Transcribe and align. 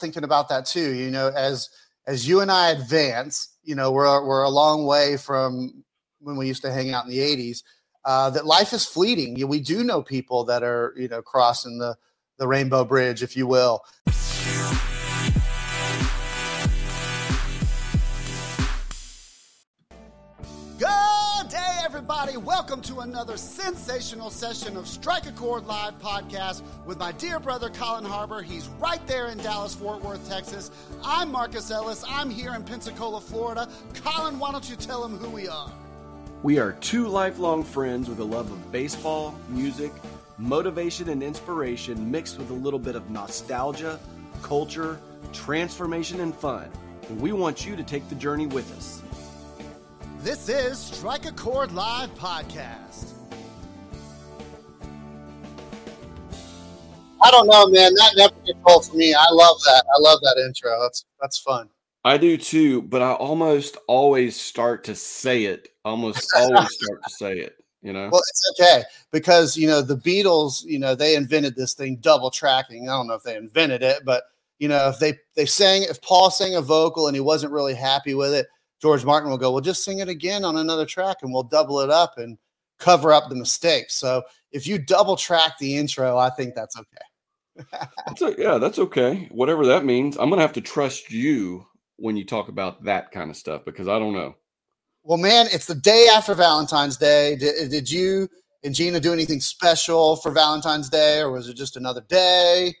thinking 0.00 0.24
about 0.24 0.48
that 0.48 0.66
too. 0.66 0.94
You 0.94 1.10
know, 1.10 1.28
as 1.28 1.68
as 2.06 2.28
you 2.28 2.40
and 2.40 2.50
I 2.50 2.70
advance, 2.70 3.56
you 3.62 3.74
know, 3.74 3.90
we're 3.90 4.24
we're 4.26 4.42
a 4.42 4.50
long 4.50 4.86
way 4.86 5.16
from 5.16 5.84
when 6.20 6.36
we 6.36 6.46
used 6.46 6.62
to 6.62 6.72
hang 6.72 6.92
out 6.92 7.04
in 7.04 7.10
the 7.10 7.18
'80s. 7.18 7.62
Uh, 8.04 8.28
that 8.30 8.44
life 8.44 8.74
is 8.74 8.84
fleeting. 8.84 9.48
We 9.48 9.60
do 9.60 9.82
know 9.82 10.02
people 10.02 10.44
that 10.44 10.62
are, 10.62 10.92
you 10.96 11.08
know, 11.08 11.22
crossing 11.22 11.78
the 11.78 11.96
the 12.38 12.46
rainbow 12.46 12.84
bridge, 12.84 13.22
if 13.22 13.36
you 13.36 13.46
will. 13.46 13.82
Everybody. 22.04 22.36
Welcome 22.36 22.82
to 22.82 23.00
another 23.00 23.38
sensational 23.38 24.28
session 24.28 24.76
of 24.76 24.86
Strike 24.86 25.24
a 25.24 25.32
Chord 25.32 25.66
Live 25.66 25.98
podcast 26.00 26.60
with 26.84 26.98
my 26.98 27.12
dear 27.12 27.40
brother 27.40 27.70
Colin 27.70 28.04
Harbor. 28.04 28.42
He's 28.42 28.68
right 28.78 29.04
there 29.06 29.28
in 29.28 29.38
Dallas, 29.38 29.74
Fort 29.74 30.04
Worth, 30.04 30.28
Texas. 30.28 30.70
I'm 31.02 31.32
Marcus 31.32 31.70
Ellis. 31.70 32.04
I'm 32.06 32.28
here 32.28 32.52
in 32.54 32.62
Pensacola, 32.62 33.22
Florida. 33.22 33.70
Colin, 34.04 34.38
why 34.38 34.52
don't 34.52 34.68
you 34.68 34.76
tell 34.76 35.02
him 35.02 35.16
who 35.16 35.30
we 35.30 35.48
are? 35.48 35.72
We 36.42 36.58
are 36.58 36.72
two 36.72 37.08
lifelong 37.08 37.64
friends 37.64 38.10
with 38.10 38.18
a 38.20 38.24
love 38.24 38.52
of 38.52 38.70
baseball, 38.70 39.34
music, 39.48 39.90
motivation, 40.36 41.08
and 41.08 41.22
inspiration 41.22 42.10
mixed 42.10 42.36
with 42.36 42.50
a 42.50 42.54
little 42.54 42.78
bit 42.78 42.96
of 42.96 43.08
nostalgia, 43.08 43.98
culture, 44.42 45.00
transformation, 45.32 46.20
and 46.20 46.34
fun. 46.34 46.68
And 47.08 47.18
we 47.18 47.32
want 47.32 47.64
you 47.64 47.76
to 47.76 47.82
take 47.82 48.06
the 48.10 48.14
journey 48.14 48.46
with 48.46 48.76
us. 48.76 49.03
This 50.24 50.48
is 50.48 50.78
Strike 50.78 51.26
a 51.26 51.32
Chord 51.32 51.72
Live 51.72 52.08
Podcast. 52.14 53.12
I 57.20 57.30
don't 57.30 57.46
know, 57.46 57.66
man. 57.66 57.92
That 57.92 58.12
never 58.16 58.32
gets 58.46 58.58
old 58.64 58.86
for 58.86 58.96
me. 58.96 59.12
I 59.12 59.26
love 59.30 59.56
that. 59.66 59.84
I 59.94 60.00
love 60.00 60.20
that 60.22 60.42
intro. 60.46 60.80
That's 60.80 61.04
that's 61.20 61.36
fun. 61.36 61.68
I 62.06 62.16
do 62.16 62.38
too, 62.38 62.80
but 62.80 63.02
I 63.02 63.12
almost 63.12 63.76
always 63.86 64.40
start 64.40 64.84
to 64.84 64.94
say 64.94 65.44
it. 65.44 65.68
Almost 65.84 66.26
always 66.38 66.72
start 66.72 67.04
to 67.04 67.10
say 67.10 67.40
it. 67.40 67.56
You 67.82 67.92
know. 67.92 68.08
Well, 68.10 68.22
it's 68.26 68.52
okay 68.58 68.82
because 69.12 69.58
you 69.58 69.68
know 69.68 69.82
the 69.82 69.98
Beatles. 69.98 70.64
You 70.64 70.78
know 70.78 70.94
they 70.94 71.16
invented 71.16 71.54
this 71.54 71.74
thing, 71.74 71.98
double 72.00 72.30
tracking. 72.30 72.88
I 72.88 72.92
don't 72.92 73.08
know 73.08 73.14
if 73.14 73.24
they 73.24 73.36
invented 73.36 73.82
it, 73.82 74.06
but 74.06 74.22
you 74.58 74.68
know 74.68 74.88
if 74.88 74.98
they 74.98 75.18
they 75.36 75.44
sang 75.44 75.82
if 75.82 76.00
Paul 76.00 76.30
sang 76.30 76.54
a 76.54 76.62
vocal 76.62 77.08
and 77.08 77.14
he 77.14 77.20
wasn't 77.20 77.52
really 77.52 77.74
happy 77.74 78.14
with 78.14 78.32
it, 78.32 78.46
George 78.80 79.04
Martin 79.04 79.30
will 79.30 79.38
go, 79.38 79.52
well, 79.52 79.60
just 79.60 79.84
sing 79.84 80.00
it 80.00 80.08
again 80.08 80.44
on 80.44 80.56
another 80.56 80.86
track 80.86 81.18
and 81.22 81.32
we'll 81.32 81.42
double 81.42 81.80
it 81.80 81.90
up 81.90 82.18
and 82.18 82.36
cover 82.78 83.12
up 83.12 83.28
the 83.28 83.34
mistakes. 83.34 83.94
So 83.94 84.22
if 84.52 84.66
you 84.66 84.78
double 84.78 85.16
track 85.16 85.58
the 85.58 85.76
intro, 85.76 86.18
I 86.18 86.30
think 86.30 86.54
that's 86.54 86.76
okay. 86.76 87.66
that's 88.06 88.22
a, 88.22 88.34
yeah, 88.36 88.58
that's 88.58 88.78
okay. 88.78 89.28
Whatever 89.30 89.66
that 89.66 89.84
means. 89.84 90.16
I'm 90.16 90.28
going 90.28 90.38
to 90.38 90.46
have 90.46 90.52
to 90.54 90.60
trust 90.60 91.10
you 91.10 91.66
when 91.96 92.16
you 92.16 92.24
talk 92.24 92.48
about 92.48 92.84
that 92.84 93.12
kind 93.12 93.30
of 93.30 93.36
stuff 93.36 93.64
because 93.64 93.88
I 93.88 93.98
don't 93.98 94.12
know. 94.12 94.34
Well, 95.02 95.18
man, 95.18 95.46
it's 95.52 95.66
the 95.66 95.74
day 95.74 96.08
after 96.12 96.34
Valentine's 96.34 96.96
Day. 96.96 97.36
Did, 97.36 97.66
uh, 97.66 97.68
did 97.68 97.90
you 97.90 98.28
and 98.64 98.74
Gina 98.74 98.98
do 98.98 99.12
anything 99.12 99.40
special 99.40 100.16
for 100.16 100.32
Valentine's 100.32 100.88
Day 100.88 101.20
or 101.20 101.30
was 101.30 101.48
it 101.48 101.56
just 101.56 101.76
another 101.76 102.00
day? 102.08 102.74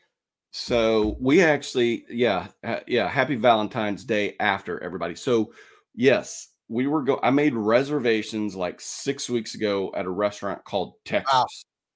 So 0.50 1.16
we 1.20 1.42
actually, 1.42 2.04
yeah, 2.08 2.46
yeah, 2.86 3.08
happy 3.08 3.34
Valentine's 3.34 4.04
Day 4.04 4.36
after 4.40 4.82
everybody. 4.82 5.14
So 5.14 5.52
Yes, 5.94 6.48
we 6.68 6.86
were 6.86 7.02
go. 7.02 7.20
I 7.22 7.30
made 7.30 7.54
reservations 7.54 8.56
like 8.56 8.80
six 8.80 9.28
weeks 9.28 9.54
ago 9.54 9.92
at 9.94 10.06
a 10.06 10.10
restaurant 10.10 10.64
called 10.64 10.94
Texas. 11.04 11.32
Wow. 11.32 11.46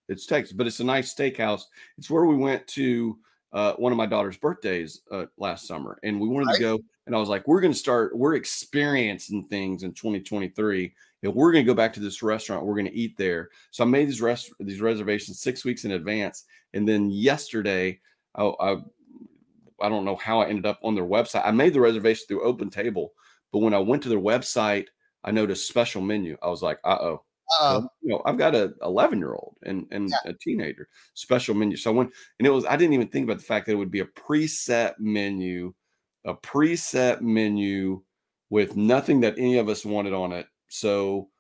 It's 0.08 0.26
Texas, 0.26 0.54
but 0.54 0.66
it's 0.66 0.80
a 0.80 0.84
nice 0.84 1.14
steakhouse. 1.14 1.62
It's 1.98 2.08
where 2.08 2.24
we 2.24 2.36
went 2.36 2.66
to 2.68 3.18
uh, 3.52 3.74
one 3.74 3.92
of 3.92 3.98
my 3.98 4.06
daughter's 4.06 4.36
birthdays 4.36 5.02
uh, 5.10 5.26
last 5.36 5.66
summer, 5.66 5.98
and 6.02 6.20
we 6.20 6.28
wanted 6.28 6.46
right. 6.46 6.56
to 6.56 6.62
go. 6.62 6.78
And 7.06 7.14
I 7.14 7.18
was 7.18 7.28
like, 7.28 7.46
we're 7.48 7.60
going 7.60 7.72
to 7.72 7.78
start. 7.78 8.16
We're 8.16 8.34
experiencing 8.34 9.46
things 9.48 9.82
in 9.82 9.92
2023, 9.92 10.94
and 11.22 11.34
we're 11.34 11.52
going 11.52 11.64
to 11.64 11.70
go 11.70 11.74
back 11.74 11.92
to 11.94 12.00
this 12.00 12.22
restaurant. 12.22 12.64
We're 12.64 12.74
going 12.74 12.86
to 12.86 12.96
eat 12.96 13.16
there. 13.16 13.48
So 13.70 13.84
I 13.84 13.86
made 13.86 14.08
these 14.08 14.20
rest 14.20 14.52
these 14.60 14.80
reservations 14.80 15.40
six 15.40 15.64
weeks 15.64 15.84
in 15.84 15.92
advance, 15.92 16.44
and 16.74 16.86
then 16.86 17.10
yesterday, 17.10 18.00
I, 18.34 18.44
I 18.44 18.76
I 19.80 19.88
don't 19.88 20.04
know 20.04 20.16
how 20.16 20.40
I 20.40 20.48
ended 20.48 20.66
up 20.66 20.80
on 20.82 20.94
their 20.94 21.04
website. 21.04 21.42
I 21.44 21.50
made 21.50 21.72
the 21.72 21.80
reservation 21.80 22.26
through 22.28 22.44
Open 22.44 22.70
Table 22.70 23.12
but 23.52 23.60
when 23.60 23.74
I 23.74 23.78
went 23.78 24.02
to 24.04 24.08
their 24.08 24.20
website, 24.20 24.86
I 25.24 25.30
noticed 25.30 25.68
special 25.68 26.02
menu. 26.02 26.36
I 26.42 26.48
was 26.48 26.62
like, 26.62 26.78
uh 26.84 26.98
oh. 27.00 27.22
Well, 27.60 27.92
you 28.02 28.10
know, 28.10 28.22
I've 28.26 28.36
got 28.36 28.54
a 28.54 28.74
11 28.82 29.18
year 29.18 29.32
old 29.32 29.56
and 29.64 29.86
and 29.90 30.10
yeah. 30.10 30.30
a 30.30 30.34
teenager 30.34 30.86
special 31.14 31.54
menu. 31.54 31.76
So 31.76 31.92
when 31.92 32.10
and 32.38 32.46
it 32.46 32.50
was, 32.50 32.66
I 32.66 32.76
didn't 32.76 32.92
even 32.92 33.08
think 33.08 33.24
about 33.24 33.38
the 33.38 33.44
fact 33.44 33.66
that 33.66 33.72
it 33.72 33.76
would 33.76 33.90
be 33.90 34.00
a 34.00 34.04
preset 34.04 34.94
menu, 34.98 35.72
a 36.26 36.34
preset 36.34 37.22
menu 37.22 38.02
with 38.50 38.76
nothing 38.76 39.20
that 39.20 39.38
any 39.38 39.56
of 39.58 39.68
us 39.68 39.84
wanted 39.84 40.12
on 40.12 40.32
it. 40.32 40.46
So 40.68 41.30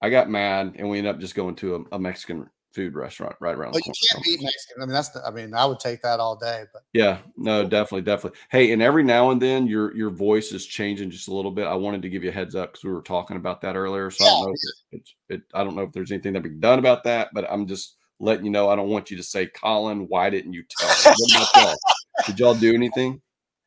I 0.00 0.08
got 0.08 0.30
mad 0.30 0.76
and 0.76 0.88
we 0.88 0.98
ended 0.98 1.14
up 1.14 1.20
just 1.20 1.34
going 1.34 1.56
to 1.56 1.86
a, 1.92 1.96
a 1.96 1.98
Mexican 1.98 2.48
food 2.72 2.94
restaurant 2.94 3.36
right 3.40 3.54
around. 3.54 3.72
But 3.72 3.86
you 3.86 3.92
can't 4.10 4.24
beat 4.24 4.42
Mexican. 4.42 4.82
I 4.82 4.86
mean, 4.86 4.94
that's 4.94 5.10
the, 5.10 5.24
I 5.24 5.30
mean, 5.30 5.54
I 5.54 5.64
would 5.64 5.80
take 5.80 6.02
that 6.02 6.20
all 6.20 6.36
day. 6.36 6.64
But 6.72 6.82
yeah, 6.92 7.18
no, 7.36 7.62
definitely, 7.62 8.02
definitely. 8.02 8.38
Hey, 8.50 8.72
and 8.72 8.82
every 8.82 9.02
now 9.02 9.30
and 9.30 9.40
then 9.40 9.66
your 9.66 9.96
your 9.96 10.10
voice 10.10 10.52
is 10.52 10.66
changing 10.66 11.10
just 11.10 11.28
a 11.28 11.34
little 11.34 11.50
bit. 11.50 11.66
I 11.66 11.74
wanted 11.74 12.02
to 12.02 12.08
give 12.08 12.22
you 12.22 12.30
a 12.30 12.32
heads 12.32 12.54
up 12.54 12.72
because 12.72 12.84
we 12.84 12.92
were 12.92 13.02
talking 13.02 13.36
about 13.36 13.60
that 13.62 13.76
earlier. 13.76 14.10
So 14.10 14.24
yeah. 14.24 14.30
I 14.30 14.34
don't 14.34 14.46
know 14.46 14.54
if 14.92 15.00
it, 15.00 15.08
it, 15.28 15.42
I 15.54 15.64
don't 15.64 15.76
know 15.76 15.82
if 15.82 15.92
there's 15.92 16.12
anything 16.12 16.32
that 16.34 16.42
be 16.42 16.50
done 16.50 16.78
about 16.78 17.04
that, 17.04 17.30
but 17.34 17.50
I'm 17.50 17.66
just 17.66 17.96
letting 18.18 18.44
you 18.44 18.50
know. 18.50 18.68
I 18.68 18.76
don't 18.76 18.88
want 18.88 19.10
you 19.10 19.16
to 19.16 19.22
say, 19.22 19.46
Colin, 19.46 20.06
why 20.08 20.30
didn't 20.30 20.52
you 20.52 20.64
tell? 20.68 21.76
Did 22.26 22.38
y'all 22.38 22.54
do 22.54 22.74
anything? 22.74 23.20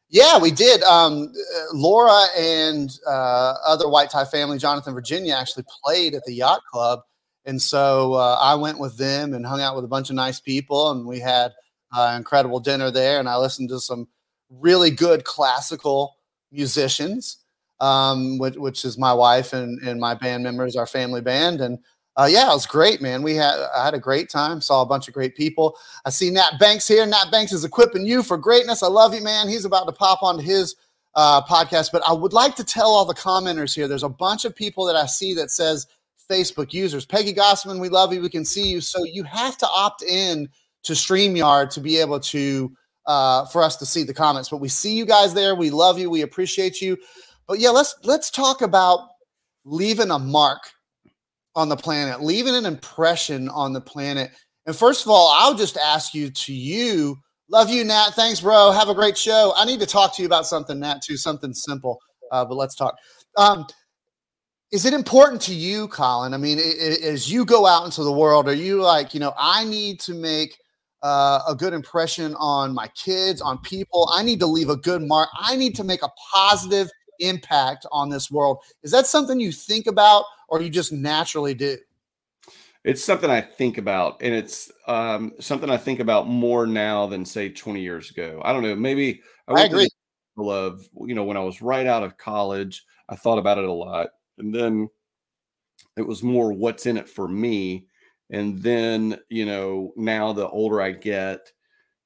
Yeah, 0.10 0.38
we 0.38 0.52
did. 0.52 0.84
Um, 0.84 1.34
uh, 1.34 1.60
Laura 1.74 2.26
and 2.38 2.92
uh, 3.08 3.56
other 3.66 3.90
white 3.90 4.12
tie 4.12 4.26
family, 4.26 4.60
Jonathan, 4.60 4.94
Virginia, 4.94 5.34
actually 5.34 5.64
played 5.84 6.14
at 6.14 6.24
the 6.26 6.34
yacht 6.34 6.62
club 6.72 7.00
and 7.46 7.62
so 7.62 8.14
uh, 8.14 8.38
I 8.40 8.56
went 8.56 8.80
with 8.80 8.98
them 8.98 9.34
and 9.34 9.46
hung 9.46 9.62
out 9.62 9.76
with 9.76 9.86
a 9.86 9.90
bunch 9.90 10.10
of 10.10 10.16
nice 10.16 10.40
people, 10.40 10.92
and 10.92 11.06
we 11.06 11.20
had 11.20 11.52
uh, 11.94 12.14
incredible 12.18 12.60
dinner 12.60 12.92
there. 12.92 13.20
And 13.20 13.30
I 13.30 13.38
listened 13.38 13.70
to 13.70 13.80
some 13.80 14.08
really 14.50 14.92
good 14.92 15.24
classical 15.24 16.16
musicians, 16.52 17.38
um, 17.80 18.38
which, 18.38 18.56
which, 18.56 18.86
is 18.86 18.98
my 18.98 19.14
wife 19.14 19.54
and, 19.54 19.80
and 19.82 20.00
my 20.00 20.14
band 20.14 20.44
members, 20.44 20.76
our 20.76 20.88
family 20.88 21.22
band. 21.22 21.62
And 21.62 21.80
uh, 22.16 22.28
yeah, 22.30 22.50
it 22.50 22.54
was 22.54 22.66
great, 22.66 23.02
man. 23.02 23.24
We 23.24 23.36
had 23.36 23.56
I 23.76 23.84
had 23.84 23.94
a 23.94 24.00
great 24.00 24.30
time. 24.30 24.62
Saw 24.62 24.82
a 24.82 24.86
bunch 24.86 25.08
of 25.08 25.14
great 25.14 25.36
people. 25.36 25.78
I 26.06 26.12
see 26.12 26.30
Nat 26.30 26.60
Banks 26.60 26.88
here. 26.88 27.06
Nat 27.06 27.32
Banks 27.32 27.52
is 27.52 27.66
equipping 27.66 28.06
you 28.06 28.22
for 28.24 28.38
greatness. 28.38 28.84
I 28.84 28.88
love 28.88 29.14
you, 29.14 29.22
man. 29.22 29.50
He's 29.50 29.66
about 29.66 29.86
to 29.86 29.92
pop 29.92 30.22
onto 30.22 30.44
his 30.44 30.76
uh, 31.16 31.42
podcast, 31.44 31.92
but 31.92 32.04
I 32.08 32.14
would 32.14 32.34
like 32.34 32.56
to 32.56 32.64
tell 32.64 32.88
all 32.88 33.06
the 33.06 33.16
commenters 33.16 33.74
here. 33.74 33.88
There's 33.88 34.04
a 34.04 34.10
bunch 34.10 34.46
of 34.46 34.56
people 34.56 34.86
that 34.86 34.96
I 34.96 35.08
see 35.08 35.34
that 35.36 35.50
says 35.52 35.88
Facebook 36.30 36.74
users. 36.74 37.06
Peggy 37.06 37.34
Gossman, 37.34 37.80
we 37.80 37.90
love 37.90 38.14
you. 38.14 38.22
We 38.22 38.30
can 38.30 38.46
see 38.46 38.68
you. 38.68 38.82
So 38.82 39.04
you 39.04 39.24
have 39.24 39.58
to 39.58 39.68
opt 39.68 40.04
in 40.04 40.50
to 40.84 40.94
StreamYard 40.94 41.70
to 41.72 41.80
be 41.80 41.98
able 41.98 42.20
to 42.20 42.72
uh, 43.06 43.46
for 43.46 43.62
us 43.62 43.76
to 43.78 43.86
see 43.86 44.04
the 44.04 44.14
comments. 44.14 44.50
But 44.50 44.58
we 44.58 44.70
see 44.70 44.94
you 44.94 45.06
guys 45.06 45.34
there. 45.34 45.56
We 45.56 45.70
love 45.70 46.00
you. 46.00 46.10
We 46.10 46.22
appreciate 46.22 46.82
you. 46.82 46.98
But 47.48 47.60
yeah, 47.60 47.70
let's 47.70 47.96
let's 48.04 48.30
talk 48.30 48.62
about 48.62 49.10
leaving 49.66 50.12
a 50.12 50.20
mark 50.20 50.62
on 51.56 51.70
the 51.70 51.76
planet, 51.76 52.22
leaving 52.22 52.56
an 52.56 52.66
impression 52.66 53.50
on 53.50 53.74
the 53.74 53.82
planet. 53.82 54.32
And 54.66 54.76
first 54.76 55.06
of 55.06 55.12
all, 55.12 55.34
I'll 55.38 55.56
just 55.56 55.78
ask 55.78 56.14
you 56.14 56.30
to 56.32 56.54
you. 56.54 57.18
Love 57.50 57.70
you, 57.70 57.84
Nat. 57.84 58.12
Thanks, 58.12 58.40
bro. 58.42 58.72
Have 58.72 58.90
a 58.90 58.96
great 58.96 59.18
show. 59.18 59.54
I 59.56 59.66
need 59.66 59.80
to 59.82 59.86
talk 59.86 60.16
to 60.16 60.22
you 60.22 60.26
about 60.26 60.46
something, 60.46 60.80
Nat, 60.80 61.02
too, 61.02 61.18
something 61.18 61.54
simple. 61.54 62.00
Uh, 62.32 62.46
but 62.46 62.56
let's 62.56 62.74
talk. 62.74 62.96
Um, 63.38 63.68
is 64.74 64.86
it 64.86 64.94
important 64.94 65.40
to 65.40 65.54
you, 65.54 65.88
Colin? 65.88 66.34
I 66.34 66.38
mean, 66.38 66.58
as 66.58 67.32
you 67.32 67.46
go 67.46 67.68
out 67.68 67.86
into 67.86 68.04
the 68.04 68.12
world, 68.12 68.48
are 68.48 68.56
you 68.56 68.82
like, 68.82 69.14
you 69.14 69.20
know, 69.20 69.36
I 69.38 69.64
need 69.66 70.00
to 70.00 70.16
make 70.16 70.58
uh, 71.04 71.42
a 71.48 71.54
good 71.54 71.74
impression 71.74 72.34
on 72.40 72.74
my 72.74 72.88
kids, 72.96 73.40
on 73.40 73.60
people. 73.60 74.10
I 74.12 74.24
need 74.24 74.40
to 74.40 74.48
leave 74.48 74.70
a 74.70 74.76
good 74.76 75.04
mark. 75.04 75.30
I 75.40 75.56
need 75.56 75.76
to 75.76 75.84
make 75.84 76.02
a 76.02 76.10
positive 76.34 76.90
impact 77.20 77.86
on 77.92 78.10
this 78.10 78.32
world. 78.32 78.64
Is 78.82 78.90
that 78.90 79.06
something 79.06 79.40
you 79.40 79.52
think 79.52 79.86
about 79.86 80.26
or 80.50 80.60
you 80.60 80.72
just 80.72 80.92
naturally 80.92 81.54
do? 81.54 81.78
It's 82.84 83.04
something 83.04 83.30
I 83.30 83.42
think 83.42 83.78
about, 83.78 84.18
and 84.22 84.34
it's 84.34 84.72
um, 84.88 85.34
something 85.40 85.70
I 85.70 85.78
think 85.78 86.00
about 86.00 86.28
more 86.28 86.66
now 86.66 87.06
than 87.06 87.26
say 87.26 87.48
20 87.48 87.80
years 87.80 88.10
ago. 88.10 88.42
I 88.44 88.52
don't 88.52 88.64
know. 88.64 88.76
Maybe 88.76 89.22
I, 89.48 89.54
I 89.54 89.64
agree. 89.66 89.88
Of 90.36 90.90
you 91.06 91.14
know, 91.14 91.26
when 91.26 91.38
I 91.38 91.42
was 91.42 91.62
right 91.62 91.86
out 91.86 92.02
of 92.02 92.18
college, 92.18 92.84
I 93.08 93.16
thought 93.16 93.38
about 93.38 93.60
it 93.60 93.66
a 93.66 93.72
lot 93.72 94.10
and 94.38 94.54
then 94.54 94.90
it 95.98 96.02
was 96.02 96.24
more 96.24 96.52
what's 96.52 96.86
in 96.86 96.98
it 96.98 97.10
for 97.10 97.28
me. 97.28 97.88
And 98.30 98.62
then 98.62 99.20
you 99.30 99.46
know 99.46 99.94
now 99.96 100.34
the 100.34 100.48
older 100.48 100.82
i 100.82 100.92
get 100.92 101.52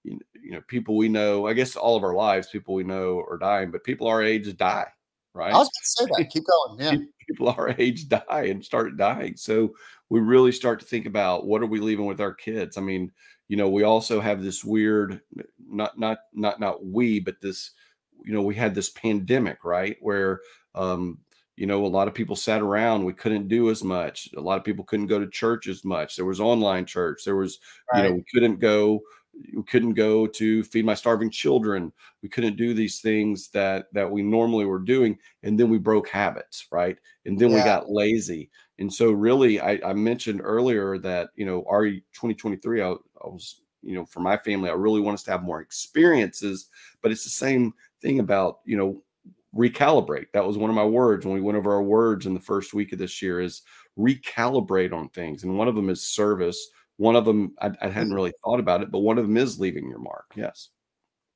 you 0.03 0.19
know 0.51 0.61
people 0.67 0.95
we 0.95 1.09
know 1.09 1.47
i 1.47 1.53
guess 1.53 1.75
all 1.75 1.95
of 1.95 2.03
our 2.03 2.15
lives 2.15 2.47
people 2.47 2.73
we 2.73 2.83
know 2.83 3.19
are 3.29 3.37
dying 3.37 3.71
but 3.71 3.83
people 3.83 4.07
our 4.07 4.23
age 4.23 4.55
die 4.57 4.87
right? 5.33 5.53
I 5.53 5.57
was 5.57 5.69
going 5.69 6.07
to 6.07 6.15
say 6.15 6.23
that. 6.23 6.31
Keep 6.31 6.45
going. 6.45 6.79
Yeah. 6.79 7.05
People 7.27 7.49
our 7.49 7.75
age 7.77 8.07
die 8.07 8.47
and 8.49 8.63
start 8.63 8.97
dying. 8.97 9.35
So 9.35 9.75
we 10.09 10.21
really 10.21 10.51
start 10.51 10.79
to 10.79 10.85
think 10.85 11.05
about 11.05 11.45
what 11.45 11.61
are 11.61 11.67
we 11.67 11.79
leaving 11.79 12.05
with 12.05 12.21
our 12.21 12.33
kids? 12.33 12.77
I 12.77 12.81
mean 12.81 13.11
you 13.47 13.55
know, 13.55 13.69
we 13.69 13.83
also 13.83 14.19
have 14.19 14.43
this 14.43 14.63
weird, 14.63 15.21
not 15.69 15.97
not 15.97 16.19
not 16.33 16.59
not 16.59 16.85
we, 16.85 17.19
but 17.19 17.39
this, 17.41 17.71
you 18.25 18.33
know, 18.33 18.41
we 18.41 18.55
had 18.55 18.75
this 18.75 18.89
pandemic, 18.89 19.63
right, 19.63 19.97
where 20.01 20.41
um, 20.75 21.19
you 21.57 21.65
know, 21.65 21.85
a 21.85 21.87
lot 21.87 22.07
of 22.07 22.13
people 22.13 22.35
sat 22.35 22.61
around. 22.61 23.03
We 23.03 23.13
couldn't 23.13 23.47
do 23.47 23.71
as 23.71 23.83
much. 23.83 24.29
A 24.37 24.41
lot 24.41 24.59
of 24.59 24.63
people 24.63 24.85
couldn't 24.85 25.07
go 25.07 25.19
to 25.19 25.27
church 25.27 25.67
as 25.67 25.83
much. 25.83 26.15
There 26.15 26.25
was 26.25 26.39
online 26.39 26.85
church. 26.85 27.23
There 27.25 27.35
was, 27.35 27.59
right. 27.91 28.03
you 28.03 28.09
know, 28.09 28.15
we 28.15 28.23
couldn't 28.31 28.59
go. 28.59 29.01
We 29.55 29.63
couldn't 29.63 29.93
go 29.93 30.25
to 30.25 30.63
feed 30.63 30.85
my 30.85 30.93
starving 30.93 31.29
children. 31.29 31.91
We 32.23 32.29
couldn't 32.29 32.57
do 32.57 32.73
these 32.73 33.01
things 33.01 33.49
that 33.49 33.87
that 33.93 34.09
we 34.09 34.21
normally 34.21 34.65
were 34.65 34.79
doing, 34.79 35.17
and 35.43 35.59
then 35.59 35.69
we 35.69 35.79
broke 35.79 36.09
habits, 36.09 36.67
right? 36.71 36.97
And 37.25 37.37
then 37.37 37.49
yeah. 37.49 37.57
we 37.57 37.63
got 37.63 37.89
lazy. 37.89 38.51
And 38.79 38.93
so, 38.93 39.11
really, 39.11 39.59
I, 39.59 39.79
I 39.83 39.93
mentioned 39.93 40.41
earlier 40.43 40.99
that 40.99 41.29
you 41.35 41.45
know, 41.45 41.65
our 41.67 41.85
2023, 41.85 42.81
I, 42.83 42.89
I 42.89 42.95
was, 43.23 43.61
you 43.81 43.95
know, 43.95 44.05
for 44.05 44.19
my 44.19 44.37
family, 44.37 44.69
I 44.69 44.73
really 44.73 45.01
want 45.01 45.15
us 45.15 45.23
to 45.23 45.31
have 45.31 45.43
more 45.43 45.61
experiences. 45.61 46.69
But 47.01 47.11
it's 47.11 47.23
the 47.23 47.31
same 47.31 47.73
thing 48.01 48.19
about 48.19 48.59
you 48.65 48.77
know 48.77 49.01
recalibrate. 49.55 50.27
That 50.33 50.45
was 50.45 50.57
one 50.57 50.69
of 50.69 50.75
my 50.75 50.85
words 50.85 51.25
when 51.25 51.35
we 51.35 51.41
went 51.41 51.57
over 51.57 51.73
our 51.73 51.83
words 51.83 52.25
in 52.25 52.33
the 52.33 52.39
first 52.39 52.73
week 52.73 52.93
of 52.93 52.99
this 52.99 53.21
year 53.21 53.39
is 53.39 53.61
recalibrate 53.97 54.93
on 54.93 55.09
things. 55.09 55.43
And 55.43 55.57
one 55.57 55.67
of 55.67 55.75
them 55.75 55.89
is 55.89 56.01
service. 56.01 56.69
One 56.97 57.15
of 57.15 57.25
them, 57.25 57.53
I, 57.61 57.71
I 57.81 57.87
hadn't 57.87 58.13
really 58.13 58.33
thought 58.43 58.59
about 58.59 58.81
it, 58.81 58.91
but 58.91 58.99
one 58.99 59.17
of 59.17 59.25
them 59.25 59.37
is 59.37 59.59
leaving 59.59 59.89
your 59.89 59.99
mark. 59.99 60.25
Yes. 60.35 60.69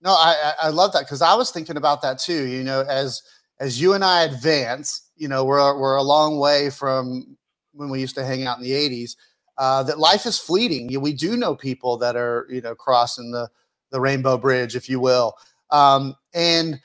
No, 0.04 0.12
I, 0.12 0.54
I 0.64 0.70
love 0.70 0.94
that 0.94 1.02
because 1.02 1.22
I 1.22 1.36
was 1.36 1.52
thinking 1.52 1.78
about 1.78 2.02
that 2.02 2.18
too. 2.18 2.48
You 2.48 2.64
know, 2.64 2.82
as 2.82 3.22
as 3.60 3.80
you 3.80 3.94
and 3.94 4.04
I 4.04 4.24
advance, 4.24 5.10
you 5.16 5.28
know, 5.28 5.46
we're 5.46 5.80
we're 5.80 5.96
a 5.96 6.04
long 6.04 6.40
way 6.40 6.72
from 6.72 7.38
when 7.74 7.90
we 7.90 8.02
used 8.02 8.16
to 8.16 8.26
hang 8.26 8.48
out 8.48 8.58
in 8.58 8.64
the 8.64 8.72
'80s. 8.72 9.16
Uh, 9.60 9.84
that 9.84 10.00
life 10.00 10.26
is 10.26 10.40
fleeting. 10.40 11.00
We 11.00 11.14
do 11.14 11.38
know 11.38 11.56
people 11.56 11.98
that 11.98 12.16
are, 12.16 12.48
you 12.50 12.62
know, 12.62 12.74
crossing 12.74 13.30
the 13.30 13.48
the 13.92 14.02
rainbow 14.02 14.38
bridge, 14.38 14.76
if 14.76 14.90
you 14.90 15.00
will. 15.00 15.36
Um, 15.70 16.16
and 16.34 16.80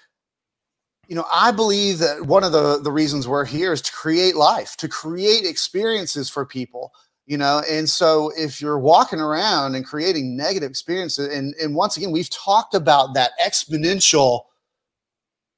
you 1.08 1.14
know, 1.14 1.24
I 1.32 1.52
believe 1.52 1.98
that 1.98 2.26
one 2.26 2.44
of 2.44 2.52
the, 2.52 2.80
the 2.80 2.90
reasons 2.90 3.28
we're 3.28 3.44
here 3.44 3.72
is 3.72 3.82
to 3.82 3.92
create 3.92 4.36
life, 4.36 4.76
to 4.78 4.88
create 4.88 5.44
experiences 5.44 6.28
for 6.28 6.44
people, 6.44 6.92
you 7.26 7.38
know. 7.38 7.62
And 7.70 7.88
so 7.88 8.32
if 8.36 8.60
you're 8.60 8.78
walking 8.78 9.20
around 9.20 9.74
and 9.74 9.86
creating 9.86 10.36
negative 10.36 10.70
experiences, 10.70 11.32
and, 11.32 11.54
and 11.62 11.74
once 11.74 11.96
again, 11.96 12.10
we've 12.10 12.30
talked 12.30 12.74
about 12.74 13.14
that 13.14 13.32
exponential, 13.44 14.42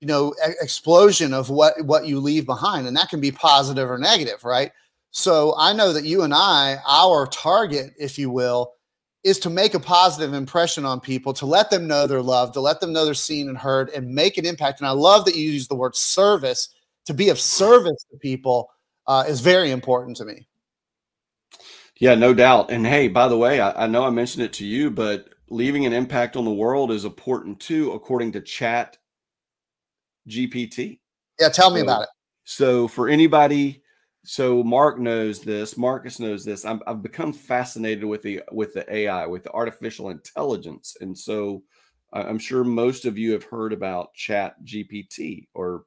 you 0.00 0.06
know, 0.06 0.34
e- 0.46 0.52
explosion 0.60 1.32
of 1.32 1.48
what 1.48 1.74
what 1.84 2.06
you 2.06 2.20
leave 2.20 2.44
behind, 2.44 2.86
and 2.86 2.96
that 2.96 3.08
can 3.08 3.20
be 3.20 3.32
positive 3.32 3.90
or 3.90 3.98
negative, 3.98 4.44
right? 4.44 4.72
So 5.10 5.54
I 5.56 5.72
know 5.72 5.92
that 5.94 6.04
you 6.04 6.22
and 6.22 6.34
I, 6.34 6.76
our 6.86 7.26
target, 7.26 7.94
if 7.98 8.18
you 8.18 8.30
will, 8.30 8.74
is 9.24 9.38
to 9.40 9.50
make 9.50 9.74
a 9.74 9.80
positive 9.80 10.32
impression 10.32 10.84
on 10.84 11.00
people, 11.00 11.32
to 11.34 11.46
let 11.46 11.70
them 11.70 11.86
know 11.86 12.06
they're 12.06 12.22
loved, 12.22 12.54
to 12.54 12.60
let 12.60 12.80
them 12.80 12.92
know 12.92 13.04
they're 13.04 13.14
seen 13.14 13.48
and 13.48 13.58
heard, 13.58 13.90
and 13.90 14.08
make 14.08 14.38
an 14.38 14.46
impact. 14.46 14.80
And 14.80 14.86
I 14.86 14.92
love 14.92 15.24
that 15.24 15.36
you 15.36 15.50
use 15.50 15.68
the 15.68 15.74
word 15.74 15.96
service. 15.96 16.68
To 17.06 17.14
be 17.14 17.30
of 17.30 17.40
service 17.40 18.04
to 18.10 18.18
people 18.18 18.70
uh, 19.06 19.24
is 19.26 19.40
very 19.40 19.70
important 19.70 20.16
to 20.18 20.24
me. 20.24 20.46
Yeah, 21.98 22.14
no 22.14 22.32
doubt. 22.32 22.70
And 22.70 22.86
hey, 22.86 23.08
by 23.08 23.28
the 23.28 23.36
way, 23.36 23.60
I, 23.60 23.84
I, 23.84 23.86
know 23.86 24.04
I 24.04 24.10
mentioned 24.10 24.44
it 24.44 24.52
to 24.54 24.66
you, 24.66 24.90
but 24.90 25.30
leaving 25.48 25.84
an 25.84 25.92
impact 25.92 26.36
on 26.36 26.44
the 26.44 26.52
world 26.52 26.92
is 26.92 27.04
important 27.04 27.58
too, 27.58 27.92
according 27.92 28.32
to 28.32 28.40
Chat 28.40 28.98
GPT. 30.28 31.00
Yeah, 31.40 31.48
tell 31.48 31.70
me 31.70 31.80
so, 31.80 31.84
about 31.84 32.02
it. 32.02 32.08
So, 32.44 32.88
for 32.88 33.08
anybody 33.08 33.82
so 34.28 34.62
Mark 34.62 34.98
knows 34.98 35.40
this. 35.40 35.78
Marcus 35.78 36.20
knows 36.20 36.44
this. 36.44 36.66
i 36.66 36.78
have 36.86 37.02
become 37.02 37.32
fascinated 37.32 38.04
with 38.04 38.20
the 38.20 38.42
with 38.52 38.74
the 38.74 38.84
AI, 38.94 39.24
with 39.24 39.42
the 39.42 39.52
artificial 39.52 40.10
intelligence, 40.10 40.98
and 41.00 41.16
so 41.16 41.62
I'm 42.12 42.38
sure 42.38 42.62
most 42.62 43.06
of 43.06 43.16
you 43.16 43.32
have 43.32 43.44
heard 43.44 43.72
about 43.72 44.12
Chat 44.12 44.62
GPT 44.64 45.46
or 45.54 45.84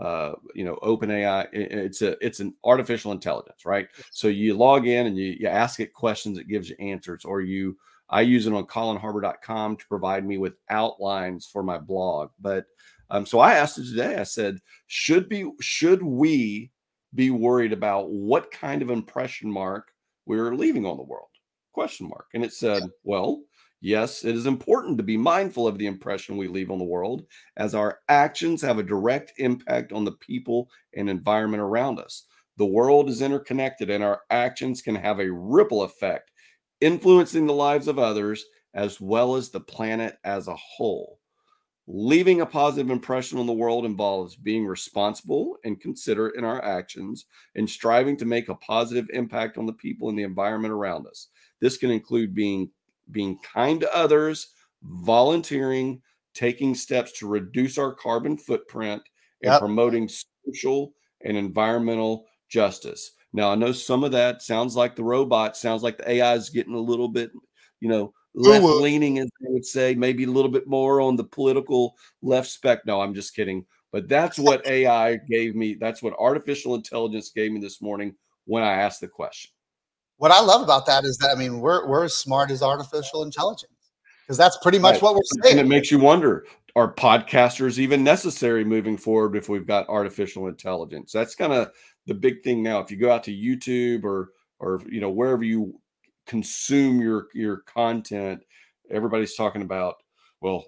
uh, 0.00 0.32
you 0.54 0.64
know 0.64 0.76
OpenAI. 0.76 1.48
It's 1.52 2.00
a 2.00 2.16
it's 2.24 2.40
an 2.40 2.54
artificial 2.64 3.12
intelligence, 3.12 3.66
right? 3.66 3.88
So 4.10 4.28
you 4.28 4.54
log 4.54 4.86
in 4.86 5.06
and 5.06 5.18
you, 5.18 5.36
you 5.38 5.48
ask 5.48 5.78
it 5.78 5.92
questions, 5.92 6.38
it 6.38 6.48
gives 6.48 6.70
you 6.70 6.76
answers, 6.78 7.26
or 7.26 7.42
you 7.42 7.76
I 8.08 8.22
use 8.22 8.46
it 8.46 8.54
on 8.54 8.64
ColinHarbor.com 8.64 9.76
to 9.76 9.86
provide 9.86 10.24
me 10.24 10.38
with 10.38 10.54
outlines 10.70 11.44
for 11.44 11.62
my 11.62 11.76
blog. 11.76 12.30
But 12.40 12.64
um, 13.10 13.26
so 13.26 13.38
I 13.38 13.56
asked 13.56 13.76
it 13.76 13.84
today. 13.84 14.16
I 14.16 14.22
said, 14.22 14.60
should 14.86 15.28
be 15.28 15.50
should 15.60 16.02
we 16.02 16.70
be 17.14 17.30
worried 17.30 17.72
about 17.72 18.10
what 18.10 18.50
kind 18.50 18.82
of 18.82 18.90
impression 18.90 19.50
mark 19.50 19.92
we're 20.26 20.54
leaving 20.54 20.86
on 20.86 20.96
the 20.96 21.02
world? 21.02 21.28
Question 21.72 22.08
mark. 22.08 22.26
And 22.34 22.44
it 22.44 22.52
said 22.52 22.82
well 23.04 23.42
yes 23.80 24.24
it 24.24 24.36
is 24.36 24.46
important 24.46 24.96
to 24.96 25.02
be 25.02 25.16
mindful 25.16 25.66
of 25.66 25.76
the 25.76 25.86
impression 25.86 26.36
we 26.36 26.46
leave 26.46 26.70
on 26.70 26.78
the 26.78 26.84
world 26.84 27.24
as 27.56 27.74
our 27.74 27.98
actions 28.08 28.62
have 28.62 28.78
a 28.78 28.82
direct 28.82 29.32
impact 29.38 29.92
on 29.92 30.04
the 30.04 30.12
people 30.12 30.70
and 30.94 31.10
environment 31.10 31.62
around 31.62 31.98
us. 31.98 32.26
The 32.58 32.66
world 32.66 33.08
is 33.08 33.22
interconnected 33.22 33.90
and 33.90 34.04
our 34.04 34.20
actions 34.30 34.82
can 34.82 34.94
have 34.94 35.18
a 35.18 35.32
ripple 35.32 35.82
effect 35.82 36.30
influencing 36.80 37.46
the 37.46 37.52
lives 37.52 37.88
of 37.88 37.98
others 37.98 38.44
as 38.74 39.00
well 39.00 39.36
as 39.36 39.50
the 39.50 39.60
planet 39.60 40.16
as 40.24 40.48
a 40.48 40.56
whole 40.56 41.18
Leaving 41.88 42.40
a 42.40 42.46
positive 42.46 42.90
impression 42.90 43.38
on 43.38 43.46
the 43.46 43.52
world 43.52 43.84
involves 43.84 44.36
being 44.36 44.64
responsible 44.64 45.56
and 45.64 45.80
considerate 45.80 46.36
in 46.36 46.44
our 46.44 46.62
actions 46.64 47.26
and 47.56 47.68
striving 47.68 48.16
to 48.16 48.24
make 48.24 48.48
a 48.48 48.54
positive 48.56 49.06
impact 49.12 49.58
on 49.58 49.66
the 49.66 49.72
people 49.72 50.08
and 50.08 50.16
the 50.16 50.22
environment 50.22 50.72
around 50.72 51.06
us. 51.08 51.28
This 51.60 51.76
can 51.76 51.90
include 51.90 52.34
being 52.34 52.70
being 53.10 53.36
kind 53.38 53.80
to 53.80 53.94
others, 53.94 54.52
volunteering, 54.82 56.00
taking 56.34 56.74
steps 56.74 57.18
to 57.18 57.26
reduce 57.26 57.78
our 57.78 57.92
carbon 57.92 58.36
footprint, 58.36 59.02
and 59.42 59.52
yep. 59.52 59.60
promoting 59.60 60.08
social 60.46 60.94
and 61.24 61.36
environmental 61.36 62.26
justice. 62.48 63.12
Now, 63.32 63.50
I 63.50 63.54
know 63.54 63.72
some 63.72 64.04
of 64.04 64.12
that 64.12 64.42
sounds 64.42 64.76
like 64.76 64.94
the 64.94 65.04
robot, 65.04 65.56
sounds 65.56 65.82
like 65.82 65.98
the 65.98 66.10
AI 66.10 66.34
is 66.34 66.50
getting 66.50 66.74
a 66.74 66.80
little 66.80 67.08
bit, 67.08 67.30
you 67.80 67.88
know, 67.88 68.12
Oh, 68.36 68.40
left 68.48 68.64
leaning, 68.64 69.18
as 69.18 69.26
I 69.26 69.50
would 69.50 69.64
say, 69.64 69.94
maybe 69.94 70.24
a 70.24 70.30
little 70.30 70.50
bit 70.50 70.66
more 70.66 71.00
on 71.00 71.16
the 71.16 71.24
political 71.24 71.96
left 72.22 72.48
spec. 72.48 72.86
No, 72.86 73.00
I'm 73.00 73.14
just 73.14 73.34
kidding. 73.34 73.66
But 73.90 74.08
that's 74.08 74.38
what 74.38 74.66
AI 74.66 75.16
gave 75.28 75.54
me. 75.54 75.74
That's 75.74 76.02
what 76.02 76.14
artificial 76.18 76.74
intelligence 76.74 77.30
gave 77.30 77.52
me 77.52 77.60
this 77.60 77.82
morning 77.82 78.14
when 78.46 78.62
I 78.62 78.72
asked 78.72 79.00
the 79.00 79.08
question. 79.08 79.50
What 80.16 80.30
I 80.30 80.40
love 80.40 80.62
about 80.62 80.86
that 80.86 81.04
is 81.04 81.18
that 81.18 81.30
I 81.30 81.34
mean 81.34 81.60
we're 81.60 81.86
we're 81.86 82.04
as 82.04 82.14
smart 82.14 82.50
as 82.50 82.62
artificial 82.62 83.24
intelligence 83.24 83.72
because 84.24 84.38
that's 84.38 84.56
pretty 84.62 84.78
much 84.78 84.94
right. 84.94 85.02
what 85.02 85.14
we're 85.14 85.42
saying. 85.42 85.58
And 85.58 85.66
it 85.66 85.68
makes 85.68 85.90
you 85.90 85.98
wonder: 85.98 86.46
Are 86.76 86.94
podcasters 86.94 87.78
even 87.78 88.04
necessary 88.04 88.64
moving 88.64 88.96
forward 88.96 89.36
if 89.36 89.48
we've 89.48 89.66
got 89.66 89.88
artificial 89.88 90.46
intelligence? 90.46 91.12
That's 91.12 91.34
kind 91.34 91.52
of 91.52 91.70
the 92.06 92.14
big 92.14 92.42
thing 92.42 92.62
now. 92.62 92.78
If 92.78 92.90
you 92.90 92.96
go 92.96 93.10
out 93.10 93.24
to 93.24 93.36
YouTube 93.36 94.04
or 94.04 94.30
or 94.60 94.80
you 94.88 95.00
know 95.00 95.10
wherever 95.10 95.44
you 95.44 95.78
consume 96.32 96.98
your 96.98 97.28
your 97.34 97.58
content 97.58 98.42
everybody's 98.90 99.34
talking 99.34 99.60
about 99.60 99.96
well 100.40 100.64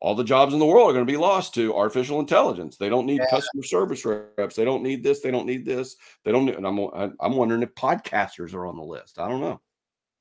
all 0.00 0.14
the 0.14 0.24
jobs 0.24 0.54
in 0.54 0.58
the 0.58 0.64
world 0.64 0.88
are 0.88 0.94
going 0.94 1.06
to 1.06 1.12
be 1.12 1.18
lost 1.18 1.52
to 1.52 1.76
artificial 1.76 2.18
intelligence 2.18 2.78
they 2.78 2.88
don't 2.88 3.04
need 3.04 3.20
yeah. 3.20 3.28
customer 3.28 3.62
service 3.62 4.06
reps 4.06 4.56
they 4.56 4.64
don't 4.64 4.82
need 4.82 5.04
this 5.04 5.20
they 5.20 5.30
don't 5.30 5.44
need 5.44 5.66
this 5.66 5.96
they 6.24 6.32
don't 6.32 6.46
need, 6.46 6.54
and 6.54 6.66
I'm, 6.66 6.78
I'm 7.20 7.36
wondering 7.36 7.62
if 7.62 7.74
podcasters 7.74 8.54
are 8.54 8.64
on 8.64 8.78
the 8.78 8.82
list 8.82 9.18
i 9.18 9.28
don't 9.28 9.42
know 9.42 9.60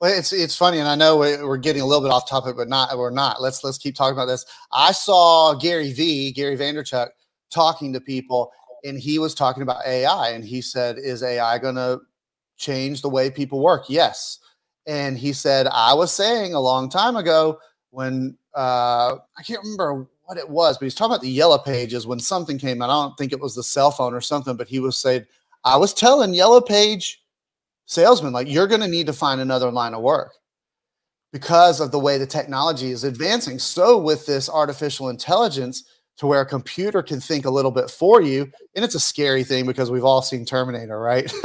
well, 0.02 0.12
it's 0.20 0.34
it's 0.34 0.58
funny, 0.58 0.80
and 0.80 0.88
I 0.90 0.96
know 0.96 1.16
we're 1.16 1.56
getting 1.56 1.82
a 1.82 1.86
little 1.86 2.04
bit 2.04 2.12
off 2.12 2.30
topic, 2.30 2.58
but 2.58 2.68
not 2.68 2.98
we're 2.98 3.10
not. 3.10 3.42
Let's 3.42 3.64
let's 3.64 3.78
keep 3.78 3.96
talking 3.96 4.12
about 4.18 4.26
this. 4.26 4.46
I 4.74 4.92
saw 4.92 5.54
Gary 5.54 5.94
V, 5.94 6.34
Gary 6.34 6.58
Vaynerchuk, 6.58 7.08
talking 7.50 7.94
to 7.94 8.02
people, 8.02 8.52
and 8.84 9.00
he 9.00 9.18
was 9.18 9.34
talking 9.34 9.64
about 9.64 9.86
AI, 9.88 10.32
and 10.32 10.44
he 10.44 10.62
said, 10.62 10.98
"Is 10.98 11.24
AI 11.24 11.58
going 11.58 11.76
to 11.76 12.02
change 12.58 13.02
the 13.02 13.10
way 13.10 13.30
people 13.30 13.62
work? 13.62 13.86
Yes. 13.90 14.40
And 14.86 15.18
he 15.18 15.34
said, 15.34 15.68
I 15.68 15.94
was 15.94 16.12
saying 16.12 16.54
a 16.54 16.60
long 16.60 16.90
time 16.90 17.16
ago 17.16 17.60
when 17.92 18.38
uh, 18.56 19.16
I 19.38 19.44
can't 19.44 19.62
remember 19.64 20.08
what 20.24 20.38
it 20.38 20.50
was, 20.50 20.78
but 20.78 20.86
he's 20.86 20.96
talking 20.96 21.14
about 21.14 21.22
the 21.22 21.30
yellow 21.30 21.58
pages 21.58 22.08
when 22.08 22.20
something 22.20 22.58
came 22.58 22.82
out. 22.82 22.90
I 22.90 23.04
don't 23.04 23.18
think 23.18 23.32
it 23.32 23.40
was 23.40 23.56
the 23.56 23.64
cell 23.64 23.92
phone 23.92 24.14
or 24.14 24.22
something, 24.22 24.56
but 24.56 24.68
he 24.68 24.80
was 24.80 24.98
saying, 24.98 25.26
I 25.64 25.78
was 25.78 25.94
telling 25.94 26.34
yellow 26.34 26.62
page 26.62 27.24
salesmen, 27.86 28.34
like, 28.34 28.50
you're 28.50 28.68
going 28.68 28.82
to 28.82 28.88
need 28.88 29.08
to 29.08 29.14
find 29.14 29.40
another 29.42 29.72
line 29.72 29.94
of 29.94 30.02
work 30.02 30.34
because 31.32 31.80
of 31.80 31.92
the 31.92 32.00
way 32.00 32.18
the 32.18 32.28
technology 32.28 32.92
is 32.92 33.04
advancing. 33.04 33.60
So, 33.60 33.98
with 33.98 34.26
this 34.26 34.50
artificial 34.50 35.10
intelligence, 35.10 35.84
to 36.18 36.28
where 36.28 36.42
a 36.42 36.46
computer 36.46 37.02
can 37.02 37.20
think 37.20 37.46
a 37.46 37.50
little 37.50 37.72
bit 37.72 37.90
for 37.90 38.22
you, 38.22 38.52
and 38.76 38.86
it's 38.86 38.96
a 38.96 39.00
scary 39.00 39.44
thing 39.44 39.66
because 39.66 39.90
we've 39.90 40.06
all 40.06 40.22
seen 40.22 40.46
Terminator, 40.46 41.00
right? 41.00 41.32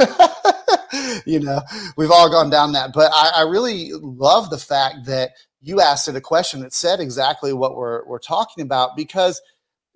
you 1.25 1.39
know, 1.39 1.61
we've 1.97 2.11
all 2.11 2.29
gone 2.29 2.49
down 2.49 2.71
that. 2.73 2.91
But 2.93 3.11
I, 3.13 3.31
I 3.37 3.41
really 3.43 3.91
love 3.93 4.49
the 4.49 4.57
fact 4.57 5.05
that 5.05 5.31
you 5.61 5.81
asked 5.81 6.07
it 6.07 6.15
a 6.15 6.21
question 6.21 6.61
that 6.61 6.73
said 6.73 6.99
exactly 6.99 7.53
what 7.53 7.75
we're 7.75 8.05
we're 8.05 8.19
talking 8.19 8.63
about 8.63 8.95
because 8.95 9.41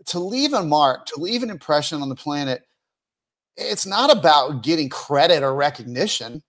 to 0.05 0.19
leave 0.19 0.53
a 0.53 0.63
mark, 0.63 1.05
to 1.07 1.19
leave 1.19 1.43
an 1.43 1.50
impression 1.50 2.01
on 2.01 2.09
the 2.09 2.15
planet, 2.15 2.63
it's 3.55 3.85
not 3.85 4.15
about 4.15 4.63
getting 4.63 4.89
credit 4.89 5.43
or 5.43 5.55
recognition. 5.55 6.41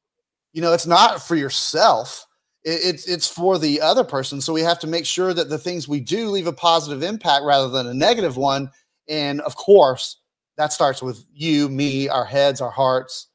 You 0.52 0.62
know, 0.62 0.72
it's 0.72 0.86
not 0.86 1.22
for 1.22 1.36
yourself. 1.36 2.26
it's 2.64 3.06
it's 3.06 3.28
for 3.28 3.58
the 3.58 3.80
other 3.80 4.04
person. 4.04 4.40
So 4.40 4.52
we 4.52 4.62
have 4.62 4.78
to 4.80 4.86
make 4.86 5.06
sure 5.06 5.34
that 5.34 5.48
the 5.48 5.58
things 5.58 5.86
we 5.86 6.00
do 6.00 6.28
leave 6.28 6.46
a 6.46 6.52
positive 6.52 7.02
impact 7.02 7.44
rather 7.44 7.68
than 7.68 7.86
a 7.86 7.94
negative 7.94 8.36
one. 8.36 8.70
And 9.08 9.40
of 9.42 9.54
course, 9.56 10.18
that 10.56 10.72
starts 10.72 11.02
with 11.02 11.24
you, 11.32 11.68
me, 11.68 12.08
our 12.08 12.24
heads, 12.24 12.60
our 12.60 12.70
hearts. 12.70 13.28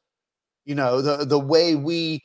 You 0.69 0.75
know, 0.75 1.01
the 1.01 1.25
the 1.25 1.39
way 1.39 1.73
we 1.73 2.21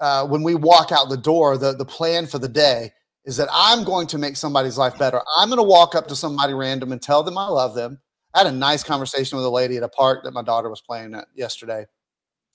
uh, 0.00 0.26
when 0.26 0.42
we 0.42 0.56
walk 0.56 0.90
out 0.90 1.08
the 1.08 1.16
door, 1.16 1.56
the 1.56 1.72
the 1.76 1.84
plan 1.84 2.26
for 2.26 2.40
the 2.40 2.48
day 2.48 2.90
is 3.24 3.36
that 3.36 3.48
I'm 3.52 3.84
going 3.84 4.08
to 4.08 4.18
make 4.18 4.34
somebody's 4.34 4.76
life 4.76 4.98
better. 4.98 5.20
I'm 5.38 5.48
going 5.48 5.60
to 5.60 5.62
walk 5.62 5.94
up 5.94 6.08
to 6.08 6.16
somebody 6.16 6.54
random 6.54 6.90
and 6.90 7.00
tell 7.00 7.22
them 7.22 7.38
I 7.38 7.46
love 7.46 7.76
them. 7.76 8.00
I 8.34 8.38
had 8.38 8.48
a 8.48 8.56
nice 8.56 8.82
conversation 8.82 9.36
with 9.36 9.46
a 9.46 9.50
lady 9.50 9.76
at 9.76 9.84
a 9.84 9.88
park 9.88 10.24
that 10.24 10.34
my 10.34 10.42
daughter 10.42 10.68
was 10.68 10.80
playing 10.80 11.14
at 11.14 11.28
yesterday, 11.36 11.86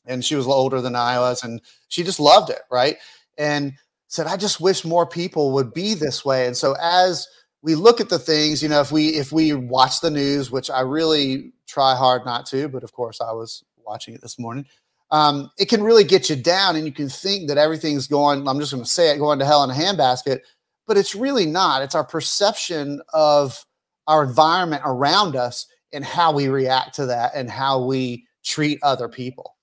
and 0.06 0.26
she 0.26 0.36
was 0.36 0.46
older 0.46 0.82
than 0.82 0.98
I 0.98 1.20
was, 1.20 1.42
and 1.42 1.62
she 1.88 2.04
just 2.04 2.20
loved 2.20 2.50
it, 2.50 2.60
right? 2.70 2.98
And 3.38 3.76
said, 4.10 4.28
I 4.28 4.36
just 4.36 4.60
wish 4.60 4.84
more 4.84 5.06
people 5.08 5.54
would 5.54 5.74
be 5.74 5.94
this 5.94 6.26
way. 6.26 6.48
And 6.48 6.58
so 6.58 6.76
as 6.82 7.30
we 7.62 7.76
look 7.76 8.02
at 8.02 8.10
the 8.10 8.20
things, 8.20 8.62
you 8.62 8.68
know, 8.68 8.82
if 8.82 8.92
we 8.92 9.12
if 9.12 9.32
we 9.32 9.54
watch 9.54 10.02
the 10.02 10.12
news, 10.12 10.52
which 10.52 10.70
I 10.70 10.82
really 10.82 11.54
try 11.66 11.96
hard 11.96 12.26
not 12.26 12.46
to, 12.48 12.68
but 12.68 12.84
of 12.84 12.92
course 12.92 13.22
I 13.22 13.32
was 13.32 13.64
watching 13.86 14.14
it 14.14 14.22
this 14.22 14.38
morning. 14.38 14.66
Um, 15.12 15.50
it 15.58 15.70
can 15.70 15.84
really 15.84 16.04
get 16.04 16.30
you 16.30 16.36
down, 16.36 16.76
and 16.76 16.86
you 16.86 16.92
can 16.92 17.10
think 17.10 17.48
that 17.48 17.58
everything's 17.58 18.08
going. 18.08 18.48
I'm 18.48 18.60
just 18.60 18.74
going 18.74 18.84
to 18.84 18.90
say 18.90 19.12
it, 19.12 19.18
going 19.18 19.40
to 19.40 19.46
hell 19.46 19.64
in 19.64 19.70
a 19.70 19.74
handbasket, 19.74 20.40
but 20.86 20.98
it's 20.98 21.16
really 21.16 21.46
not. 21.46 21.82
It's 21.82 21.96
our 21.96 22.04
perception 22.04 23.02
of 23.14 23.66
our 24.08 24.24
environment 24.24 24.82
around 24.86 25.36
us 25.36 25.68
and 25.94 26.04
how 26.04 26.32
we 26.34 26.48
react 26.48 26.96
to 26.96 27.06
that, 27.06 27.32
and 27.36 27.50
how 27.50 27.84
we 27.84 28.26
treat 28.44 28.80
other 28.84 29.10
people. 29.10 29.57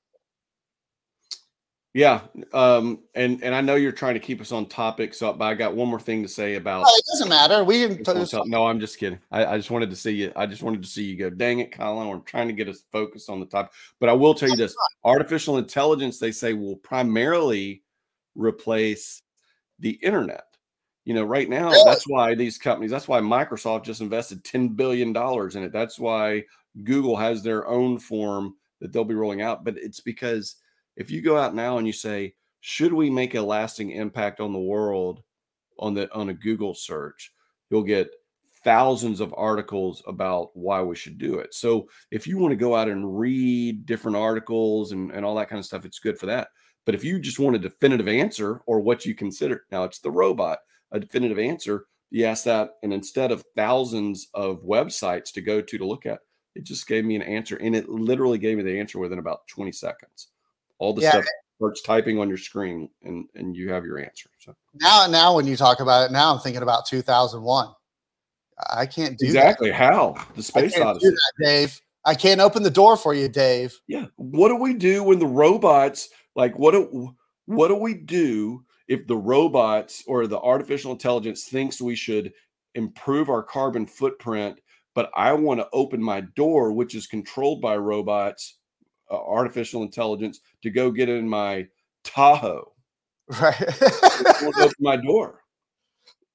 Yeah, 1.95 2.23
um, 2.53 3.05
and 3.15 3.41
and 3.45 3.55
I 3.55 3.61
know 3.61 3.77
you're 3.77 3.93
trying 3.93 4.15
to 4.15 4.21
keep 4.21 4.41
us 4.41 4.51
on 4.51 4.67
topic, 4.67 5.15
so 5.15 5.33
but 5.33 5.45
I 5.45 5.55
got 5.55 5.77
one 5.77 5.89
more 5.89 6.01
thing 6.01 6.23
to 6.25 6.29
say 6.29 6.57
about. 6.57 6.85
Oh, 6.89 6.99
it 6.99 7.05
doesn't 7.13 7.29
matter. 7.29 7.63
We 7.63 7.87
can. 7.87 8.27
No, 8.47 8.67
I'm 8.67 8.81
just 8.81 8.99
kidding. 8.99 9.21
I, 9.31 9.47
I, 9.47 9.57
just 9.57 9.71
wanted 9.71 9.91
to 9.91 9.97
see 9.97 10.11
you. 10.11 10.33
I 10.35 10.45
just 10.45 10.65
wanted 10.65 10.83
to 10.83 10.89
see 10.89 11.05
you 11.05 11.17
go. 11.17 11.31
Dang 11.31 11.61
it, 11.61 11.71
Colin! 11.71 12.11
I'm 12.11 12.23
trying 12.23 12.49
to 12.49 12.53
get 12.53 12.69
us 12.69 12.83
focused 12.91 13.31
on 13.31 13.39
the 13.39 13.47
topic, 13.47 13.71
but 14.01 14.09
I 14.09 14.13
will 14.13 14.35
tell 14.35 14.49
you 14.49 14.57
this: 14.57 14.75
artificial 15.05 15.57
intelligence, 15.57 16.19
they 16.19 16.33
say, 16.33 16.53
will 16.53 16.79
primarily 16.79 17.85
replace 18.35 19.23
the 19.79 19.91
internet. 19.91 20.47
You 21.05 21.15
know, 21.15 21.23
right 21.23 21.49
now, 21.49 21.71
really? 21.71 21.85
that's 21.89 22.09
why 22.09 22.35
these 22.35 22.59
companies. 22.59 22.91
That's 22.91 23.07
why 23.07 23.21
Microsoft 23.21 23.85
just 23.85 24.01
invested 24.01 24.43
ten 24.43 24.67
billion 24.67 25.13
dollars 25.13 25.55
in 25.55 25.63
it. 25.63 25.71
That's 25.71 26.01
why 26.01 26.43
Google 26.83 27.15
has 27.15 27.45
their 27.45 27.69
own 27.69 28.01
form 28.01 28.57
that 28.81 28.93
they'll 28.93 29.05
be 29.05 29.15
rolling 29.15 29.43
out. 29.43 29.65
But 29.65 29.77
it's 29.79 30.01
because 30.01 30.57
if 30.97 31.11
you 31.11 31.23
go 31.23 31.37
out 31.37 31.55
now 31.55 31.79
and 31.79 31.87
you 31.87 31.93
say, 31.93 32.35
should 32.61 32.93
we 32.93 33.11
make 33.11 33.35
a 33.35 33.43
lasting 33.43 33.91
impact 33.91 34.41
on 34.41 34.53
the 34.53 34.59
world 34.59 35.23
on 35.79 35.95
the 35.95 36.13
on 36.15 36.29
a 36.29 36.35
Google 36.35 36.75
search, 36.75 37.33
you'll 37.71 37.83
get 37.83 38.11
thousands 38.63 39.21
of 39.21 39.35
articles 39.37 40.03
about 40.07 40.57
why 40.57 40.81
we 40.81 40.97
should 40.97 41.19
do 41.19 41.39
it. 41.39 41.53
So 41.53 41.89
if 42.11 42.27
you 42.27 42.39
want 42.39 42.53
to 42.53 42.57
go 42.57 42.75
out 42.75 42.89
and 42.89 43.19
read 43.19 43.85
different 43.85 44.17
articles 44.17 44.93
and, 44.93 45.11
and 45.11 45.25
all 45.25 45.35
that 45.35 45.51
kind 45.51 45.59
of 45.59 45.67
stuff, 45.67 45.85
it's 45.85 45.99
good 45.99 46.19
for 46.19 46.27
that. 46.27 46.49
But 46.87 46.95
if 46.95 47.05
you 47.05 47.19
just 47.19 47.39
want 47.39 47.57
a 47.57 47.59
definitive 47.59 48.09
answer 48.09 48.63
or 48.67 48.81
what 48.81 49.05
you 49.05 49.15
consider, 49.15 49.67
now 49.71 49.85
it's 49.85 49.99
the 49.99 50.11
robot, 50.11 50.61
a 50.93 50.99
definitive 50.99 51.39
answer, 51.39 51.87
you 52.11 52.25
ask 52.25 52.45
that, 52.45 52.71
and 52.83 52.93
instead 52.93 53.33
of 53.33 53.45
thousands 53.57 54.29
of 54.33 54.63
websites 54.63 55.33
to 55.33 55.43
go 55.43 55.61
to 55.61 55.79
to 55.79 55.87
look 55.87 56.07
at, 56.07 56.21
it 56.55 56.65
just 56.65 56.87
gave 56.87 57.05
me 57.05 57.17
an 57.17 57.23
answer. 57.23 57.57
And 57.57 57.75
it 57.77 57.89
literally 57.89 58.39
gave 58.39 58.57
me 58.57 58.63
the 58.63 58.79
answer 58.79 58.99
within 58.99 59.19
about 59.19 59.47
20 59.49 59.73
seconds 59.73 60.29
all 60.79 60.93
the 60.93 61.03
yeah. 61.03 61.11
stuff 61.11 61.25
eh 61.25 61.45
starts 61.57 61.83
typing 61.83 62.19
on 62.19 62.29
your 62.29 62.39
screen 62.39 62.89
and 63.03 63.27
and 63.35 63.57
you 63.57 63.71
have 63.71 63.85
your 63.85 63.99
answer 63.99 64.29
so. 64.39 64.55
Now 64.75 65.07
now 65.09 65.35
when 65.37 65.47
you 65.47 65.57
talk 65.57 65.81
about 65.81 66.09
it 66.11 66.13
now 66.13 66.33
i'm 66.33 66.41
thinking 66.41 66.63
about 66.63 66.87
2001 66.87 67.69
i 68.75 68.87
can't 68.87 69.19
do 69.19 69.27
exactly 69.27 69.71
that. 69.71 69.77
how? 69.77 70.17
The 70.37 70.43
space 70.43 70.79
odyssey. 70.79 71.09
that, 71.09 71.33
dave. 71.45 71.81
I 72.05 72.15
can't 72.15 72.41
open 72.41 72.63
the 72.63 72.71
door 72.71 72.97
for 72.97 73.15
you 73.15 73.29
dave. 73.29 73.79
Yeah 73.87 74.07
what 74.17 74.49
do 74.49 74.57
we 74.57 74.75
do 74.75 75.03
when 75.03 75.19
the 75.19 75.27
robots 75.27 76.09
like 76.35 76.59
what 76.59 76.73
do 76.73 77.15
what 77.47 77.69
do 77.69 77.77
we 77.77 77.95
do 77.95 78.65
if 78.89 79.07
the 79.07 79.17
robots 79.17 80.03
or 80.07 80.27
the 80.27 80.41
artificial 80.41 80.93
intelligence 80.93 81.45
thinks 81.45 81.81
we 81.81 81.95
should 81.95 82.33
improve 82.75 83.31
our 83.31 83.43
carbon 83.43 83.87
footprint 83.87 84.59
but 84.95 85.11
i 85.17 85.33
want 85.33 85.61
to 85.61 85.69
open 85.73 86.03
my 86.03 86.21
door 86.35 86.73
which 86.73 86.95
is 86.95 87.07
controlled 87.07 87.61
by 87.61 87.77
robots 87.77 88.57
uh, 89.11 89.17
artificial 89.17 89.83
intelligence 89.83 90.41
to 90.63 90.71
go 90.71 90.91
get 90.91 91.09
in 91.09 91.29
my 91.29 91.67
Tahoe. 92.05 92.71
Right. 93.41 93.83
open 94.43 94.71
my 94.81 94.97
door. 94.97 95.41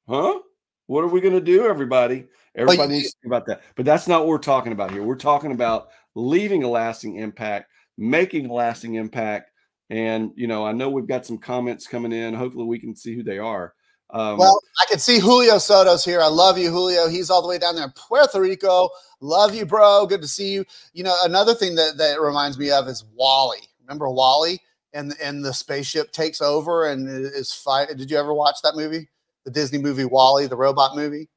Huh? 0.07 0.39
What 0.87 1.03
are 1.03 1.07
we 1.07 1.21
going 1.21 1.35
to 1.35 1.41
do, 1.41 1.67
everybody? 1.67 2.25
Everybody 2.55 2.93
needs 2.93 3.11
to 3.11 3.17
think 3.21 3.29
about 3.29 3.45
that. 3.45 3.61
But 3.75 3.85
that's 3.85 4.07
not 4.07 4.21
what 4.21 4.29
we're 4.29 4.39
talking 4.39 4.71
about 4.71 4.91
here. 4.91 5.03
We're 5.03 5.15
talking 5.15 5.51
about 5.51 5.89
leaving 6.15 6.63
a 6.63 6.67
lasting 6.67 7.17
impact, 7.17 7.71
making 7.97 8.49
a 8.49 8.53
lasting 8.53 8.95
impact. 8.95 9.51
And, 9.91 10.31
you 10.35 10.47
know, 10.47 10.65
I 10.65 10.71
know 10.71 10.89
we've 10.89 11.07
got 11.07 11.27
some 11.27 11.37
comments 11.37 11.87
coming 11.87 12.11
in. 12.11 12.33
Hopefully 12.33 12.65
we 12.65 12.79
can 12.79 12.95
see 12.95 13.15
who 13.15 13.21
they 13.21 13.37
are. 13.37 13.75
Um, 14.11 14.37
well, 14.37 14.59
I 14.81 14.85
can 14.89 14.99
see 14.99 15.19
Julio 15.19 15.59
Soto's 15.59 16.03
here. 16.03 16.19
I 16.19 16.27
love 16.27 16.57
you, 16.57 16.71
Julio. 16.71 17.07
He's 17.07 17.29
all 17.29 17.41
the 17.41 17.47
way 17.47 17.59
down 17.59 17.75
there 17.75 17.85
in 17.85 17.91
Puerto 17.91 18.41
Rico. 18.41 18.89
Love 19.21 19.53
you, 19.53 19.65
bro. 19.65 20.07
Good 20.07 20.21
to 20.21 20.27
see 20.27 20.51
you. 20.51 20.65
You 20.93 21.03
know, 21.03 21.15
another 21.23 21.53
thing 21.53 21.75
that, 21.75 21.97
that 21.97 22.19
reminds 22.19 22.57
me 22.57 22.71
of 22.71 22.87
is 22.87 23.03
WALL-E. 23.15 23.59
Remember 23.85 24.09
WALL-E? 24.09 24.59
And 24.91 25.13
and 25.21 25.45
the 25.45 25.53
spaceship 25.53 26.11
takes 26.11 26.41
over 26.41 26.87
and 26.87 27.07
is 27.07 27.53
fight. 27.53 27.89
Did 27.95 28.09
you 28.09 28.17
ever 28.17 28.33
watch 28.33 28.55
that 28.63 28.75
movie? 28.75 29.07
The 29.45 29.51
Disney 29.51 29.77
movie 29.77 30.05
WALL-E, 30.05 30.47
the 30.47 30.57
robot 30.57 30.95
movie? 30.95 31.29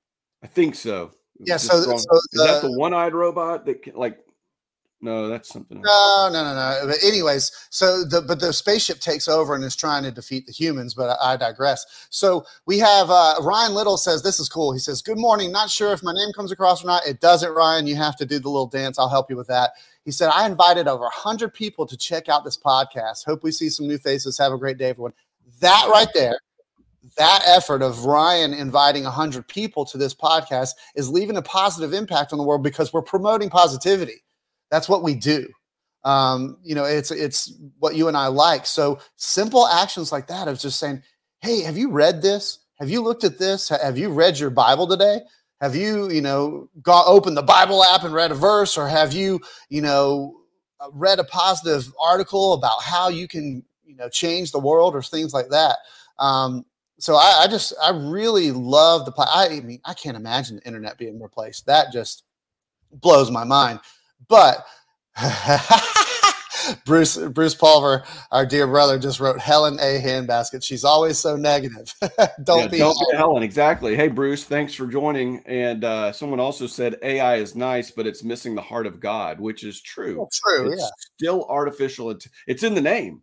I 0.43 0.47
think 0.47 0.75
so. 0.75 1.13
Yeah. 1.39 1.59
So, 1.59 1.83
so 1.83 1.91
the, 1.91 1.95
is 1.97 2.47
that 2.47 2.63
the 2.63 2.73
one-eyed 2.79 3.13
robot 3.13 3.67
that 3.67 3.95
like 3.95 4.19
no, 5.03 5.29
that's 5.29 5.49
something 5.49 5.79
else. 5.79 5.85
No, 5.85 6.29
no, 6.33 6.45
no, 6.45 6.55
no. 6.55 6.87
But 6.87 7.03
anyways, 7.03 7.51
so 7.71 8.05
the 8.05 8.23
but 8.23 8.39
the 8.39 8.53
spaceship 8.53 9.01
takes 9.01 9.27
over 9.27 9.57
and 9.57 9.65
is 9.65 9.75
trying 9.75 10.05
to 10.05 10.13
defeat 10.13 10.47
the 10.47 10.53
humans. 10.53 10.95
But 10.95 11.19
I, 11.21 11.33
I 11.33 11.37
digress. 11.37 12.07
So 12.09 12.47
we 12.67 12.79
have 12.79 13.11
uh, 13.11 13.35
Ryan 13.43 13.75
Little 13.75 13.97
says 13.97 14.23
this 14.23 14.39
is 14.39 14.49
cool. 14.49 14.73
He 14.73 14.79
says, 14.79 15.03
"Good 15.03 15.19
morning. 15.19 15.51
Not 15.51 15.71
sure 15.71 15.93
if 15.93 16.05
my 16.05 16.13
name 16.13 16.33
comes 16.35 16.53
across 16.53 16.85
or 16.85 16.87
not. 16.87 17.05
It 17.05 17.21
doesn't, 17.21 17.53
Ryan. 17.53 17.89
You 17.89 17.97
have 17.97 18.17
to 18.19 18.25
do 18.25 18.39
the 18.39 18.49
little 18.49 18.69
dance. 18.69 18.97
I'll 18.97 19.09
help 19.09 19.29
you 19.29 19.37
with 19.37 19.49
that." 19.49 19.73
He 20.05 20.13
said, 20.13 20.31
"I 20.33 20.47
invited 20.47 20.87
over 20.87 21.09
hundred 21.13 21.53
people 21.53 21.85
to 21.87 21.97
check 21.97 22.29
out 22.29 22.45
this 22.45 22.57
podcast. 22.57 23.25
Hope 23.25 23.43
we 23.43 23.51
see 23.51 23.71
some 23.71 23.89
new 23.89 23.99
faces. 23.99 24.39
Have 24.39 24.53
a 24.53 24.59
great 24.59 24.79
day, 24.79 24.91
everyone." 24.91 25.15
That 25.59 25.89
right 25.93 26.09
there 26.15 26.39
that 27.17 27.43
effort 27.47 27.83
of 27.83 28.05
Ryan 28.05 28.55
inviting 28.55 29.03
100 29.03 29.47
people 29.49 29.85
to 29.87 29.99
this 29.99 30.15
podcast 30.15 30.71
is 30.95 31.11
leaving 31.11 31.37
a 31.37 31.43
positive 31.43 31.93
impact 31.93 32.33
on 32.33 32.39
the 32.39 32.45
world 32.45 32.63
because 32.63 32.93
we're 32.93 33.03
promoting 33.03 33.51
positivity. 33.51 34.23
That's 34.73 34.89
what 34.89 35.03
we 35.03 35.15
do. 35.15 35.47
Um, 36.03 36.57
you 36.65 36.75
know, 36.75 36.85
it's 36.85 37.11
it's 37.11 37.53
what 37.79 37.95
you 37.95 38.09
and 38.09 38.17
I 38.17 38.29
like. 38.29 38.65
So 38.65 38.99
simple 39.17 39.69
actions 39.69 40.11
like 40.11 40.27
that 40.29 40.49
of 40.49 40.59
just 40.59 40.81
saying, 40.81 41.03
"Hey, 41.43 41.61
have 41.61 41.77
you 41.77 41.91
read 41.91 42.23
this? 42.23 42.61
Have 42.79 42.89
you 42.89 43.03
looked 43.03 43.23
at 43.23 43.39
this? 43.39 43.69
Have 43.69 43.99
you 43.99 44.09
read 44.09 44.39
your 44.39 44.49
Bible 44.49 44.89
today? 44.89 45.21
Have 45.61 45.77
you, 45.77 46.11
you 46.11 46.23
know, 46.23 46.71
got 46.81 47.07
open 47.07 47.35
the 47.35 47.43
Bible 47.43 47.85
app 47.85 48.03
and 48.03 48.15
read 48.15 48.33
a 48.33 48.35
verse, 48.35 48.79
or 48.79 48.89
have 48.89 49.13
you, 49.13 49.41
you 49.69 49.83
know, 49.83 50.41
uh, 50.81 50.89
read 50.95 51.19
a 51.19 51.25
positive 51.25 51.93
article 52.01 52.55
about 52.55 52.83
how 52.83 53.09
you 53.09 53.29
can, 53.29 53.63
you 53.85 53.95
know, 53.95 54.09
change 54.09 54.53
the 54.53 54.59
world 54.59 54.97
or 54.97 55.03
things 55.03 55.35
like 55.35 55.51
that?" 55.51 55.77
Um, 56.19 56.65
so 56.99 57.17
I, 57.17 57.43
I, 57.43 57.47
just 57.47 57.75
I 57.81 57.91
really 57.91 58.53
love 58.53 59.05
the. 59.05 59.13
I 59.19 59.61
mean, 59.61 59.83
I 59.85 59.93
can't 59.93 60.17
imagine 60.17 60.57
the 60.57 60.67
internet 60.67 60.97
being 60.97 61.21
replaced. 61.21 61.67
That 61.67 61.93
just 61.93 62.25
blows 62.91 63.31
my 63.31 63.45
mind. 63.45 63.79
But 64.29 64.65
Bruce 66.85 67.17
Bruce 67.17 67.55
Pulver, 67.55 68.05
our 68.31 68.47
dear 68.47 68.67
brother, 68.67 68.99
just 68.99 69.21
wrote 69.21 69.39
Helen 69.39 69.79
A. 69.81 70.01
Handbasket. 70.01 70.65
She's 70.65 70.85
always 70.85 71.19
so 71.19 71.37
negative. 71.37 71.93
don't 72.45 72.61
yeah, 72.61 72.67
be 72.69 72.79
don't 72.79 72.95
Helen. 72.95 73.07
be 73.11 73.17
Helen. 73.17 73.43
Exactly. 73.43 73.97
Hey 73.97 74.09
Bruce, 74.09 74.45
thanks 74.45 74.75
for 74.75 74.87
joining. 74.87 75.43
And 75.47 75.85
uh, 75.85 76.13
someone 76.13 76.41
also 76.41 76.67
said 76.67 76.97
AI 77.03 77.37
is 77.37 77.55
nice, 77.55 77.91
but 77.91 78.07
it's 78.07 78.23
missing 78.23 78.55
the 78.55 78.63
heart 78.63 78.87
of 78.87 79.01
God, 79.01 79.41
which 79.41 79.65
is 79.65 79.81
true. 79.81 80.19
Well, 80.19 80.31
true. 80.33 80.73
It's 80.73 80.83
yeah. 80.83 80.89
still 81.17 81.47
artificial. 81.49 82.17
It's 82.47 82.63
in 82.63 82.75
the 82.75 82.81
name. 82.81 83.23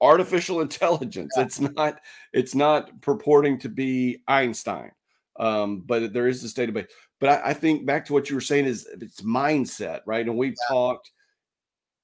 Artificial 0.00 0.60
intelligence. 0.60 1.32
Yeah. 1.36 1.44
It's 1.44 1.60
not. 1.60 2.00
It's 2.32 2.54
not 2.54 3.00
purporting 3.00 3.58
to 3.60 3.68
be 3.68 4.22
Einstein. 4.28 4.92
Um, 5.38 5.82
but 5.84 6.12
there 6.12 6.28
is 6.28 6.40
this 6.40 6.54
database. 6.54 6.86
But 7.20 7.30
I, 7.30 7.50
I, 7.50 7.54
think 7.54 7.86
back 7.86 8.04
to 8.06 8.12
what 8.12 8.28
you 8.28 8.36
were 8.36 8.42
saying 8.42 8.66
is 8.66 8.86
it's 9.00 9.22
mindset, 9.22 10.00
right? 10.06 10.26
And 10.26 10.36
we've 10.36 10.54
yeah. 10.68 10.74
talked 10.74 11.10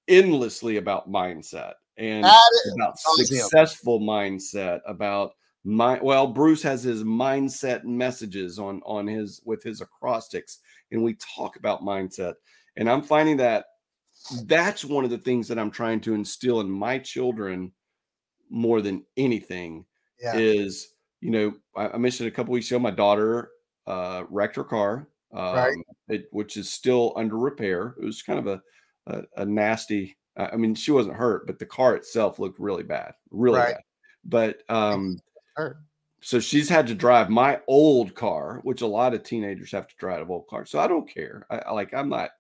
endlessly 0.09 0.79
about 0.79 1.11
mindset 1.11 1.75
and 1.99 2.25
about 2.75 2.99
successful 2.99 4.01
mindset, 4.01 4.81
about 4.87 5.33
my 5.65 5.99
well, 6.03 6.27
Bruce 6.27 6.63
has 6.63 6.83
his 6.83 7.05
mindset 7.05 7.85
messages 7.85 8.59
on 8.59 8.81
on 8.85 9.07
his 9.07 9.41
with 9.45 9.63
his 9.63 9.81
acrostics, 9.81 10.59
and 10.91 11.03
we 11.03 11.17
talk 11.37 11.57
about 11.57 11.83
mindset. 11.83 12.35
And 12.77 12.91
I'm 12.91 13.03
finding 13.03 13.37
that 13.37 13.67
that's 14.45 14.85
one 14.85 15.05
of 15.05 15.11
the 15.11 15.19
things 15.19 15.49
that 15.49 15.59
I'm 15.59 15.71
trying 15.71 16.01
to 16.01 16.15
instill 16.15 16.61
in 16.61 16.71
my 16.71 16.99
children 16.99 17.73
more 18.51 18.83
than 18.83 19.05
anything 19.17 19.85
yeah. 20.21 20.37
is 20.37 20.95
you 21.21 21.31
know 21.31 21.55
I, 21.77 21.89
I, 21.89 21.99
mentioned 21.99 22.29
a 22.29 22.31
couple 22.31 22.53
weeks 22.53 22.71
ago 22.71 22.79
my 22.79 22.91
daughter 22.91 23.51
uh, 23.87 24.25
wrecked 24.29 24.57
her 24.57 24.65
car, 24.65 25.09
um, 25.33 25.55
right. 25.55 25.77
it, 26.09 26.27
which 26.31 26.57
is 26.57 26.73
still 26.73 27.13
under 27.17 27.37
repair. 27.37 27.95
It 28.01 28.05
was 28.05 28.23
kind 28.23 28.39
of 28.39 28.47
a 28.47 28.63
a, 29.07 29.23
a 29.39 29.45
nasty. 29.45 30.17
I 30.37 30.57
mean, 30.57 30.75
she 30.75 30.93
wasn't 30.93 31.17
hurt, 31.17 31.47
but 31.47 31.59
the 31.59 31.67
car 31.67 31.95
itself 31.95 32.39
looked 32.39 32.59
really 32.59 32.85
bad, 32.85 33.13
really 33.31 33.59
right. 33.59 33.75
bad. 33.75 33.83
But 34.25 34.63
um, 34.69 35.21
so 36.23 36.41
she's 36.41 36.69
had 36.69 36.87
to 36.87 36.95
drive 36.95 37.29
my 37.29 37.61
old 37.69 38.15
car, 38.15 38.61
which 38.63 38.81
a 38.81 38.87
lot 38.87 39.13
of 39.13 39.23
teenagers 39.23 39.73
have 39.73 39.89
to 39.89 39.95
drive 39.99 40.31
old 40.31 40.47
cars. 40.49 40.71
So 40.71 40.79
I 40.79 40.87
don't 40.87 41.13
care. 41.13 41.47
I, 41.51 41.59
I 41.59 41.73
like 41.73 41.93
I'm 41.93 42.09
not 42.09 42.31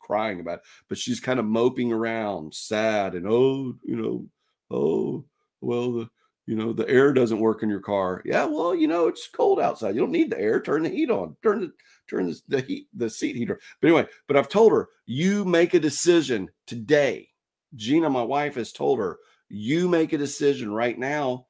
crying 0.00 0.40
about 0.40 0.58
it, 0.58 0.64
but 0.88 0.98
she's 0.98 1.20
kind 1.20 1.38
of 1.38 1.44
moping 1.46 1.92
around, 1.92 2.54
sad, 2.54 3.14
and 3.14 3.26
oh, 3.28 3.74
you 3.84 3.96
know, 3.96 4.26
oh, 4.70 5.24
well, 5.60 5.92
the 5.92 6.08
you 6.46 6.54
know 6.54 6.72
the 6.72 6.88
air 6.88 7.12
doesn't 7.12 7.40
work 7.40 7.62
in 7.62 7.68
your 7.68 7.80
car. 7.80 8.22
Yeah, 8.24 8.44
well, 8.44 8.74
you 8.74 8.86
know 8.86 9.08
it's 9.08 9.28
cold 9.28 9.60
outside. 9.60 9.94
You 9.94 10.02
don't 10.02 10.12
need 10.12 10.30
the 10.30 10.40
air. 10.40 10.60
Turn 10.60 10.84
the 10.84 10.88
heat 10.88 11.10
on. 11.10 11.36
Turn 11.42 11.60
the 11.60 11.72
turn 12.08 12.26
the, 12.26 12.40
the 12.48 12.60
heat 12.60 12.88
the 12.94 13.10
seat 13.10 13.34
heater. 13.34 13.60
But 13.80 13.88
anyway, 13.88 14.06
but 14.28 14.36
I've 14.36 14.48
told 14.48 14.72
her 14.72 14.88
you 15.06 15.44
make 15.44 15.74
a 15.74 15.80
decision 15.80 16.48
today. 16.66 17.28
Gina, 17.74 18.08
my 18.08 18.22
wife, 18.22 18.54
has 18.54 18.72
told 18.72 19.00
her 19.00 19.18
you 19.48 19.88
make 19.88 20.12
a 20.12 20.18
decision 20.18 20.72
right 20.72 20.96
now 20.96 21.46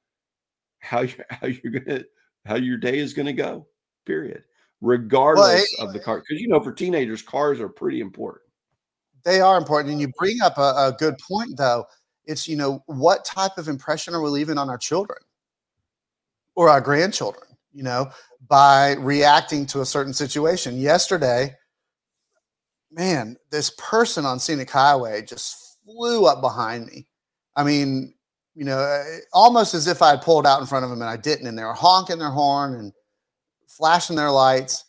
how 0.78 1.02
you 1.02 1.14
how 1.30 1.46
you're 1.46 1.80
gonna 1.80 2.04
how 2.46 2.56
your 2.56 2.78
day 2.78 2.98
is 2.98 3.12
gonna 3.12 3.34
go. 3.34 3.66
Period. 4.06 4.44
Regardless 4.80 5.74
well, 5.78 5.88
of 5.88 5.94
the 5.94 6.00
eh, 6.00 6.04
car, 6.04 6.20
because 6.20 6.40
you 6.40 6.48
know 6.48 6.60
for 6.60 6.72
teenagers, 6.72 7.20
cars 7.20 7.60
are 7.60 7.68
pretty 7.68 8.00
important. 8.00 8.44
They 9.24 9.40
are 9.40 9.58
important, 9.58 9.92
and 9.92 10.00
you 10.00 10.08
bring 10.18 10.40
up 10.42 10.56
a, 10.56 10.60
a 10.60 10.96
good 10.98 11.16
point 11.18 11.56
though 11.56 11.84
it's, 12.26 12.48
you 12.48 12.56
know, 12.56 12.82
what 12.86 13.24
type 13.24 13.56
of 13.56 13.68
impression 13.68 14.14
are 14.14 14.22
we 14.22 14.30
leaving 14.30 14.58
on 14.58 14.68
our 14.68 14.78
children 14.78 15.18
or 16.54 16.68
our 16.68 16.80
grandchildren, 16.80 17.46
you 17.72 17.82
know, 17.82 18.10
by 18.48 18.94
reacting 18.94 19.66
to 19.66 19.80
a 19.80 19.86
certain 19.86 20.12
situation? 20.12 20.78
Yesterday, 20.78 21.54
man, 22.90 23.36
this 23.50 23.70
person 23.78 24.24
on 24.24 24.40
Scenic 24.40 24.70
Highway 24.70 25.22
just 25.22 25.78
flew 25.84 26.26
up 26.26 26.40
behind 26.40 26.86
me. 26.86 27.06
I 27.54 27.64
mean, 27.64 28.14
you 28.54 28.64
know, 28.64 28.78
eh, 28.78 29.18
almost 29.32 29.74
as 29.74 29.86
if 29.86 30.02
I 30.02 30.10
had 30.10 30.22
pulled 30.22 30.46
out 30.46 30.60
in 30.60 30.66
front 30.66 30.84
of 30.84 30.90
them 30.90 31.00
and 31.00 31.10
I 31.10 31.16
didn't. 31.16 31.46
And 31.46 31.58
they 31.58 31.64
were 31.64 31.74
honking 31.74 32.18
their 32.18 32.30
horn 32.30 32.74
and 32.74 32.92
flashing 33.68 34.16
their 34.16 34.30
lights. 34.30 34.84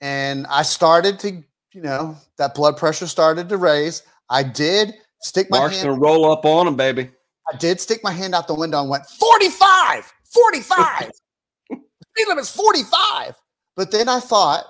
And 0.00 0.46
I 0.48 0.62
started 0.62 1.18
to, 1.20 1.42
you 1.72 1.82
know, 1.82 2.16
that 2.36 2.54
blood 2.54 2.76
pressure 2.76 3.06
started 3.06 3.48
to 3.48 3.56
raise. 3.56 4.02
I 4.28 4.42
did 4.42 4.94
Stick 5.26 5.50
my 5.50 5.58
Mark's 5.58 5.78
hand. 5.78 5.88
gonna 5.88 6.00
roll 6.00 6.30
up 6.30 6.44
on 6.44 6.68
him, 6.68 6.76
baby. 6.76 7.10
I 7.52 7.56
did 7.56 7.80
stick 7.80 8.00
my 8.04 8.12
hand 8.12 8.32
out 8.32 8.46
the 8.46 8.54
window 8.54 8.80
and 8.80 8.88
went 8.88 9.04
45, 9.06 10.12
45. 10.24 11.10
Speed 11.70 12.28
limit's 12.28 12.54
45. 12.54 13.34
But 13.74 13.90
then 13.90 14.08
I 14.08 14.20
thought, 14.20 14.66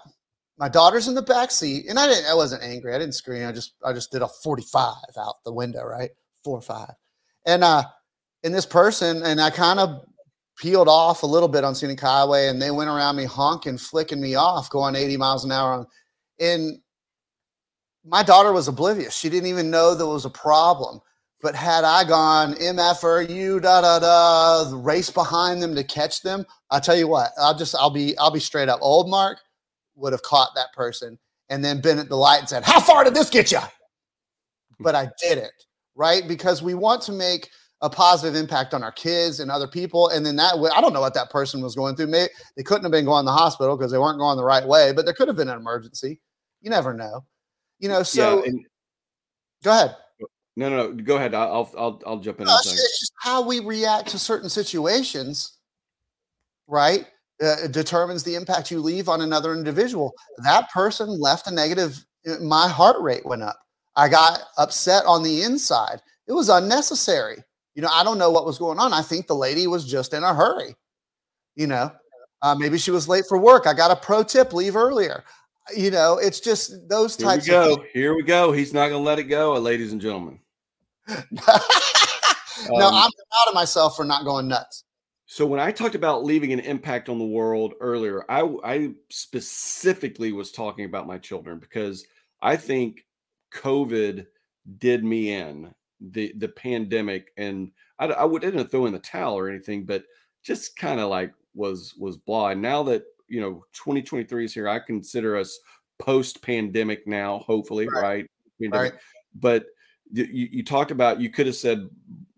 my 0.58 0.70
daughter's 0.70 1.08
in 1.08 1.14
the 1.14 1.20
back 1.20 1.50
seat, 1.50 1.84
and 1.90 1.98
I 1.98 2.06
didn't. 2.06 2.25
I 2.25 2.34
wasn't 2.34 2.62
angry. 2.62 2.94
I 2.94 2.98
didn't 2.98 3.14
scream. 3.14 3.46
I 3.46 3.52
just, 3.52 3.75
I 3.84 3.92
just 3.92 4.10
did 4.10 4.22
a 4.22 4.28
45 4.28 4.94
out 5.18 5.34
the 5.44 5.52
window, 5.52 5.84
right? 5.84 6.10
Four 6.42 6.56
or 6.56 6.62
five, 6.62 6.94
and 7.44 7.62
uh, 7.62 7.84
and 8.42 8.54
this 8.54 8.64
person, 8.64 9.22
and 9.25 9.38
I 9.42 9.50
kind 9.50 9.78
of 9.78 10.06
peeled 10.56 10.88
off 10.88 11.22
a 11.22 11.26
little 11.26 11.48
bit 11.48 11.64
on 11.64 11.75
scenic 11.75 12.00
highway, 12.00 12.48
and 12.48 12.62
they 12.62 12.70
went 12.70 12.88
around 12.88 13.16
me 13.16 13.25
honking, 13.25 13.76
flicking 13.76 14.22
me 14.22 14.36
off, 14.36 14.70
going 14.70 14.96
80 14.96 15.18
miles 15.18 15.44
an 15.44 15.52
hour 15.52 15.75
on, 15.75 15.86
and 16.40 16.78
my 18.06 18.22
daughter 18.22 18.52
was 18.52 18.68
oblivious. 18.68 19.16
She 19.16 19.28
didn't 19.28 19.48
even 19.48 19.70
know 19.70 19.94
there 19.94 20.06
was 20.06 20.25
a 20.25 20.30
problem. 20.30 21.00
But 21.42 21.54
had 21.54 21.84
I 21.84 22.02
gone 22.04 22.54
MFR, 22.54 23.28
you 23.28 23.60
da 23.60 23.82
da 23.82 23.98
da, 23.98 24.70
race 24.75 25.10
behind 25.10 25.62
them 25.62 25.75
to 25.75 25.84
catch 25.84 26.22
them, 26.22 26.46
I'll 26.70 26.80
tell 26.80 26.96
you 26.96 27.08
what, 27.08 27.32
I'll 27.38 27.56
just 27.56 27.75
I'll 27.75 27.90
be 27.90 28.16
I'll 28.18 28.30
be 28.30 28.40
straight 28.40 28.68
up. 28.68 28.80
Old 28.80 29.10
Mark 29.10 29.38
would 29.96 30.12
have 30.12 30.22
caught 30.22 30.54
that 30.54 30.72
person 30.72 31.18
and 31.50 31.64
then 31.64 31.80
been 31.80 31.98
at 31.98 32.08
the 32.08 32.16
light 32.16 32.40
and 32.40 32.48
said, 32.48 32.64
How 32.64 32.80
far 32.80 33.04
did 33.04 33.14
this 33.14 33.30
get 33.30 33.52
you? 33.52 33.60
But 34.80 34.94
I 34.94 35.10
didn't, 35.23 35.52
right? 35.95 36.26
Because 36.26 36.62
we 36.62 36.75
want 36.75 37.02
to 37.02 37.12
make 37.12 37.50
a 37.82 37.90
positive 37.90 38.34
impact 38.34 38.73
on 38.73 38.82
our 38.82 38.92
kids 38.92 39.40
and 39.40 39.50
other 39.50 39.69
people. 39.69 40.08
And 40.08 40.25
then 40.25 40.36
that 40.36 40.58
way, 40.58 40.71
I 40.75 40.80
don't 40.80 40.95
know 40.95 41.00
what 41.02 41.14
that 41.14 41.30
person 41.30 41.60
was 41.60 41.75
going 41.75 41.97
through. 41.97 42.06
Maybe 42.06 42.30
they 42.56 42.62
couldn't 42.62 42.84
have 42.84 42.92
been 42.92 43.04
going 43.04 43.25
to 43.25 43.30
the 43.30 43.36
hospital 43.36 43.76
because 43.76 43.92
they 43.92 43.99
weren't 43.99 44.19
going 44.19 44.38
the 44.38 44.45
right 44.45 44.66
way, 44.66 44.92
but 44.92 45.04
there 45.04 45.14
could 45.14 45.28
have 45.28 45.36
been 45.36 45.50
an 45.50 45.58
emergency. 45.58 46.21
You 46.62 46.71
never 46.71 46.95
know. 46.95 47.25
You 47.78 47.89
know, 47.89 48.02
so 48.02 48.43
yeah, 48.43 48.50
and, 48.50 48.67
go 49.62 49.71
ahead. 49.71 49.97
No, 50.56 50.71
no, 50.71 50.76
no. 50.89 50.93
Go 50.93 51.17
ahead. 51.17 51.34
I'll 51.34 51.71
I'll 51.76 52.02
I'll 52.06 52.19
jump 52.19 52.41
in. 52.41 52.47
No, 52.47 52.56
it's, 52.56 52.73
it's 52.73 53.00
just 53.00 53.12
how 53.21 53.47
we 53.47 53.60
react 53.60 54.08
to 54.08 54.19
certain 54.19 54.49
situations, 54.49 55.58
right? 56.67 57.06
Uh, 57.43 57.67
determines 57.71 58.23
the 58.23 58.34
impact 58.34 58.71
you 58.71 58.80
leave 58.80 59.10
on 59.10 59.21
another 59.21 59.52
individual. 59.52 60.15
That 60.39 60.71
person 60.71 61.21
left 61.21 61.47
a 61.47 61.50
negative. 61.50 62.02
Uh, 62.26 62.36
my 62.43 62.69
heart 62.69 63.00
rate 63.02 63.26
went 63.26 63.43
up. 63.43 63.58
I 63.95 64.08
got 64.08 64.41
upset 64.56 65.04
on 65.04 65.23
the 65.23 65.43
inside. 65.43 66.00
It 66.26 66.32
was 66.32 66.49
unnecessary. 66.49 67.36
You 67.75 67.82
know, 67.82 67.91
I 67.93 68.02
don't 68.02 68.19
know 68.19 68.30
what 68.30 68.47
was 68.47 68.58
going 68.58 68.78
on. 68.78 68.95
I 68.95 69.02
think 69.02 69.26
the 69.26 69.34
lady 69.34 69.67
was 69.67 69.84
just 69.84 70.15
in 70.15 70.25
a 70.25 70.34
hurry. 70.34 70.75
You 71.54 71.67
know, 71.67 71.93
uh, 72.41 72.54
maybe 72.54 72.78
she 72.78 72.91
was 72.91 73.08
late 73.08 73.25
for 73.28 73.36
work. 73.36 73.67
I 73.67 73.75
got 73.75 73.91
a 73.91 73.97
pro 73.97 74.23
tip: 74.23 74.54
leave 74.54 74.76
earlier 74.76 75.23
you 75.74 75.90
know, 75.90 76.18
it's 76.18 76.40
just 76.40 76.88
those 76.88 77.16
Here 77.16 77.26
types. 77.26 77.46
Here 77.46 77.60
we 77.60 77.76
go. 77.76 77.84
Here 77.92 78.14
we 78.14 78.22
go. 78.22 78.52
He's 78.52 78.72
not 78.72 78.88
going 78.88 79.02
to 79.02 79.06
let 79.06 79.18
it 79.18 79.24
go, 79.24 79.54
ladies 79.54 79.92
and 79.92 80.00
gentlemen. 80.00 80.38
no, 81.08 81.16
um, 82.86 82.94
I'm 82.94 83.10
proud 83.10 83.48
of 83.48 83.54
myself 83.54 83.96
for 83.96 84.04
not 84.04 84.24
going 84.24 84.48
nuts. 84.48 84.84
So 85.26 85.44
when 85.44 85.58
I 85.58 85.72
talked 85.72 85.96
about 85.96 86.24
leaving 86.24 86.52
an 86.52 86.60
impact 86.60 87.08
on 87.08 87.18
the 87.18 87.24
world 87.24 87.74
earlier, 87.80 88.24
I, 88.30 88.48
I 88.64 88.90
specifically 89.10 90.32
was 90.32 90.52
talking 90.52 90.84
about 90.84 91.08
my 91.08 91.18
children 91.18 91.58
because 91.58 92.06
I 92.40 92.56
think 92.56 93.04
COVID 93.52 94.26
did 94.78 95.04
me 95.04 95.32
in 95.32 95.74
the 96.00 96.32
the 96.36 96.48
pandemic, 96.48 97.32
and 97.36 97.72
I, 97.98 98.12
I 98.12 98.38
didn't 98.38 98.68
throw 98.68 98.86
in 98.86 98.92
the 98.92 98.98
towel 98.98 99.36
or 99.36 99.48
anything, 99.48 99.84
but 99.84 100.04
just 100.44 100.76
kind 100.76 101.00
of 101.00 101.10
like 101.10 101.32
was 101.54 101.94
was 101.98 102.16
blah. 102.16 102.50
And 102.50 102.62
now 102.62 102.82
that 102.84 103.02
you 103.28 103.41
know 103.41 103.65
2023 103.73 104.45
is 104.45 104.54
here 104.54 104.69
i 104.69 104.78
consider 104.78 105.36
us 105.36 105.58
post 105.99 106.43
pandemic 106.43 107.06
now 107.06 107.39
hopefully 107.41 107.89
right, 107.89 108.26
right? 108.60 108.71
right. 108.71 108.93
but 109.34 109.67
you, 110.12 110.25
you 110.25 110.65
talked 110.65 110.91
about 110.91 111.21
you 111.21 111.30
could 111.30 111.47
have 111.47 111.56
said 111.56 111.89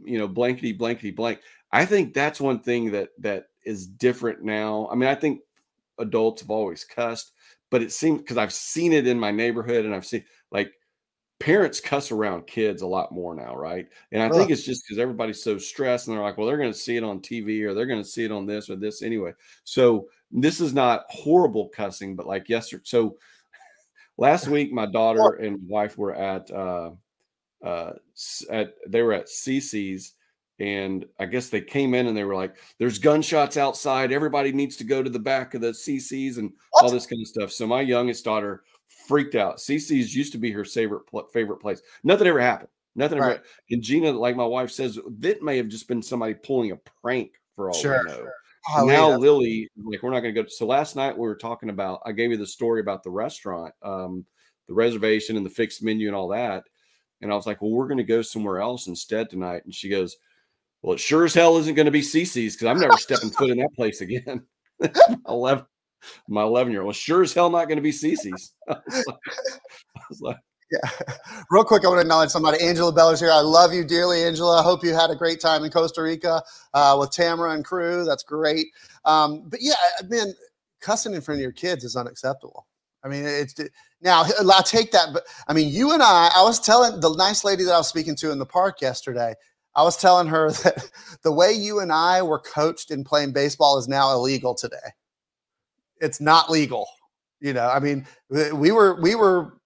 you 0.03 0.19
know 0.19 0.29
blankety 0.29 0.73
blankety 0.73 1.11
blank 1.11 1.41
i 1.73 1.85
think 1.85 2.15
that's 2.15 2.41
one 2.41 2.61
thing 2.61 2.91
that 2.91 3.11
that 3.19 3.47
is 3.65 3.87
different 3.87 4.43
now 4.43 4.89
i 4.91 4.95
mean 4.95 5.09
i 5.09 5.15
think 5.15 5.41
adults 5.99 6.43
have 6.43 6.51
always 6.51 6.85
cussed 6.85 7.33
but 7.71 7.83
it 7.83 7.93
seems 7.93 8.19
because 8.21 8.37
i've 8.37 8.53
seen 8.53 8.93
it 8.93 9.07
in 9.07 9.19
my 9.19 9.31
neighborhood 9.31 9.85
and 9.85 9.95
i've 9.95 10.07
seen 10.07 10.25
like 10.51 10.73
parents 11.41 11.81
cuss 11.81 12.11
around 12.11 12.47
kids 12.47 12.83
a 12.83 12.87
lot 12.87 13.13
more 13.13 13.35
now, 13.35 13.55
right? 13.55 13.87
And 14.11 14.23
I 14.23 14.29
think 14.29 14.51
it's 14.51 14.65
just 14.65 14.83
because 14.85 14.99
everybody's 14.99 15.43
so 15.43 15.57
stressed 15.57 16.09
and 16.09 16.17
they're 16.17 16.25
like, 16.25 16.37
well, 16.37 16.47
they're 16.47 16.57
going 16.57 16.73
to 16.73 16.79
see 16.79 16.97
it 16.97 17.05
on 17.05 17.21
TV 17.21 17.63
or 17.63 17.75
they're 17.75 17.87
going 17.87 18.03
to 18.03 18.09
see 18.09 18.25
it 18.25 18.33
on 18.33 18.45
this 18.45 18.69
or 18.69 18.77
this 18.77 19.03
anyway. 19.03 19.33
So 19.65 20.09
this 20.31 20.61
is 20.61 20.73
not 20.75 21.05
horrible 21.09 21.69
cussing, 21.69 22.17
but 22.17 22.27
like 22.27 22.49
yesterday. 22.49 22.83
So 22.85 23.17
last 24.19 24.49
week, 24.49 24.73
my 24.73 24.87
daughter 24.87 25.35
and 25.35 25.67
wife 25.69 25.97
were 25.99 26.15
at 26.15 26.51
uh, 26.51 26.91
uh, 27.65 27.93
at 28.51 28.75
they 28.87 29.03
were 29.03 29.13
at 29.13 29.27
CC's, 29.27 30.15
and 30.61 31.07
I 31.19 31.27
guess 31.27 31.49
they 31.49 31.61
came 31.61 31.95
in 31.95 32.07
and 32.07 32.17
they 32.17 32.25
were 32.25 32.37
like, 32.37 32.57
"There's 32.79 32.99
gunshots 32.99 33.57
outside. 33.57 34.13
Everybody 34.13 34.53
needs 34.53 34.77
to 34.77 34.85
go 34.85 35.03
to 35.03 35.11
the 35.11 35.19
back 35.19 35.55
of 35.55 35.61
the 35.61 35.73
CC's 35.73 36.39
and 36.39 36.53
what? 36.71 36.85
all 36.85 36.91
this 36.91 37.07
kind 37.07 37.23
of 37.23 37.29
stuff." 37.29 37.53
So 37.53 37.67
my 37.67 37.81
youngest 37.81 38.25
daughter 38.25 38.63
freaked 39.07 39.35
out. 39.35 39.59
CC's 39.59 40.15
used 40.15 40.33
to 40.33 40.39
be 40.39 40.53
her 40.53 40.65
favorite 40.65 41.05
favorite 41.33 41.59
place. 41.59 41.83
Nothing 42.05 42.27
ever 42.29 42.41
happened. 42.41 42.71
Nothing 42.95 43.19
right. 43.19 43.37
ever. 43.37 43.45
And 43.71 43.83
Gina, 43.83 44.11
like 44.11 44.37
my 44.37 44.45
wife 44.45 44.71
says, 44.71 44.99
that 45.21 45.43
may 45.43 45.57
have 45.57 45.69
just 45.69 45.87
been 45.87 46.03
somebody 46.03 46.35
pulling 46.35 46.73
a 46.73 46.77
prank 47.01 47.33
for 47.55 47.71
all 47.71 47.75
sure, 47.75 48.03
we 48.05 48.11
know. 48.11 48.17
Sure. 48.17 48.33
Oh, 48.75 48.85
now 48.85 49.11
yeah. 49.11 49.17
Lily, 49.17 49.71
like 49.77 50.03
we're 50.03 50.11
not 50.11 50.21
going 50.21 50.35
to 50.35 50.43
go. 50.43 50.49
So 50.49 50.67
last 50.67 50.97
night 50.97 51.17
we 51.17 51.27
were 51.27 51.37
talking 51.37 51.71
about. 51.71 52.01
I 52.05 52.13
gave 52.13 52.31
you 52.31 52.37
the 52.37 52.47
story 52.47 52.81
about 52.81 53.03
the 53.03 53.11
restaurant, 53.11 53.73
um, 53.83 54.25
the 54.67 54.75
reservation 54.75 55.37
and 55.37 55.47
the 55.47 55.51
fixed 55.51 55.83
menu 55.83 56.07
and 56.07 56.17
all 56.17 56.29
that. 56.29 56.65
And 57.21 57.33
I 57.33 57.35
was 57.35 57.47
like, 57.47 57.63
well, 57.63 57.71
we're 57.71 57.89
going 57.89 57.99
to 57.99 58.05
go 58.05 58.23
somewhere 58.23 58.61
else 58.61 58.87
instead 58.87 59.31
tonight. 59.31 59.65
And 59.65 59.75
she 59.75 59.89
goes, 59.89 60.17
well, 60.83 60.95
it 60.95 61.01
sure 61.01 61.25
as 61.25 61.35
hell 61.35 61.57
isn't 61.59 61.75
going 61.75 61.87
to 61.87 61.93
be 61.93 62.03
CC's 62.03 62.55
because 62.55 62.67
I'm 62.67 62.79
never 62.79 62.97
stepping 62.97 63.31
foot 63.31 63.51
in 63.51 63.59
that 63.59 63.75
place 63.75 64.01
again. 64.01 64.45
Eleven, 65.29 65.65
my 66.29 66.43
11 66.43 66.73
year 66.73 66.83
old 66.83 66.89
was 66.89 66.97
sure 66.97 67.23
as 67.23 67.33
hell 67.33 67.51
not 67.51 67.67
going 67.67 67.77
to 67.77 67.83
be 67.83 67.91
CC's. 67.91 68.55
I 68.69 68.77
was 68.87 69.05
like, 69.07 69.19
I 69.97 70.01
was 70.09 70.21
like 70.21 70.37
yeah. 70.71 70.91
Real 71.51 71.65
quick, 71.65 71.85
I 71.85 71.89
want 71.89 71.99
to 71.99 72.03
acknowledge 72.03 72.31
somebody. 72.31 72.63
Angela 72.63 72.93
Beller 72.93 73.15
is 73.15 73.21
here. 73.21 73.31
I 73.31 73.41
love 73.41 73.73
you 73.73 73.85
dearly, 73.85 74.23
Angela. 74.23 74.61
I 74.61 74.63
hope 74.63 74.85
you 74.85 74.95
had 74.95 75.11
a 75.11 75.17
great 75.17 75.41
time 75.41 75.65
in 75.65 75.71
Costa 75.71 76.03
Rica 76.03 76.43
uh, 76.75 76.97
with 76.99 77.11
Tamara 77.11 77.53
and 77.53 77.65
crew. 77.65 78.05
That's 78.05 78.23
great. 78.23 78.67
Um, 79.05 79.45
but 79.49 79.61
yeah, 79.63 79.75
man, 80.09 80.35
cussing 80.81 81.15
in 81.15 81.21
front 81.21 81.39
of 81.39 81.43
your 81.43 81.53
kids 81.53 81.85
is 81.85 81.97
unacceptable. 81.97 82.67
I 83.05 83.09
mean, 83.09 83.25
it's 83.25 83.55
now 84.03 84.25
I'll 84.41 84.63
take 84.63 84.91
that. 84.93 85.09
But 85.13 85.25
I 85.47 85.53
mean, 85.53 85.73
you 85.73 85.93
and 85.93 86.03
I, 86.03 86.31
I 86.35 86.43
was 86.43 86.61
telling 86.61 87.01
the 87.01 87.15
nice 87.15 87.45
lady 87.45 87.65
that 87.65 87.73
I 87.73 87.79
was 87.79 87.89
speaking 87.89 88.17
to 88.17 88.31
in 88.31 88.39
the 88.39 88.47
park 88.47 88.81
yesterday. 88.81 89.35
I 89.75 89.83
was 89.83 89.97
telling 89.97 90.27
her 90.29 90.51
that 90.65 90.91
the 91.23 91.33
way 91.33 91.53
you 91.53 91.81
and 91.81 91.93
I 91.93 92.23
were 92.23 92.41
coached 92.41 92.91
in 92.91 93.05
playing 93.05 93.33
baseball 93.33 93.79
is 93.79 93.89
now 93.89 94.13
illegal 94.13 94.55
today. 94.55 94.77
It's 96.01 96.21
not 96.21 96.51
legal. 96.51 96.87
You 97.41 97.53
know, 97.53 97.69
I 97.69 97.79
mean, 97.79 98.07
we 98.29 98.73
were 98.73 99.01
we 99.01 99.15
were 99.15 99.59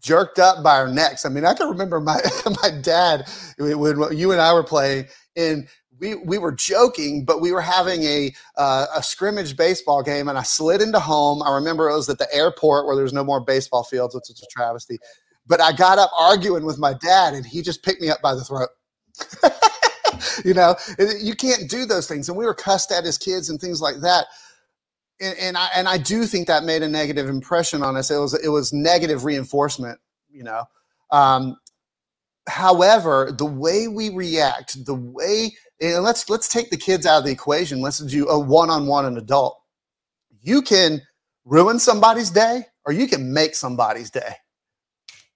jerked 0.00 0.38
up 0.38 0.62
by 0.62 0.78
our 0.78 0.88
necks. 0.88 1.24
I 1.24 1.28
mean, 1.28 1.44
I 1.44 1.54
can 1.54 1.68
remember 1.68 2.00
my 2.00 2.20
my 2.62 2.70
dad 2.70 3.28
when 3.58 4.16
you 4.16 4.32
and 4.32 4.40
I 4.40 4.52
were 4.52 4.64
playing, 4.64 5.06
and 5.36 5.68
we 6.00 6.14
we 6.14 6.38
were 6.38 6.52
joking, 6.52 7.24
but 7.24 7.40
we 7.40 7.52
were 7.52 7.60
having 7.60 8.02
a 8.04 8.32
uh, 8.56 8.86
a 8.96 9.02
scrimmage 9.02 9.56
baseball 9.56 10.02
game, 10.02 10.28
and 10.28 10.38
I 10.38 10.42
slid 10.42 10.80
into 10.80 10.98
home. 10.98 11.42
I 11.42 11.54
remember 11.54 11.88
it 11.88 11.94
was 11.94 12.08
at 12.08 12.18
the 12.18 12.32
airport 12.34 12.86
where 12.86 12.96
there's 12.96 13.12
no 13.12 13.24
more 13.24 13.40
baseball 13.40 13.84
fields, 13.84 14.14
which 14.14 14.30
is 14.30 14.42
a 14.42 14.46
travesty. 14.50 14.98
But 15.46 15.60
I 15.60 15.72
got 15.72 15.98
up 15.98 16.10
arguing 16.18 16.64
with 16.64 16.78
my 16.78 16.94
dad, 16.94 17.34
and 17.34 17.44
he 17.44 17.62
just 17.62 17.82
picked 17.82 18.00
me 18.00 18.08
up 18.08 18.22
by 18.22 18.34
the 18.34 18.44
throat. 18.44 18.68
you 20.44 20.54
know, 20.54 20.74
you 21.20 21.34
can't 21.34 21.68
do 21.68 21.84
those 21.84 22.06
things, 22.06 22.28
and 22.28 22.38
we 22.38 22.44
were 22.44 22.54
cussed 22.54 22.92
at 22.92 23.04
as 23.04 23.18
kids 23.18 23.50
and 23.50 23.60
things 23.60 23.80
like 23.80 23.96
that. 24.00 24.26
And, 25.20 25.36
and 25.38 25.56
I 25.56 25.68
and 25.74 25.88
I 25.88 25.98
do 25.98 26.24
think 26.24 26.46
that 26.46 26.64
made 26.64 26.82
a 26.82 26.88
negative 26.88 27.28
impression 27.28 27.82
on 27.82 27.96
us. 27.96 28.10
It 28.10 28.18
was 28.18 28.34
it 28.34 28.48
was 28.48 28.72
negative 28.72 29.24
reinforcement. 29.24 29.98
You 30.30 30.44
know, 30.44 30.64
um, 31.10 31.56
however, 32.48 33.34
the 33.36 33.44
way 33.44 33.88
we 33.88 34.10
react, 34.10 34.84
the 34.86 34.94
way 34.94 35.52
and 35.80 36.02
let's 36.02 36.28
let's 36.28 36.48
take 36.48 36.70
the 36.70 36.76
kids 36.76 37.06
out 37.06 37.18
of 37.18 37.24
the 37.24 37.32
equation. 37.32 37.80
Let's 37.80 37.98
do 37.98 38.28
a 38.28 38.38
one-on-one 38.38 39.06
an 39.06 39.16
adult. 39.16 39.60
You 40.42 40.62
can 40.62 41.02
ruin 41.44 41.78
somebody's 41.78 42.30
day 42.30 42.64
or 42.86 42.92
you 42.92 43.06
can 43.06 43.32
make 43.32 43.54
somebody's 43.54 44.10
day 44.10 44.34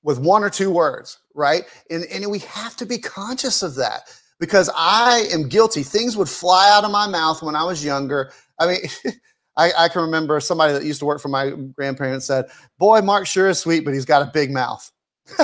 with 0.03 0.19
one 0.19 0.45
or 0.45 0.51
two 0.51 0.71
words, 0.71 1.19
right? 1.35 1.65
And, 1.91 2.05
and 2.05 2.31
we 2.31 2.39
have 2.41 2.77
to 2.77 2.87
be 2.87 2.99
conscious 2.99 3.63
of 3.63 3.75
that 3.77 4.03
because 4.39 4.71
I 4.77 5.27
am 5.33 5.49
guilty. 5.49 5.83
Things 5.83 6.17
would 6.17 6.29
fly 6.29 6.71
out 6.71 6.85
of 6.85 6.91
my 6.91 7.09
mouth 7.09 7.43
when 7.43 7.57
I 7.57 7.65
was 7.65 7.85
younger. 7.85 8.31
I 8.59 8.67
mean, 8.67 8.79
I, 9.57 9.73
I, 9.79 9.89
can 9.89 10.03
remember 10.03 10.41
somebody 10.41 10.73
that 10.73 10.85
used 10.85 10.99
to 10.99 11.05
work 11.05 11.21
for 11.21 11.29
my 11.29 11.51
grandparents 11.51 12.27
said, 12.27 12.47
Boy, 12.79 13.01
Mark 13.01 13.27
sure 13.27 13.49
is 13.49 13.59
sweet, 13.59 13.85
but 13.85 13.95
he's 13.95 14.05
got 14.05 14.23
a 14.23 14.31
big 14.33 14.51
mouth. 14.51 14.91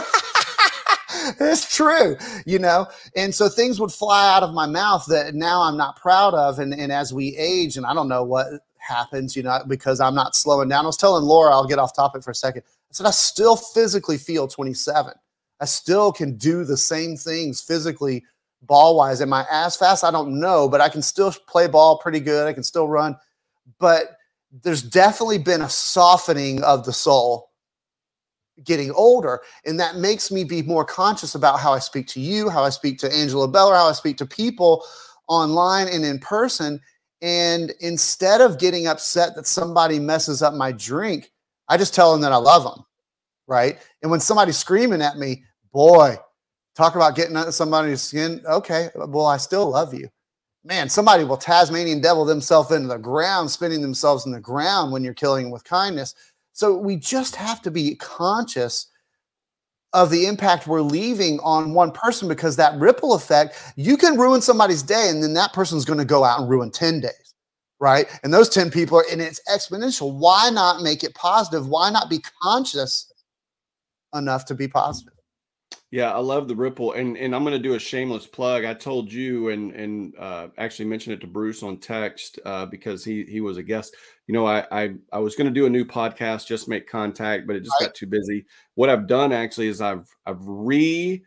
it's 1.41 1.75
true, 1.75 2.17
you 2.45 2.59
know. 2.59 2.87
And 3.17 3.35
so 3.35 3.49
things 3.49 3.81
would 3.81 3.93
fly 3.93 4.35
out 4.35 4.43
of 4.43 4.53
my 4.53 4.67
mouth 4.67 5.07
that 5.07 5.35
now 5.35 5.63
I'm 5.63 5.77
not 5.77 5.97
proud 5.97 6.35
of. 6.35 6.59
And, 6.59 6.75
and 6.75 6.91
as 6.91 7.13
we 7.13 7.37
age, 7.37 7.77
and 7.77 7.87
I 7.87 7.95
don't 7.95 8.09
know 8.09 8.25
what 8.25 8.47
happens, 8.79 9.37
you 9.37 9.43
know, 9.43 9.61
because 9.69 10.01
I'm 10.01 10.15
not 10.15 10.35
slowing 10.35 10.69
down. 10.69 10.85
I 10.85 10.89
was 10.89 10.97
telling 10.97 11.25
Laura, 11.25 11.53
I'll 11.53 11.67
get 11.67 11.79
off 11.79 11.95
topic 11.95 12.23
for 12.23 12.31
a 12.31 12.35
second. 12.35 12.63
I 12.67 12.93
said, 12.93 13.07
I 13.07 13.11
still 13.11 13.57
physically 13.57 14.19
feel 14.19 14.49
27. 14.49 15.13
I 15.61 15.65
still 15.65 16.13
can 16.13 16.37
do 16.37 16.65
the 16.65 16.77
same 16.77 17.17
things 17.17 17.61
physically, 17.61 18.25
ball 18.63 18.97
wise. 18.97 19.21
Am 19.21 19.33
I 19.33 19.47
as 19.51 19.77
fast? 19.77 20.05
I 20.05 20.11
don't 20.11 20.41
know, 20.41 20.69
but 20.69 20.81
I 20.81 20.89
can 20.89 21.03
still 21.03 21.33
play 21.47 21.69
ball 21.69 21.99
pretty 21.99 22.21
good. 22.21 22.49
I 22.49 22.53
can 22.53 22.63
still 22.63 22.89
run. 22.89 23.17
But 23.79 24.17
there's 24.63 24.83
definitely 24.83 25.39
been 25.39 25.63
a 25.63 25.69
softening 25.69 26.63
of 26.63 26.85
the 26.85 26.93
soul 26.93 27.51
getting 28.65 28.91
older. 28.93 29.41
And 29.65 29.79
that 29.81 29.97
makes 29.97 30.31
me 30.31 30.45
be 30.45 30.63
more 30.63 30.85
conscious 30.85 31.35
about 31.35 31.61
how 31.61 31.73
I 31.73 31.79
speak 31.79 32.07
to 32.09 32.21
you, 32.21 32.49
how 32.49 32.63
I 32.63 32.71
speak 32.71 32.99
to 32.99 33.15
Angela 33.15 33.49
Beller, 33.49 33.75
how 33.75 33.89
I 33.89 33.93
speak 33.93 34.17
to 34.19 34.27
people 34.27 34.85
online 35.29 35.89
and 35.89 36.05
in 36.05 36.19
person. 36.19 36.81
And 37.23 37.73
instead 37.81 38.41
of 38.41 38.59
getting 38.59 38.87
upset 38.87 39.35
that 39.37 39.47
somebody 39.47 39.99
messes 39.99 40.43
up 40.43 40.55
my 40.55 40.73
drink, 40.73 41.31
I 41.69 41.77
just 41.77 41.95
tell 41.95 42.13
them 42.13 42.21
that 42.23 42.33
I 42.33 42.37
love 42.37 42.65
them. 42.65 42.85
Right. 43.47 43.79
And 44.03 44.11
when 44.11 44.21
somebody's 44.21 44.59
screaming 44.59 45.03
at 45.03 45.17
me, 45.19 45.45
boy, 45.73 46.17
talk 46.75 46.95
about 46.95 47.17
getting 47.17 47.37
under 47.37 47.53
somebody's 47.53 48.01
skin. 48.01 48.43
Okay. 48.47 48.91
Well, 48.95 49.27
I 49.27 49.37
still 49.39 49.71
love 49.71 49.93
you. 49.93 50.09
Man, 50.63 50.91
somebody 50.91 51.25
will 51.25 51.39
Tasmanian 51.39 52.01
devil 52.01 52.25
themselves 52.25 52.71
into 52.71 52.89
the 52.89 52.99
ground, 52.99 53.51
spinning 53.51 53.81
themselves 53.81 54.27
in 54.27 54.33
the 54.33 54.41
ground 54.41 54.93
when 54.93 55.03
you're 55.03 55.15
killing 55.15 55.51
with 55.51 55.65
kindness. 55.65 56.15
So 56.53 56.77
we 56.77 56.97
just 56.97 57.35
have 57.37 57.63
to 57.63 57.71
be 57.71 57.95
conscious 57.95 58.89
of 59.93 60.11
the 60.11 60.27
impact 60.27 60.67
we're 60.67 60.83
leaving 60.83 61.41
on 61.41 61.73
one 61.73 61.91
person 61.91 62.29
because 62.29 62.57
that 62.57 62.79
ripple 62.79 63.15
effect, 63.15 63.73
you 63.77 63.97
can 63.97 64.19
ruin 64.19 64.41
somebody's 64.43 64.83
day 64.83 65.09
and 65.09 65.23
then 65.23 65.33
that 65.35 65.53
person's 65.53 65.85
going 65.85 65.99
to 65.99 66.05
go 66.05 66.25
out 66.25 66.41
and 66.41 66.49
ruin 66.49 66.71
10 66.71 67.01
days, 67.01 67.35
right? 67.81 68.07
And 68.23 68.33
those 68.33 68.49
10 68.51 68.71
people 68.71 68.99
are, 68.99 69.05
and 69.11 69.21
it's 69.21 69.41
exponential. 69.51 70.15
Why 70.15 70.51
not 70.51 70.83
make 70.83 71.03
it 71.03 71.15
positive? 71.15 71.67
Why 71.67 71.91
not 71.91 72.11
be 72.11 72.21
conscious 72.43 73.11
enough 74.15 74.45
to 74.45 74.55
be 74.55 74.69
positive? 74.69 75.15
Yeah, 75.93 76.13
I 76.13 76.19
love 76.19 76.47
the 76.47 76.55
ripple, 76.55 76.93
and 76.93 77.17
and 77.17 77.35
I'm 77.35 77.43
going 77.43 77.57
to 77.57 77.69
do 77.69 77.75
a 77.75 77.79
shameless 77.79 78.25
plug. 78.25 78.65
I 78.65 78.75
told 78.75 79.13
you 79.13 79.49
and 79.49 79.73
and 79.73 80.15
uh, 80.17 80.49
actually 80.57 80.85
mentioned 80.85 81.15
it 81.15 81.21
to 81.23 81.27
Bruce 81.27 81.65
on 81.65 81.79
text 81.79 82.39
uh, 82.45 82.67
because 82.67 83.05
he 83.05 83.25
he 83.25 83.41
was 83.41 83.57
a 83.57 83.63
guest. 83.63 83.97
You 84.29 84.35
know, 84.35 84.47
I 84.47 84.65
I, 84.71 84.95
I 85.13 85.19
was 85.19 85.35
going 85.35 85.49
to 85.49 85.61
do 85.61 85.67
a 85.67 85.71
new 85.71 85.85
podcast, 85.85 86.47
just 86.47 86.69
make 86.69 86.89
contact, 86.89 87.49
but 87.49 87.57
it 87.57 87.65
just 87.65 87.75
got 87.81 87.95
too 87.95 88.07
busy. 88.07 88.47
What 88.77 88.89
I've 88.89 89.09
done 89.09 89.33
actually 89.33 89.67
is 89.67 89.81
I've 89.81 90.09
I've 90.27 90.39
re 90.47 91.25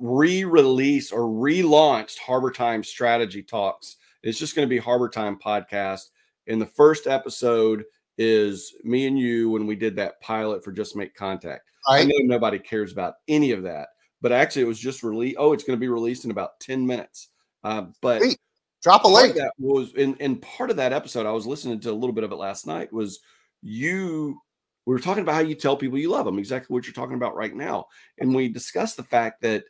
re-released 0.00 1.12
or 1.12 1.20
relaunched 1.20 2.18
Harbor 2.18 2.50
Time 2.50 2.82
Strategy 2.82 3.44
Talks. 3.44 3.96
It's 4.24 4.38
just 4.38 4.56
going 4.56 4.66
to 4.66 4.70
be 4.70 4.78
Harbor 4.78 5.08
Time 5.08 5.38
podcast. 5.38 6.06
And 6.48 6.60
the 6.60 6.66
first 6.66 7.06
episode 7.06 7.84
is 8.18 8.74
me 8.82 9.06
and 9.06 9.16
you 9.16 9.50
when 9.50 9.66
we 9.66 9.76
did 9.76 9.94
that 9.96 10.20
pilot 10.20 10.64
for 10.64 10.72
Just 10.72 10.96
Make 10.96 11.14
Contact. 11.14 11.70
Right. 11.88 12.00
I 12.00 12.04
know 12.04 12.16
nobody 12.22 12.58
cares 12.58 12.92
about 12.92 13.14
any 13.28 13.52
of 13.52 13.62
that 13.62 13.88
but 14.20 14.32
actually 14.32 14.62
it 14.62 14.68
was 14.68 14.78
just 14.78 15.02
released. 15.02 15.36
Oh, 15.38 15.52
it's 15.52 15.64
going 15.64 15.76
to 15.76 15.80
be 15.80 15.88
released 15.88 16.24
in 16.24 16.30
about 16.30 16.60
10 16.60 16.86
minutes. 16.86 17.28
Uh, 17.64 17.86
but 18.00 18.22
Sweet. 18.22 18.38
drop 18.82 19.04
a 19.04 19.08
link. 19.08 19.34
That 19.34 19.52
was 19.58 19.94
in, 19.94 20.14
in 20.16 20.36
part 20.38 20.70
of 20.70 20.76
that 20.76 20.92
episode, 20.92 21.26
I 21.26 21.32
was 21.32 21.46
listening 21.46 21.80
to 21.80 21.90
a 21.90 21.92
little 21.92 22.14
bit 22.14 22.24
of 22.24 22.32
it 22.32 22.36
last 22.36 22.66
night, 22.66 22.92
was 22.92 23.20
you 23.62 24.40
we 24.86 24.94
were 24.94 25.00
talking 25.00 25.22
about 25.22 25.34
how 25.34 25.40
you 25.40 25.54
tell 25.54 25.76
people 25.76 25.98
you 25.98 26.10
love 26.10 26.24
them, 26.24 26.38
exactly 26.38 26.74
what 26.74 26.86
you're 26.86 26.94
talking 26.94 27.14
about 27.14 27.36
right 27.36 27.54
now. 27.54 27.86
And 28.18 28.34
we 28.34 28.48
discussed 28.48 28.96
the 28.96 29.02
fact 29.02 29.42
that 29.42 29.64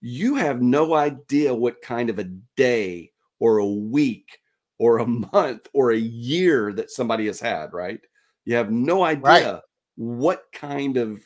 you 0.00 0.34
have 0.36 0.60
no 0.60 0.94
idea 0.94 1.54
what 1.54 1.80
kind 1.80 2.10
of 2.10 2.18
a 2.18 2.30
day 2.56 3.12
or 3.40 3.58
a 3.58 3.66
week 3.66 4.38
or 4.78 4.98
a 4.98 5.06
month 5.06 5.66
or 5.72 5.92
a 5.92 5.98
year 5.98 6.72
that 6.74 6.90
somebody 6.90 7.26
has 7.26 7.40
had, 7.40 7.72
right? 7.72 8.00
You 8.44 8.56
have 8.56 8.70
no 8.70 9.02
idea 9.04 9.52
right. 9.54 9.60
what 9.96 10.44
kind 10.52 10.96
of 10.96 11.20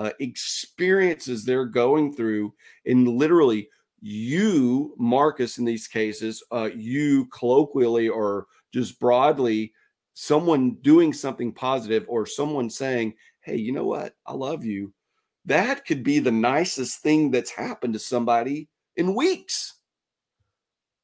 uh, 0.00 0.12
experiences 0.18 1.44
they're 1.44 1.66
going 1.66 2.14
through. 2.14 2.54
And 2.86 3.06
literally, 3.06 3.68
you, 4.00 4.94
Marcus, 4.98 5.58
in 5.58 5.66
these 5.66 5.86
cases, 5.86 6.42
uh, 6.50 6.70
you 6.74 7.26
colloquially 7.26 8.08
or 8.08 8.46
just 8.72 8.98
broadly, 8.98 9.74
someone 10.14 10.78
doing 10.80 11.12
something 11.12 11.52
positive 11.52 12.06
or 12.08 12.24
someone 12.24 12.70
saying, 12.70 13.12
Hey, 13.42 13.56
you 13.56 13.72
know 13.72 13.84
what? 13.84 14.14
I 14.26 14.32
love 14.32 14.64
you. 14.64 14.94
That 15.44 15.84
could 15.84 16.02
be 16.02 16.18
the 16.18 16.32
nicest 16.32 17.02
thing 17.02 17.30
that's 17.30 17.50
happened 17.50 17.92
to 17.92 17.98
somebody 17.98 18.68
in 18.96 19.14
weeks. 19.14 19.74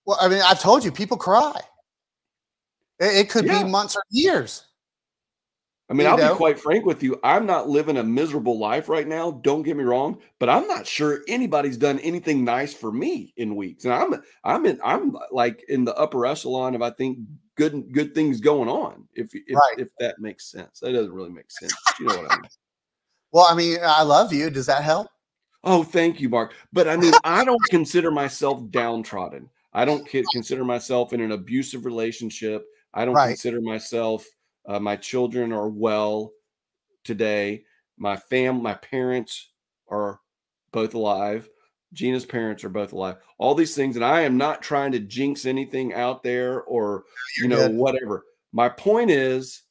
Well, 0.07 0.17
I 0.19 0.29
mean, 0.29 0.41
I've 0.43 0.61
told 0.61 0.85
you, 0.85 0.91
people 0.91 1.19
cry. 1.19 1.61
It, 2.99 3.17
it 3.17 3.31
could 3.31 3.45
yeah. 3.45 3.63
be 3.63 3.69
months 3.69 3.95
or 3.95 4.03
years. 4.09 4.66
I 5.89 5.93
mean, 5.93 6.07
you 6.07 6.13
I'll 6.13 6.19
know? 6.19 6.33
be 6.33 6.37
quite 6.37 6.59
frank 6.59 6.85
with 6.85 7.03
you. 7.03 7.19
I'm 7.23 7.47
not 7.47 7.69
living 7.69 7.97
a 7.97 8.03
miserable 8.03 8.59
life 8.59 8.89
right 8.89 9.07
now. 9.07 9.31
Don't 9.31 9.63
get 9.63 9.77
me 9.77 9.85
wrong, 9.85 10.19
but 10.41 10.49
I'm 10.49 10.67
not 10.67 10.87
sure 10.87 11.21
anybody's 11.29 11.77
done 11.77 12.01
anything 12.01 12.45
nice 12.45 12.75
for 12.75 12.91
me 12.91 13.33
in 13.37 13.55
weeks. 13.55 13.85
And 13.85 13.95
I'm 13.95 14.23
I'm 14.43 14.67
in 14.67 14.81
I'm 14.85 15.17
like 15.31 15.65
in 15.69 15.85
the 15.85 15.95
upper 15.95 16.27
echelon 16.27 16.75
of 16.75 16.83
I 16.83 16.91
think 16.91 17.19
good 17.55 17.93
good 17.93 18.15
things 18.15 18.41
going 18.41 18.69
on. 18.69 19.07
If 19.15 19.31
if, 19.33 19.55
right. 19.55 19.79
if 19.79 19.89
that 20.01 20.19
makes 20.19 20.51
sense, 20.51 20.81
that 20.81 20.93
doesn't 20.93 21.13
really 21.13 21.31
make 21.31 21.51
sense. 21.51 21.75
You 22.01 22.07
know 22.07 22.17
what 22.17 22.33
I 22.33 22.37
mean? 22.37 22.51
well, 23.33 23.47
I 23.49 23.55
mean, 23.55 23.79
I 23.83 24.03
love 24.03 24.33
you. 24.33 24.51
Does 24.51 24.67
that 24.67 24.83
help? 24.83 25.09
Oh, 25.63 25.85
thank 25.85 26.21
you, 26.21 26.29
Mark. 26.29 26.55
But 26.73 26.89
I 26.89 26.97
mean, 26.97 27.13
I 27.25 27.45
don't 27.45 27.63
consider 27.71 28.11
myself 28.11 28.61
downtrodden. 28.71 29.49
I 29.73 29.85
don't 29.85 30.07
consider 30.09 30.65
myself 30.65 31.13
in 31.13 31.21
an 31.21 31.33
abusive 31.33 31.85
relationship. 31.85 32.65
I 32.95 33.05
don't 33.05 33.15
right. 33.15 33.29
consider 33.29 33.61
myself 33.61 34.27
uh, 34.67 34.81
my 34.81 34.97
children 34.97 35.53
are 35.53 35.69
well 35.69 36.33
today. 37.05 37.65
My 37.99 38.17
fam, 38.17 38.63
my 38.63 38.75
parents 38.75 39.51
are 39.89 40.21
both 40.73 40.95
alive. 40.95 41.49
Gina's 41.93 42.27
parents 42.27 42.65
are 42.65 42.69
both 42.69 42.93
alive. 42.93 43.17
All 43.39 43.55
these 43.55 43.75
things, 43.75 43.97
and 43.97 44.05
I 44.05 44.23
am 44.23 44.37
not 44.37 44.61
trying 44.61 44.93
to 44.93 44.99
jinx 44.99 45.47
anything 45.47 45.95
out 45.95 46.23
there 46.23 46.63
or 46.63 47.05
you 47.39 47.49
know 47.49 47.69
whatever. 47.69 48.25
My 48.53 48.69
point 48.69 49.11
is, 49.11 49.63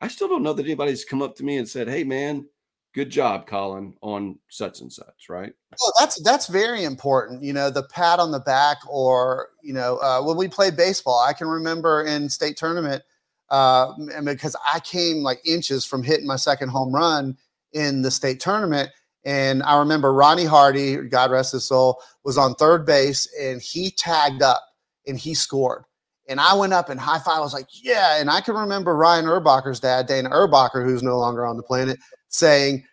I 0.00 0.08
still 0.08 0.28
don't 0.28 0.42
know 0.42 0.54
that 0.54 0.64
anybody's 0.64 1.04
come 1.04 1.22
up 1.22 1.36
to 1.36 1.44
me 1.44 1.58
and 1.58 1.68
said, 1.68 1.86
"Hey, 1.86 2.02
man, 2.02 2.46
good 2.94 3.10
job, 3.10 3.46
Colin, 3.46 3.94
on 4.00 4.38
such 4.48 4.80
and 4.80 4.92
such." 4.92 5.28
Right? 5.28 5.52
Well, 5.80 5.92
that's 6.00 6.20
that's 6.22 6.46
very 6.46 6.84
important. 6.84 7.44
You 7.44 7.52
know, 7.52 7.70
the 7.70 7.84
pat 7.84 8.18
on 8.18 8.32
the 8.32 8.40
back, 8.40 8.78
or 8.88 9.50
you 9.62 9.74
know, 9.74 9.98
uh, 9.98 10.22
when 10.22 10.36
we 10.36 10.48
played 10.48 10.76
baseball, 10.76 11.20
I 11.20 11.34
can 11.34 11.46
remember 11.46 12.02
in 12.02 12.28
state 12.28 12.56
tournament 12.56 13.02
uh, 13.50 13.92
because 14.24 14.56
I 14.72 14.80
came 14.80 15.18
like 15.18 15.40
inches 15.46 15.84
from 15.84 16.02
hitting 16.02 16.26
my 16.26 16.36
second 16.36 16.70
home 16.70 16.94
run 16.94 17.36
in 17.72 18.02
the 18.02 18.10
state 18.10 18.40
tournament. 18.40 18.90
And 19.24 19.62
I 19.62 19.78
remember 19.78 20.12
Ronnie 20.12 20.44
Hardy, 20.44 20.96
God 20.96 21.30
rest 21.30 21.52
his 21.52 21.64
soul, 21.64 22.00
was 22.24 22.36
on 22.36 22.54
third 22.54 22.84
base 22.84 23.28
and 23.40 23.60
he 23.60 23.90
tagged 23.90 24.42
up 24.42 24.62
and 25.06 25.18
he 25.18 25.34
scored. 25.34 25.84
And 26.28 26.40
I 26.40 26.54
went 26.54 26.72
up 26.72 26.88
and 26.88 26.98
high 26.98 27.18
five. 27.18 27.36
I 27.36 27.40
was 27.40 27.52
like, 27.52 27.68
yeah. 27.72 28.18
And 28.18 28.30
I 28.30 28.40
can 28.40 28.54
remember 28.54 28.96
Ryan 28.96 29.26
Erbacher's 29.26 29.80
dad, 29.80 30.06
Dana 30.06 30.30
Erbacher, 30.30 30.84
who's 30.84 31.02
no 31.02 31.18
longer 31.18 31.44
on 31.44 31.56
the 31.56 31.62
planet, 31.62 31.98
saying 32.28 32.84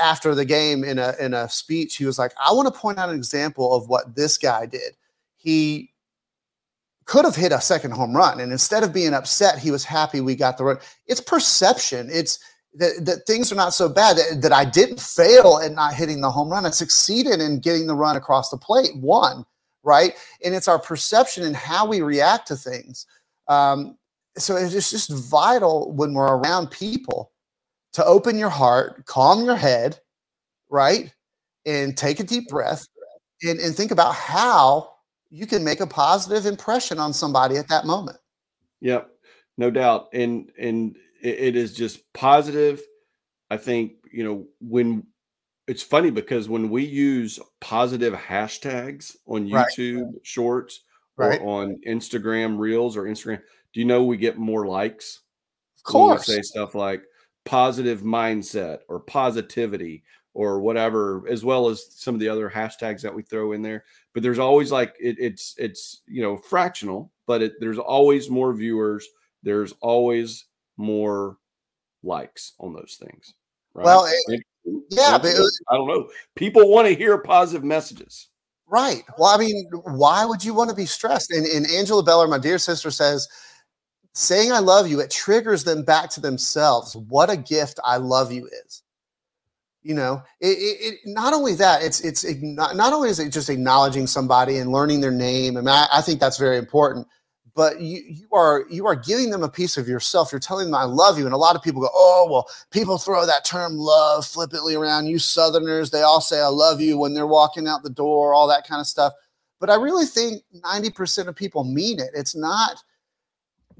after 0.00 0.34
the 0.34 0.44
game 0.44 0.84
in 0.84 0.98
a 0.98 1.14
in 1.18 1.34
a 1.34 1.48
speech, 1.48 1.96
he 1.96 2.04
was 2.04 2.18
like, 2.18 2.32
I 2.42 2.52
want 2.52 2.72
to 2.72 2.78
point 2.78 2.98
out 2.98 3.08
an 3.08 3.16
example 3.16 3.74
of 3.74 3.88
what 3.88 4.14
this 4.14 4.36
guy 4.36 4.66
did. 4.66 4.94
He 5.36 5.92
could 7.06 7.24
have 7.24 7.36
hit 7.36 7.52
a 7.52 7.60
second 7.60 7.92
home 7.92 8.16
run. 8.16 8.40
And 8.40 8.52
instead 8.52 8.82
of 8.82 8.92
being 8.92 9.14
upset, 9.14 9.58
he 9.58 9.70
was 9.70 9.84
happy 9.84 10.20
we 10.20 10.34
got 10.34 10.58
the 10.58 10.64
run. 10.64 10.78
It's 11.06 11.20
perception. 11.20 12.08
It's 12.10 12.38
that, 12.74 13.04
that 13.04 13.26
things 13.26 13.52
are 13.52 13.56
not 13.56 13.74
so 13.74 13.88
bad 13.88 14.16
that, 14.16 14.42
that 14.42 14.52
I 14.52 14.64
didn't 14.64 15.00
fail 15.00 15.60
at 15.62 15.72
not 15.72 15.94
hitting 15.94 16.20
the 16.20 16.30
home 16.30 16.50
run. 16.50 16.66
I 16.66 16.70
succeeded 16.70 17.40
in 17.40 17.60
getting 17.60 17.86
the 17.86 17.94
run 17.94 18.16
across 18.16 18.50
the 18.50 18.56
plate, 18.56 18.96
one, 18.96 19.44
right? 19.82 20.14
And 20.44 20.54
it's 20.54 20.68
our 20.68 20.78
perception 20.78 21.44
and 21.44 21.54
how 21.54 21.86
we 21.86 22.00
react 22.00 22.48
to 22.48 22.56
things. 22.56 23.06
Um, 23.48 23.96
so 24.36 24.56
it's 24.56 24.90
just 24.90 25.10
vital 25.10 25.92
when 25.92 26.14
we're 26.14 26.36
around 26.36 26.70
people 26.70 27.30
to 27.92 28.04
open 28.04 28.38
your 28.38 28.50
heart, 28.50 29.06
calm 29.06 29.44
your 29.44 29.56
head, 29.56 30.00
right? 30.68 31.14
And 31.64 31.96
take 31.96 32.18
a 32.18 32.24
deep 32.24 32.48
breath 32.48 32.86
and, 33.42 33.60
and 33.60 33.74
think 33.74 33.92
about 33.92 34.14
how 34.14 34.93
you 35.34 35.48
can 35.48 35.64
make 35.64 35.80
a 35.80 35.86
positive 35.86 36.46
impression 36.46 37.00
on 37.00 37.12
somebody 37.12 37.56
at 37.56 37.68
that 37.68 37.86
moment. 37.86 38.18
Yep, 38.80 39.10
no 39.58 39.68
doubt. 39.68 40.08
And 40.12 40.52
and 40.56 40.94
it, 41.20 41.56
is 41.56 41.74
just 41.74 42.12
positive. 42.12 42.80
I 43.50 43.56
think, 43.56 43.94
you 44.12 44.22
know, 44.22 44.46
when 44.60 45.04
it's 45.66 45.82
funny 45.82 46.10
because 46.10 46.48
when 46.48 46.70
we 46.70 46.84
use 46.84 47.40
positive 47.60 48.14
hashtags 48.14 49.16
on 49.26 49.48
YouTube 49.48 50.04
right. 50.04 50.14
shorts 50.22 50.84
right. 51.16 51.40
or 51.40 51.62
on 51.62 51.80
Instagram 51.84 52.56
reels 52.56 52.96
or 52.96 53.04
Instagram, 53.04 53.40
do 53.72 53.80
you 53.80 53.86
know 53.86 54.04
we 54.04 54.16
get 54.16 54.38
more 54.38 54.66
likes? 54.68 55.22
Of 55.78 55.82
course. 55.82 56.26
say 56.26 56.42
stuff 56.42 56.76
like 56.76 57.02
positive 57.44 58.02
mindset 58.02 58.78
or 58.88 59.00
positivity 59.00 60.04
or 60.34 60.60
whatever, 60.60 61.24
as 61.28 61.44
well 61.44 61.68
as 61.68 61.86
some 61.90 62.14
of 62.14 62.20
the 62.20 62.28
other 62.28 62.50
hashtags 62.50 63.00
that 63.00 63.14
we 63.14 63.22
throw 63.22 63.52
in 63.52 63.62
there. 63.62 63.84
But 64.12 64.22
there's 64.22 64.38
always 64.38 64.70
like 64.70 64.94
it, 65.00 65.16
it's 65.18 65.54
it's 65.56 66.02
you 66.06 66.22
know 66.22 66.36
fractional, 66.36 67.12
but 67.26 67.40
it, 67.40 67.54
there's 67.60 67.78
always 67.78 68.28
more 68.28 68.52
viewers. 68.52 69.08
There's 69.42 69.72
always 69.80 70.46
more 70.76 71.38
likes 72.02 72.52
on 72.58 72.74
those 72.74 72.98
things. 73.00 73.34
Right? 73.72 73.84
Well, 73.84 74.06
it, 74.28 74.42
yeah, 74.90 75.18
but 75.18 75.32
I 75.70 75.76
don't 75.76 75.88
know. 75.88 76.08
People 76.34 76.70
want 76.70 76.88
to 76.88 76.94
hear 76.94 77.18
positive 77.18 77.64
messages. 77.64 78.28
Right. 78.66 79.02
Well, 79.18 79.28
I 79.28 79.38
mean, 79.38 79.66
why 79.84 80.24
would 80.24 80.44
you 80.44 80.54
want 80.54 80.70
to 80.70 80.76
be 80.76 80.86
stressed? 80.86 81.30
And, 81.30 81.46
and 81.46 81.66
Angela 81.70 82.02
Beller, 82.02 82.26
my 82.26 82.38
dear 82.38 82.58
sister, 82.58 82.90
says 82.90 83.28
saying 84.14 84.52
I 84.52 84.60
love 84.60 84.88
you, 84.88 85.00
it 85.00 85.10
triggers 85.10 85.64
them 85.64 85.82
back 85.82 86.08
to 86.10 86.20
themselves. 86.20 86.96
What 86.96 87.30
a 87.30 87.36
gift 87.36 87.78
I 87.84 87.98
love 87.98 88.32
you 88.32 88.48
is. 88.64 88.82
You 89.84 89.94
know, 89.94 90.22
it, 90.40 90.46
it, 90.46 90.78
it 90.80 91.00
not 91.04 91.34
only 91.34 91.54
that, 91.56 91.82
it's 91.82 92.00
it's 92.00 92.24
not, 92.40 92.74
not 92.74 92.94
only 92.94 93.10
is 93.10 93.20
it 93.20 93.30
just 93.30 93.50
acknowledging 93.50 94.06
somebody 94.06 94.56
and 94.56 94.72
learning 94.72 95.02
their 95.02 95.10
name. 95.10 95.58
I 95.58 95.60
mean, 95.60 95.68
I, 95.68 95.86
I 95.92 96.00
think 96.00 96.20
that's 96.20 96.38
very 96.38 96.56
important. 96.56 97.06
But 97.54 97.82
you 97.82 98.02
you 98.06 98.26
are 98.32 98.64
you 98.70 98.86
are 98.86 98.96
giving 98.96 99.28
them 99.28 99.42
a 99.42 99.48
piece 99.48 99.76
of 99.76 99.86
yourself. 99.86 100.32
You're 100.32 100.40
telling 100.40 100.66
them 100.66 100.74
I 100.74 100.84
love 100.84 101.18
you. 101.18 101.26
And 101.26 101.34
a 101.34 101.38
lot 101.38 101.54
of 101.54 101.62
people 101.62 101.82
go, 101.82 101.90
oh 101.92 102.26
well, 102.30 102.48
people 102.70 102.96
throw 102.96 103.26
that 103.26 103.44
term 103.44 103.76
love 103.76 104.26
flippantly 104.26 104.74
around. 104.74 105.06
You 105.06 105.18
Southerners, 105.18 105.90
they 105.90 106.02
all 106.02 106.22
say 106.22 106.40
I 106.40 106.48
love 106.48 106.80
you 106.80 106.96
when 106.98 107.12
they're 107.12 107.26
walking 107.26 107.68
out 107.68 107.82
the 107.82 107.90
door, 107.90 108.32
all 108.32 108.48
that 108.48 108.66
kind 108.66 108.80
of 108.80 108.86
stuff. 108.86 109.12
But 109.60 109.70
I 109.70 109.76
really 109.76 110.06
think 110.06 110.42
90% 110.60 111.28
of 111.28 111.36
people 111.36 111.62
mean 111.62 112.00
it. 112.00 112.10
It's 112.14 112.34
not 112.34 112.82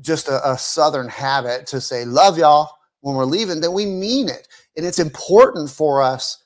just 0.01 0.29
a, 0.29 0.51
a 0.51 0.57
Southern 0.57 1.09
habit 1.09 1.67
to 1.69 1.81
say, 1.81 2.05
love 2.05 2.39
y'all 2.39 2.71
when 3.01 3.17
we're 3.17 3.25
leaving, 3.25 3.61
then 3.61 3.73
we 3.73 3.85
mean 3.85 4.29
it. 4.29 4.49
And 4.77 4.85
it's 4.85 4.99
important 4.99 5.71
for 5.71 6.03
us 6.03 6.45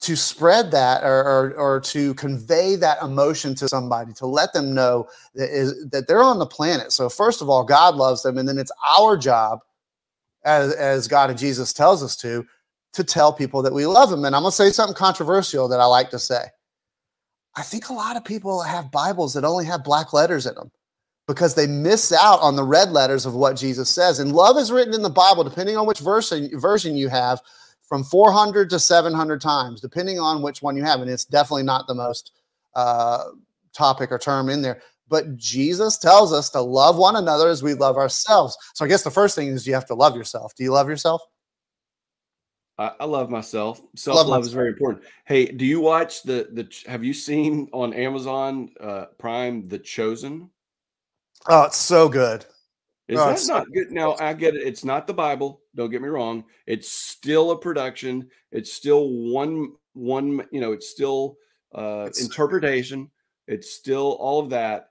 to 0.00 0.16
spread 0.16 0.70
that 0.70 1.02
or, 1.02 1.24
or, 1.24 1.54
or, 1.54 1.80
to 1.80 2.12
convey 2.14 2.76
that 2.76 3.00
emotion 3.00 3.54
to 3.54 3.68
somebody 3.68 4.12
to 4.12 4.26
let 4.26 4.52
them 4.52 4.74
know 4.74 5.08
that 5.34 5.48
is 5.48 5.88
that 5.90 6.06
they're 6.06 6.22
on 6.22 6.38
the 6.38 6.46
planet. 6.46 6.92
So 6.92 7.08
first 7.08 7.40
of 7.40 7.48
all 7.48 7.64
god 7.64 7.94
loves 7.94 8.22
them 8.22 8.36
and 8.36 8.46
then 8.46 8.58
it's 8.58 8.72
our 8.98 9.16
job 9.16 9.60
as, 10.44 10.74
as 10.74 11.08
god 11.08 11.30
and 11.30 11.38
jesus 11.38 11.72
tells 11.72 12.02
us 12.02 12.16
to 12.16 12.44
to 12.92 13.02
tell 13.02 13.32
people 13.32 13.62
that 13.62 13.72
we 13.72 13.86
love 13.86 14.10
them. 14.10 14.24
And 14.26 14.36
i'm 14.36 14.42
going 14.42 14.50
to 14.50 14.56
say 14.56 14.70
something 14.70 14.94
controversial 14.94 15.68
that 15.68 15.80
i 15.80 15.86
like 15.86 16.10
to 16.10 16.18
say. 16.18 16.44
I 17.56 17.62
think 17.62 17.88
a 17.88 17.94
lot 17.94 18.16
of 18.16 18.24
people 18.24 18.62
have 18.62 18.90
bibles 18.90 19.32
that 19.34 19.44
only 19.44 19.64
have 19.64 19.84
black 19.84 20.12
letters 20.12 20.44
in 20.44 20.54
them 20.54 20.70
because 21.26 21.54
they 21.54 21.66
miss 21.66 22.12
out 22.12 22.40
on 22.40 22.56
the 22.56 22.64
red 22.64 22.90
letters 22.90 23.24
of 23.26 23.34
what 23.34 23.56
Jesus 23.56 23.88
says. 23.88 24.18
And 24.18 24.32
love 24.32 24.56
is 24.58 24.70
written 24.70 24.94
in 24.94 25.02
the 25.02 25.10
Bible, 25.10 25.44
depending 25.44 25.76
on 25.76 25.86
which 25.86 26.00
version, 26.00 26.50
version 26.60 26.96
you 26.96 27.08
have, 27.08 27.40
from 27.82 28.04
400 28.04 28.68
to 28.70 28.78
700 28.78 29.40
times, 29.40 29.80
depending 29.80 30.18
on 30.18 30.42
which 30.42 30.62
one 30.62 30.76
you 30.76 30.84
have. 30.84 31.00
And 31.00 31.10
it's 31.10 31.24
definitely 31.24 31.62
not 31.62 31.86
the 31.86 31.94
most 31.94 32.32
uh, 32.74 33.24
topic 33.72 34.12
or 34.12 34.18
term 34.18 34.48
in 34.48 34.62
there. 34.62 34.80
But 35.08 35.36
Jesus 35.36 35.98
tells 35.98 36.32
us 36.32 36.50
to 36.50 36.60
love 36.60 36.96
one 36.96 37.16
another 37.16 37.48
as 37.48 37.62
we 37.62 37.74
love 37.74 37.96
ourselves. 37.96 38.56
So 38.74 38.84
I 38.84 38.88
guess 38.88 39.02
the 39.02 39.10
first 39.10 39.34
thing 39.34 39.48
is 39.48 39.66
you 39.66 39.74
have 39.74 39.86
to 39.86 39.94
love 39.94 40.16
yourself. 40.16 40.54
Do 40.54 40.64
you 40.64 40.72
love 40.72 40.88
yourself? 40.88 41.22
I, 42.78 42.92
I 43.00 43.04
love 43.04 43.30
myself. 43.30 43.80
Self 43.94 44.26
love 44.26 44.42
is 44.42 44.52
very 44.52 44.68
important. 44.70 45.04
Hey, 45.26 45.46
do 45.46 45.64
you 45.64 45.80
watch 45.80 46.22
the 46.22 46.48
the? 46.52 46.90
Have 46.90 47.04
you 47.04 47.12
seen 47.12 47.68
on 47.72 47.92
Amazon 47.92 48.70
uh, 48.80 49.06
Prime 49.18 49.68
The 49.68 49.78
Chosen? 49.78 50.50
Oh, 51.46 51.64
it's 51.64 51.76
so 51.76 52.08
good. 52.08 52.46
Is 53.06 53.20
oh, 53.20 53.28
that 53.28 53.46
not 53.46 53.70
good? 53.72 53.90
Now 53.90 54.16
I 54.18 54.32
get 54.32 54.54
it. 54.54 54.66
It's 54.66 54.84
not 54.84 55.06
the 55.06 55.12
Bible. 55.12 55.60
Don't 55.74 55.90
get 55.90 56.00
me 56.00 56.08
wrong. 56.08 56.44
It's 56.66 56.90
still 56.90 57.50
a 57.50 57.58
production. 57.58 58.28
It's 58.50 58.72
still 58.72 59.10
one 59.10 59.72
one. 59.92 60.46
You 60.50 60.60
know, 60.60 60.72
it's 60.72 60.88
still 60.88 61.36
uh, 61.74 62.04
it's, 62.08 62.22
interpretation. 62.22 63.10
It's 63.46 63.74
still 63.74 64.12
all 64.20 64.40
of 64.40 64.48
that, 64.50 64.90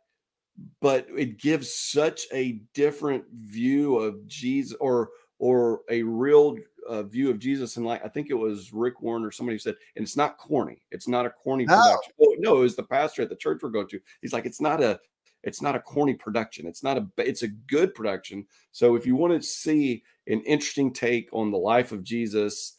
but 0.79 1.07
it 1.17 1.39
gives 1.39 1.73
such 1.73 2.27
a 2.31 2.61
different 2.75 3.23
view 3.33 3.97
of 3.97 4.27
Jesus, 4.27 4.77
or 4.79 5.09
or 5.39 5.81
a 5.89 6.03
real 6.03 6.55
uh, 6.87 7.01
view 7.01 7.31
of 7.31 7.39
Jesus. 7.39 7.77
And 7.77 7.85
like 7.85 8.05
I 8.05 8.09
think 8.09 8.29
it 8.29 8.35
was 8.35 8.71
Rick 8.73 9.01
Warren 9.01 9.25
or 9.25 9.31
somebody 9.31 9.55
who 9.55 9.59
said, 9.59 9.75
and 9.95 10.03
it's 10.03 10.17
not 10.17 10.37
corny. 10.37 10.83
It's 10.91 11.07
not 11.07 11.25
a 11.25 11.31
corny 11.31 11.65
no. 11.65 11.75
production. 11.75 12.13
Oh, 12.21 12.35
no, 12.37 12.57
it 12.57 12.61
was 12.61 12.75
the 12.75 12.83
pastor 12.83 13.23
at 13.23 13.29
the 13.29 13.35
church 13.35 13.61
we're 13.63 13.69
going 13.69 13.87
to. 13.87 13.99
He's 14.21 14.33
like, 14.33 14.45
it's 14.45 14.61
not 14.61 14.83
a 14.83 14.99
it's 15.43 15.61
not 15.61 15.75
a 15.75 15.79
corny 15.79 16.13
production. 16.13 16.67
It's 16.67 16.83
not 16.83 16.97
a 16.97 17.07
it's 17.17 17.43
a 17.43 17.47
good 17.47 17.93
production. 17.93 18.45
So 18.71 18.95
if 18.95 19.05
you 19.05 19.15
want 19.15 19.33
to 19.33 19.47
see 19.47 20.03
an 20.27 20.41
interesting 20.41 20.93
take 20.93 21.29
on 21.33 21.51
the 21.51 21.57
life 21.57 21.91
of 21.91 22.03
Jesus, 22.03 22.77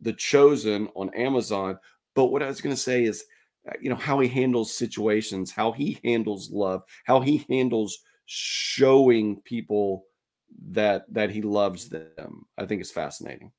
The 0.00 0.12
Chosen 0.12 0.88
on 0.94 1.14
Amazon, 1.14 1.78
but 2.14 2.26
what 2.26 2.42
I 2.42 2.46
was 2.46 2.60
going 2.60 2.74
to 2.74 2.80
say 2.80 3.04
is 3.04 3.24
uh, 3.68 3.74
you 3.80 3.90
know 3.90 3.96
how 3.96 4.18
he 4.20 4.28
handles 4.28 4.74
situations, 4.74 5.50
how 5.50 5.72
he 5.72 5.98
handles 6.04 6.50
love, 6.50 6.82
how 7.04 7.20
he 7.20 7.44
handles 7.50 7.98
showing 8.26 9.40
people 9.42 10.04
that 10.70 11.04
that 11.12 11.30
he 11.30 11.42
loves 11.42 11.88
them. 11.88 12.46
I 12.56 12.66
think 12.66 12.80
is 12.80 12.90
fascinating. 12.90 13.52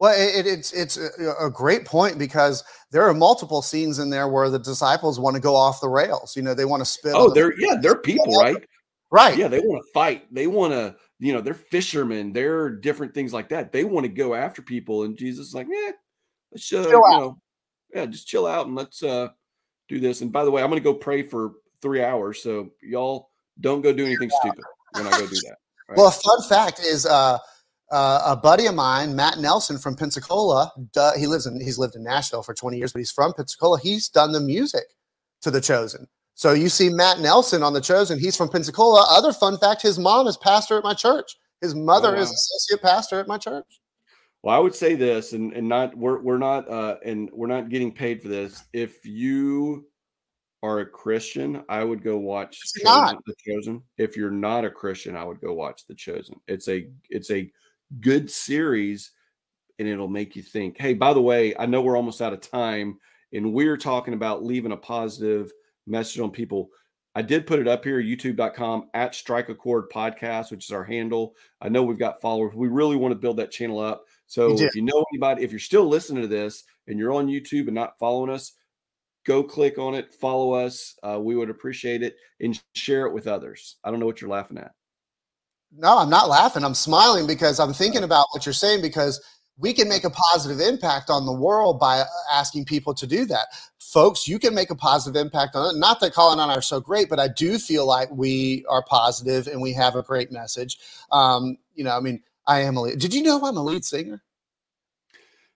Well, 0.00 0.12
it, 0.12 0.46
it's 0.46 0.72
it's 0.72 0.96
a 0.96 1.48
great 1.50 1.84
point 1.84 2.18
because 2.18 2.64
there 2.90 3.02
are 3.08 3.14
multiple 3.14 3.62
scenes 3.62 4.00
in 4.00 4.10
there 4.10 4.28
where 4.28 4.50
the 4.50 4.58
disciples 4.58 5.20
want 5.20 5.36
to 5.36 5.40
go 5.40 5.54
off 5.54 5.80
the 5.80 5.88
rails. 5.88 6.34
You 6.36 6.42
know, 6.42 6.52
they 6.52 6.64
want 6.64 6.80
to 6.80 6.84
spit. 6.84 7.12
Oh, 7.14 7.30
they're 7.30 7.58
yeah, 7.60 7.76
they're 7.80 7.96
people, 7.96 8.34
right? 8.34 8.56
Right. 9.10 9.38
Yeah, 9.38 9.46
they 9.46 9.60
want 9.60 9.84
to 9.84 9.92
fight. 9.92 10.26
They 10.34 10.48
want 10.48 10.72
to, 10.72 10.96
you 11.20 11.32
know, 11.32 11.40
they're 11.40 11.54
fishermen. 11.54 12.32
They're 12.32 12.70
different 12.70 13.14
things 13.14 13.32
like 13.32 13.48
that. 13.50 13.70
They 13.70 13.84
want 13.84 14.04
to 14.04 14.12
go 14.12 14.34
after 14.34 14.62
people, 14.62 15.04
and 15.04 15.16
Jesus 15.16 15.48
is 15.48 15.54
like, 15.54 15.68
yeah, 15.70 15.92
let's 16.50 16.72
uh, 16.72 16.88
you 16.88 17.00
know, 17.00 17.38
yeah, 17.94 18.06
just 18.06 18.26
chill 18.26 18.46
out 18.46 18.66
and 18.66 18.74
let's 18.74 19.02
uh 19.02 19.28
do 19.88 20.00
this. 20.00 20.20
And 20.22 20.32
by 20.32 20.44
the 20.44 20.50
way, 20.50 20.62
I'm 20.62 20.70
going 20.70 20.82
to 20.82 20.84
go 20.84 20.94
pray 20.94 21.22
for 21.22 21.52
three 21.80 22.02
hours, 22.02 22.42
so 22.42 22.70
y'all 22.82 23.30
don't 23.60 23.80
go 23.80 23.92
do 23.92 24.04
anything 24.04 24.30
stupid 24.40 24.64
when 24.92 25.06
I 25.06 25.10
go 25.12 25.26
do 25.26 25.36
that. 25.36 25.56
Right? 25.88 25.98
Well, 25.98 26.08
a 26.08 26.10
fun 26.10 26.42
fact 26.48 26.80
is. 26.80 27.06
uh 27.06 27.38
uh, 27.94 28.22
a 28.26 28.36
buddy 28.36 28.66
of 28.66 28.74
mine, 28.74 29.14
Matt 29.14 29.38
Nelson 29.38 29.78
from 29.78 29.94
Pensacola, 29.94 30.72
he 31.16 31.28
lives 31.28 31.46
in 31.46 31.60
he's 31.60 31.78
lived 31.78 31.94
in 31.94 32.02
Nashville 32.02 32.42
for 32.42 32.52
20 32.52 32.76
years, 32.76 32.92
but 32.92 32.98
he's 32.98 33.12
from 33.12 33.32
Pensacola. 33.32 33.78
He's 33.78 34.08
done 34.08 34.32
the 34.32 34.40
music 34.40 34.84
to 35.42 35.50
The 35.52 35.60
Chosen. 35.60 36.08
So 36.34 36.52
you 36.54 36.68
see 36.68 36.88
Matt 36.88 37.20
Nelson 37.20 37.62
on 37.62 37.72
The 37.72 37.80
Chosen. 37.80 38.18
He's 38.18 38.36
from 38.36 38.48
Pensacola. 38.48 39.06
Other 39.08 39.32
fun 39.32 39.58
fact: 39.58 39.80
his 39.80 39.96
mom 39.96 40.26
is 40.26 40.36
pastor 40.36 40.76
at 40.76 40.82
my 40.82 40.92
church. 40.94 41.36
His 41.60 41.76
mother 41.76 42.08
oh, 42.08 42.14
wow. 42.14 42.20
is 42.20 42.30
associate 42.32 42.82
pastor 42.82 43.20
at 43.20 43.28
my 43.28 43.38
church. 43.38 43.80
Well, 44.42 44.56
I 44.56 44.58
would 44.58 44.74
say 44.74 44.96
this, 44.96 45.32
and 45.32 45.52
and 45.52 45.68
not 45.68 45.96
we're 45.96 46.20
we're 46.20 46.38
not 46.38 46.68
uh, 46.68 46.96
and 47.04 47.30
we're 47.32 47.46
not 47.46 47.68
getting 47.68 47.92
paid 47.92 48.20
for 48.20 48.26
this. 48.26 48.64
If 48.72 49.06
you 49.06 49.86
are 50.64 50.80
a 50.80 50.86
Christian, 50.86 51.62
I 51.68 51.84
would 51.84 52.02
go 52.02 52.18
watch 52.18 52.58
Chosen, 52.82 53.18
The 53.24 53.34
Chosen. 53.46 53.82
If 53.98 54.16
you're 54.16 54.32
not 54.32 54.64
a 54.64 54.70
Christian, 54.70 55.14
I 55.14 55.22
would 55.22 55.40
go 55.40 55.52
watch 55.52 55.86
The 55.86 55.94
Chosen. 55.94 56.40
It's 56.48 56.68
a 56.68 56.88
it's 57.08 57.30
a 57.30 57.48
good 58.00 58.30
series 58.30 59.12
and 59.78 59.88
it'll 59.88 60.08
make 60.08 60.36
you 60.36 60.42
think, 60.42 60.78
hey, 60.78 60.94
by 60.94 61.12
the 61.12 61.20
way, 61.22 61.54
I 61.56 61.66
know 61.66 61.82
we're 61.82 61.96
almost 61.96 62.22
out 62.22 62.32
of 62.32 62.40
time 62.40 62.98
and 63.32 63.52
we're 63.52 63.76
talking 63.76 64.14
about 64.14 64.44
leaving 64.44 64.72
a 64.72 64.76
positive 64.76 65.52
message 65.86 66.20
on 66.20 66.30
people. 66.30 66.70
I 67.16 67.22
did 67.22 67.46
put 67.46 67.60
it 67.60 67.68
up 67.68 67.84
here, 67.84 68.02
youtube.com 68.02 68.90
at 68.94 69.14
strike 69.14 69.48
accord 69.48 69.90
podcast, 69.90 70.50
which 70.50 70.64
is 70.64 70.72
our 70.72 70.84
handle. 70.84 71.34
I 71.60 71.68
know 71.68 71.82
we've 71.82 71.98
got 71.98 72.20
followers. 72.20 72.54
We 72.54 72.68
really 72.68 72.96
want 72.96 73.12
to 73.12 73.18
build 73.18 73.36
that 73.36 73.52
channel 73.52 73.78
up. 73.78 74.04
So 74.26 74.56
you 74.56 74.66
if 74.66 74.74
you 74.74 74.82
know 74.82 75.04
anybody, 75.12 75.44
if 75.44 75.50
you're 75.50 75.60
still 75.60 75.86
listening 75.86 76.22
to 76.22 76.28
this 76.28 76.64
and 76.88 76.98
you're 76.98 77.12
on 77.12 77.28
YouTube 77.28 77.66
and 77.66 77.74
not 77.74 77.98
following 77.98 78.30
us, 78.30 78.52
go 79.24 79.42
click 79.42 79.78
on 79.78 79.94
it, 79.94 80.12
follow 80.12 80.52
us. 80.52 80.96
Uh, 81.02 81.20
we 81.20 81.36
would 81.36 81.50
appreciate 81.50 82.02
it 82.02 82.16
and 82.40 82.60
share 82.74 83.06
it 83.06 83.12
with 83.12 83.26
others. 83.26 83.76
I 83.84 83.90
don't 83.90 84.00
know 84.00 84.06
what 84.06 84.20
you're 84.20 84.30
laughing 84.30 84.58
at. 84.58 84.72
No, 85.76 85.98
I'm 85.98 86.10
not 86.10 86.28
laughing. 86.28 86.64
I'm 86.64 86.74
smiling 86.74 87.26
because 87.26 87.58
I'm 87.58 87.72
thinking 87.72 88.04
about 88.04 88.26
what 88.32 88.46
you're 88.46 88.52
saying 88.52 88.80
because 88.80 89.20
we 89.56 89.72
can 89.72 89.88
make 89.88 90.04
a 90.04 90.10
positive 90.10 90.60
impact 90.60 91.10
on 91.10 91.26
the 91.26 91.32
world 91.32 91.78
by 91.78 92.04
asking 92.32 92.64
people 92.64 92.94
to 92.94 93.06
do 93.06 93.24
that. 93.26 93.48
Folks, 93.78 94.26
you 94.26 94.38
can 94.38 94.54
make 94.54 94.70
a 94.70 94.74
positive 94.74 95.20
impact 95.20 95.54
on 95.54 95.74
it. 95.74 95.78
Not 95.78 96.00
that 96.00 96.12
Colin 96.12 96.40
and 96.40 96.50
I 96.50 96.56
are 96.56 96.62
so 96.62 96.80
great, 96.80 97.08
but 97.08 97.20
I 97.20 97.28
do 97.28 97.58
feel 97.58 97.86
like 97.86 98.10
we 98.10 98.64
are 98.68 98.84
positive 98.88 99.46
and 99.46 99.60
we 99.60 99.72
have 99.72 99.94
a 99.94 100.02
great 100.02 100.32
message. 100.32 100.78
Um, 101.12 101.58
you 101.74 101.84
know, 101.84 101.96
I 101.96 102.00
mean, 102.00 102.22
I 102.46 102.60
am 102.60 102.76
a 102.76 102.82
lead. 102.82 102.98
Did 102.98 103.14
you 103.14 103.22
know 103.22 103.44
I'm 103.44 103.56
a 103.56 103.62
lead 103.62 103.84
singer? 103.84 104.22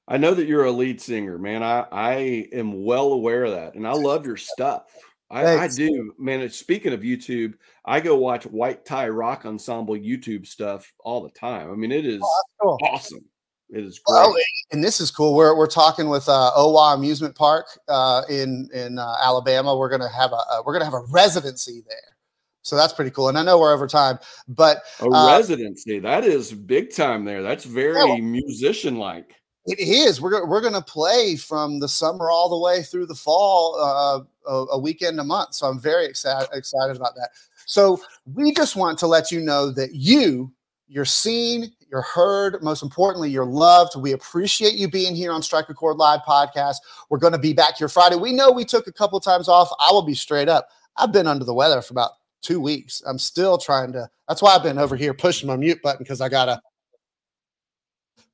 I 0.07 0.17
know 0.17 0.33
that 0.35 0.47
you're 0.47 0.65
a 0.65 0.73
lead 0.73 1.01
singer, 1.01 1.39
man. 1.39 1.63
I, 1.63 1.87
I 1.93 2.15
am 2.53 2.85
well 2.85 3.13
aware 3.13 3.45
of 3.45 3.53
that. 3.53 3.75
And 3.75 3.87
I 3.87 3.93
love 3.93 4.25
your 4.25 4.39
stuff. 4.39 4.85
I, 5.31 5.59
I, 5.59 5.69
do, 5.69 6.15
man. 6.19 6.49
Speaking 6.49 6.95
of 6.95 7.01
YouTube, 7.01 7.55
I 7.85 8.01
go 8.01 8.17
watch 8.17 8.45
White 8.47 8.87
Tie 8.87 9.09
Rock 9.11 9.45
Ensemble 9.45 9.95
YouTube 9.95 10.47
stuff 10.47 10.91
all 11.01 11.23
the 11.23 11.31
time. 11.31 11.71
I 11.71 11.75
mean, 11.75 11.93
it 11.93 12.07
is 12.07 12.23
oh, 12.23 12.43
cool. 12.63 12.79
awesome. 12.83 13.25
It 13.71 13.85
is 13.85 13.99
great. 13.99 14.15
Well, 14.15 14.35
and 14.73 14.83
this 14.83 15.01
is 15.01 15.11
cool. 15.11 15.35
We're, 15.35 15.55
we're 15.55 15.67
talking 15.67 16.09
with 16.09 16.27
uh, 16.29 16.53
Owa 16.57 16.95
Amusement 16.95 17.35
Park 17.35 17.67
uh, 17.89 18.23
in 18.31 18.71
in 18.73 18.99
uh, 18.99 19.15
Alabama. 19.23 19.77
We're 19.77 19.91
gonna 19.91 20.09
have 20.11 20.33
a, 20.33 20.37
a 20.37 20.63
we're 20.65 20.73
gonna 20.73 20.87
have 20.87 20.95
a 20.95 21.05
residency 21.11 21.83
there. 21.87 22.17
So 22.63 22.77
that's 22.77 22.93
pretty 22.93 23.11
cool. 23.11 23.29
And 23.29 23.39
I 23.39 23.43
know 23.43 23.59
we're 23.59 23.73
over 23.73 23.87
time, 23.87 24.19
but 24.47 24.83
a 25.01 25.09
uh, 25.09 25.37
residency 25.37 25.99
that 26.01 26.25
is 26.25 26.53
big 26.53 26.95
time 26.95 27.25
there. 27.25 27.43
That's 27.43 27.65
very 27.65 27.97
yeah, 27.97 28.05
well, 28.05 28.19
musician 28.19 28.97
like. 28.97 29.35
It 29.69 29.81
is. 29.81 30.19
We're 30.19 30.47
we're 30.47 30.63
going 30.63 30.73
to 30.73 30.81
play 30.81 31.37
from 31.37 31.79
the 31.79 31.89
summer 31.89 32.31
all 32.31 32.49
the 32.49 32.59
way 32.59 32.83
through 32.83 33.05
the 33.05 33.15
fall, 33.15 33.79
uh, 33.79 34.21
a, 34.51 34.65
a, 34.73 34.79
weekend 34.79 35.21
a 35.21 35.25
month. 35.25 35.55
So 35.55 35.67
I'm 35.67 35.79
very 35.79 36.07
excited 36.07 36.49
excited 36.55 36.97
about 36.97 37.15
that. 37.17 37.31
So 37.67 38.01
we 38.35 38.55
just 38.55 38.77
want 38.77 38.99
to 39.01 39.07
let 39.07 39.31
you 39.31 39.41
know 39.41 39.71
that 39.73 39.95
you 39.95 40.51
you're 40.89 41.05
seen, 41.05 41.71
you're 41.91 42.01
heard. 42.01 42.63
Most 42.63 42.83
importantly, 42.83 43.31
you're 43.31 43.45
loved. 43.45 43.95
We 44.01 44.13
appreciate 44.13 44.73
you 44.73 44.89
being 44.89 45.15
here 45.15 45.33
on 45.33 45.43
Strike 45.43 45.69
a 45.69 45.75
Chord 45.75 45.99
Live 45.99 46.21
podcast. 46.21 46.77
We're 47.11 47.19
going 47.19 47.35
to 47.35 47.39
be 47.39 47.53
back 47.53 47.77
here 47.77 47.91
Friday. 47.91 48.17
We 48.17 48.33
know 48.33 48.51
we 48.51 48.65
took 48.65 48.87
a 48.87 48.93
couple 48.93 49.21
times 49.21 49.51
off. 49.51 49.69
I 49.87 49.93
will 49.93 50.01
be 50.01 50.15
straight 50.15 50.49
up. 50.49 50.69
I've 50.97 51.13
been 51.13 51.27
under 51.27 51.45
the 51.45 51.53
weather 51.53 51.83
for 51.83 51.93
about 51.93 52.13
two 52.41 52.59
weeks. 52.59 53.03
I'm 53.07 53.19
still 53.19 53.59
trying 53.59 53.93
to. 53.93 54.09
That's 54.29 54.41
why 54.41 54.55
I've 54.55 54.63
been 54.63 54.79
over 54.79 54.97
here 54.97 55.13
pushing 55.13 55.47
my 55.47 55.57
mute 55.57 55.83
button 55.83 55.99
because 55.99 56.23
I 56.23 56.31
gotta 56.31 56.63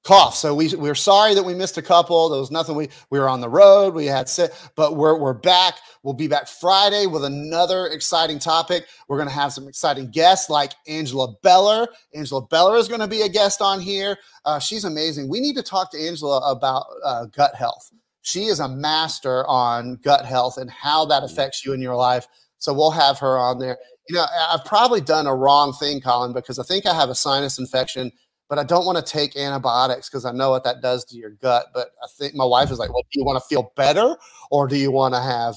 cough. 0.05 0.37
So 0.37 0.55
we 0.55 0.75
we're 0.77 0.95
sorry 0.95 1.35
that 1.35 1.43
we 1.43 1.55
missed 1.55 1.79
a 1.79 1.83
couple. 1.83 2.29
There 2.29 2.38
was 2.38 2.51
nothing. 2.51 2.77
We 2.77 2.90
we 3.11 3.19
were 3.19 3.29
on 3.29 3.40
the 3.40 3.49
road. 3.49 3.95
We 3.95 4.07
had 4.07 4.29
sit, 4.29 4.53
but 4.77 4.97
we're 4.97 5.19
we're 5.19 5.33
back. 5.35 5.77
We'll 6.03 6.14
be 6.14 6.29
back 6.29 6.47
Friday 6.47 7.07
with 7.07 7.25
another 7.25 7.87
exciting 7.87 8.38
topic. 8.38 8.87
We're 9.09 9.19
gonna 9.19 9.31
have 9.31 9.53
some 9.53 9.67
exciting 9.67 10.11
guests 10.11 10.49
like 10.51 10.75
Angela 10.87 11.35
Beller. 11.43 11.88
Angela 12.14 12.47
Beller 12.47 12.77
is 12.77 12.87
gonna 12.87 13.09
be 13.09 13.23
a 13.23 13.29
guest 13.29 13.61
on 13.61 13.81
here. 13.81 14.19
Uh, 14.45 14.59
she's 14.59 14.85
amazing. 14.85 15.29
We 15.29 15.40
need 15.40 15.57
to 15.57 15.62
talk 15.62 15.90
to 15.93 15.99
Angela 15.99 16.51
about 16.51 16.85
uh, 17.03 17.25
gut 17.27 17.55
health. 17.55 17.90
She 18.23 18.45
is 18.45 18.61
a 18.61 18.69
master 18.69 19.47
on 19.47 19.97
gut 19.97 20.25
health 20.25 20.59
and 20.59 20.71
how 20.71 21.05
that 21.07 21.25
affects 21.25 21.64
you 21.64 21.73
in 21.73 21.81
your 21.81 21.97
life. 21.97 22.27
So 22.59 22.73
we'll 22.73 22.90
have 22.90 23.19
her 23.19 23.37
on 23.37 23.59
there. 23.59 23.77
You 24.09 24.17
know, 24.17 24.25
I've 24.51 24.64
probably 24.64 25.03
done 25.03 25.27
a 25.27 25.35
wrong 25.35 25.75
thing, 25.75 26.01
Colin, 26.01 26.33
because 26.33 26.59
I 26.59 26.62
think 26.62 26.87
I 26.87 26.95
have 26.95 27.11
a 27.11 27.14
sinus 27.14 27.59
infection 27.59 28.11
but 28.49 28.59
I 28.59 28.65
don't 28.65 28.85
want 28.85 29.05
to 29.05 29.13
take 29.13 29.37
antibiotics 29.37 30.09
because 30.09 30.25
I 30.25 30.33
know 30.33 30.51
what 30.51 30.65
that 30.65 30.83
does 30.83 31.05
to 31.07 31.17
your 31.17 31.31
gut. 31.31 31.67
But 31.73 31.91
I 32.03 32.07
think 32.19 32.35
my 32.35 32.45
wife 32.45 32.71
is 32.71 32.79
like, 32.79 32.93
well, 32.93 33.05
do 33.11 33.21
you 33.21 33.25
want 33.25 33.43
to 33.43 33.49
feel 33.49 33.73
better 33.77 34.17
or 34.51 34.69
do 34.69 34.77
you 34.77 34.91
want 34.91 35.15
to 35.15 35.21
have 35.21 35.57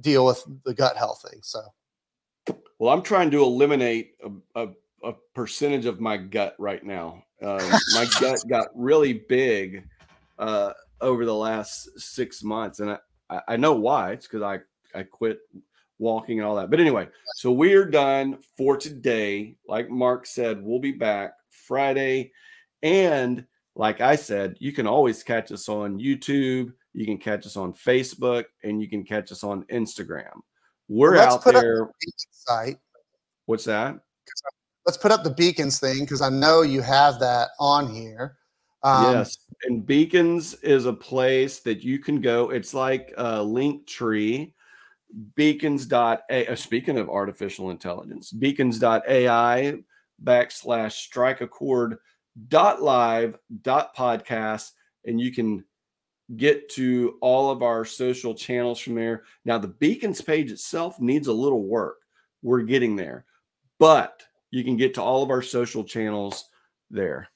deal 0.00 0.26
with 0.26 0.44
the 0.64 0.74
gut 0.74 0.96
health 0.96 1.24
thing? 1.28 1.40
So, 1.42 1.60
well, 2.78 2.92
I'm 2.92 3.02
trying 3.02 3.30
to 3.30 3.42
eliminate 3.42 4.14
a, 4.24 4.64
a, 4.64 4.68
a 5.04 5.12
percentage 5.34 5.86
of 5.86 6.00
my 6.00 6.16
gut 6.16 6.56
right 6.58 6.84
now. 6.84 7.24
Uh, 7.40 7.78
my 7.94 8.06
gut 8.20 8.40
got 8.48 8.68
really 8.74 9.12
big 9.28 9.84
uh, 10.38 10.72
over 11.00 11.24
the 11.24 11.34
last 11.34 11.98
six 11.98 12.42
months, 12.42 12.80
and 12.80 12.98
I, 13.30 13.40
I 13.48 13.56
know 13.56 13.74
why. 13.74 14.12
It's 14.12 14.26
because 14.26 14.42
I 14.42 14.58
I 14.98 15.04
quit 15.04 15.40
walking 15.98 16.38
and 16.38 16.46
all 16.46 16.56
that. 16.56 16.70
But 16.70 16.80
anyway, 16.80 17.08
so 17.36 17.52
we're 17.52 17.84
done 17.84 18.38
for 18.56 18.76
today. 18.76 19.54
Like 19.68 19.90
Mark 19.90 20.26
said, 20.26 20.62
we'll 20.62 20.80
be 20.80 20.92
back 20.92 21.34
Friday. 21.70 22.32
And 22.82 23.46
like 23.76 24.00
I 24.00 24.16
said, 24.16 24.56
you 24.58 24.72
can 24.72 24.88
always 24.88 25.22
catch 25.22 25.52
us 25.52 25.68
on 25.68 26.00
YouTube, 26.00 26.72
you 26.92 27.06
can 27.06 27.16
catch 27.16 27.46
us 27.46 27.56
on 27.56 27.72
Facebook, 27.72 28.44
and 28.64 28.82
you 28.82 28.88
can 28.88 29.04
catch 29.04 29.30
us 29.30 29.44
on 29.44 29.62
Instagram. 29.72 30.32
We're 30.88 31.12
well, 31.12 31.34
out 31.34 31.44
there. 31.44 31.88
The 32.00 32.12
site. 32.32 32.78
What's 33.46 33.64
that? 33.66 34.00
Let's 34.84 34.98
put 34.98 35.12
up 35.12 35.22
the 35.22 35.30
beacons 35.30 35.78
thing 35.78 36.00
because 36.00 36.22
I 36.22 36.28
know 36.28 36.62
you 36.62 36.80
have 36.80 37.20
that 37.20 37.50
on 37.60 37.94
here. 37.94 38.36
Um, 38.82 39.14
yes, 39.14 39.38
and 39.62 39.86
Beacons 39.86 40.54
is 40.54 40.86
a 40.86 40.92
place 40.92 41.60
that 41.60 41.84
you 41.84 42.00
can 42.00 42.20
go. 42.20 42.50
It's 42.50 42.74
like 42.74 43.14
a 43.16 43.38
Linktree. 43.38 44.52
Beacons.a. 45.36 46.46
Uh, 46.48 46.56
speaking 46.56 46.98
of 46.98 47.08
artificial 47.08 47.70
intelligence, 47.70 48.32
beacons.ai 48.32 49.78
backslash 50.24 50.92
strike 50.92 51.40
a 51.40 51.46
chord 51.46 51.96
dot 52.48 52.82
live 52.82 53.38
dot 53.62 53.94
podcast 53.96 54.72
and 55.04 55.20
you 55.20 55.32
can 55.32 55.64
get 56.36 56.68
to 56.68 57.16
all 57.20 57.50
of 57.50 57.62
our 57.62 57.84
social 57.84 58.34
channels 58.34 58.78
from 58.78 58.94
there 58.94 59.24
now 59.44 59.58
the 59.58 59.66
beacons 59.66 60.20
page 60.20 60.50
itself 60.50 61.00
needs 61.00 61.26
a 61.26 61.32
little 61.32 61.64
work 61.64 61.96
we're 62.42 62.62
getting 62.62 62.94
there 62.94 63.24
but 63.78 64.22
you 64.50 64.62
can 64.62 64.76
get 64.76 64.94
to 64.94 65.02
all 65.02 65.22
of 65.22 65.30
our 65.30 65.42
social 65.42 65.82
channels 65.82 66.44
there 66.90 67.28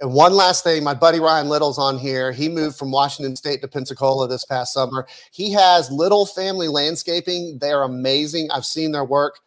and 0.00 0.14
one 0.14 0.32
last 0.32 0.64
thing, 0.64 0.82
my 0.82 0.94
buddy 0.94 1.20
Ryan 1.20 1.50
Little's 1.50 1.78
on 1.78 1.98
here. 1.98 2.32
He 2.32 2.48
moved 2.48 2.78
from 2.78 2.90
Washington 2.90 3.36
State 3.36 3.60
to 3.60 3.68
Pensacola 3.68 4.26
this 4.26 4.46
past 4.46 4.72
summer. 4.72 5.06
He 5.30 5.52
has 5.52 5.90
Little 5.90 6.24
Family 6.24 6.68
Landscaping. 6.68 7.58
They're 7.60 7.82
amazing. 7.82 8.50
I've 8.50 8.64
seen 8.64 8.92
their 8.92 9.04
work. 9.04 9.40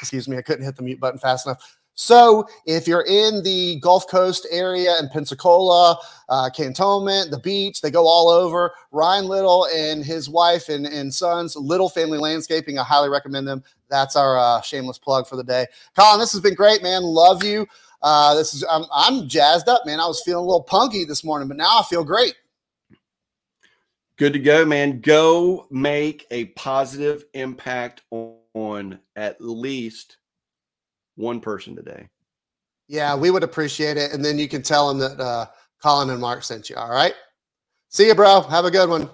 Excuse 0.00 0.28
me, 0.28 0.36
I 0.36 0.42
couldn't 0.42 0.64
hit 0.64 0.76
the 0.76 0.82
mute 0.82 1.00
button 1.00 1.18
fast 1.18 1.46
enough. 1.46 1.78
So, 1.94 2.48
if 2.64 2.88
you're 2.88 3.04
in 3.06 3.42
the 3.42 3.78
Gulf 3.80 4.08
Coast 4.08 4.46
area 4.50 4.94
in 4.98 5.10
Pensacola, 5.10 5.98
uh, 6.30 6.48
Cantonment, 6.48 7.30
the 7.30 7.38
beach, 7.38 7.82
they 7.82 7.90
go 7.90 8.06
all 8.06 8.30
over. 8.30 8.72
Ryan 8.92 9.26
Little 9.26 9.66
and 9.74 10.02
his 10.02 10.30
wife 10.30 10.70
and, 10.70 10.86
and 10.86 11.12
sons, 11.12 11.54
Little 11.54 11.90
Family 11.90 12.16
Landscaping, 12.16 12.78
I 12.78 12.82
highly 12.82 13.10
recommend 13.10 13.46
them. 13.46 13.62
That's 13.90 14.16
our 14.16 14.38
uh, 14.38 14.62
shameless 14.62 14.96
plug 14.96 15.26
for 15.26 15.36
the 15.36 15.44
day. 15.44 15.66
Colin, 15.94 16.18
this 16.18 16.32
has 16.32 16.40
been 16.40 16.54
great, 16.54 16.82
man. 16.82 17.02
Love 17.02 17.44
you. 17.44 17.66
Uh, 18.00 18.34
this 18.34 18.54
is 18.54 18.64
I'm, 18.68 18.84
I'm 18.92 19.28
jazzed 19.28 19.68
up, 19.68 19.82
man. 19.84 20.00
I 20.00 20.06
was 20.06 20.22
feeling 20.22 20.44
a 20.44 20.46
little 20.46 20.62
punky 20.62 21.04
this 21.04 21.22
morning, 21.22 21.46
but 21.46 21.58
now 21.58 21.78
I 21.78 21.82
feel 21.82 22.04
great. 22.04 22.34
Good 24.16 24.32
to 24.32 24.38
go, 24.38 24.64
man. 24.64 25.00
Go 25.00 25.66
make 25.70 26.26
a 26.30 26.46
positive 26.46 27.26
impact 27.34 28.02
on, 28.10 28.36
on 28.54 28.98
at 29.16 29.40
least 29.40 30.18
one 31.16 31.40
person 31.40 31.76
today. 31.76 32.08
Yeah, 32.88 33.14
we 33.14 33.30
would 33.30 33.42
appreciate 33.42 33.96
it. 33.96 34.12
And 34.12 34.24
then 34.24 34.38
you 34.38 34.48
can 34.48 34.62
tell 34.62 34.88
them 34.88 34.98
that 34.98 35.20
uh, 35.22 35.46
Colin 35.82 36.10
and 36.10 36.20
Mark 36.20 36.44
sent 36.44 36.68
you. 36.68 36.76
All 36.76 36.90
right. 36.90 37.14
See 37.88 38.06
you, 38.06 38.14
bro. 38.14 38.42
Have 38.42 38.64
a 38.64 38.70
good 38.70 38.88
one. 38.88 39.10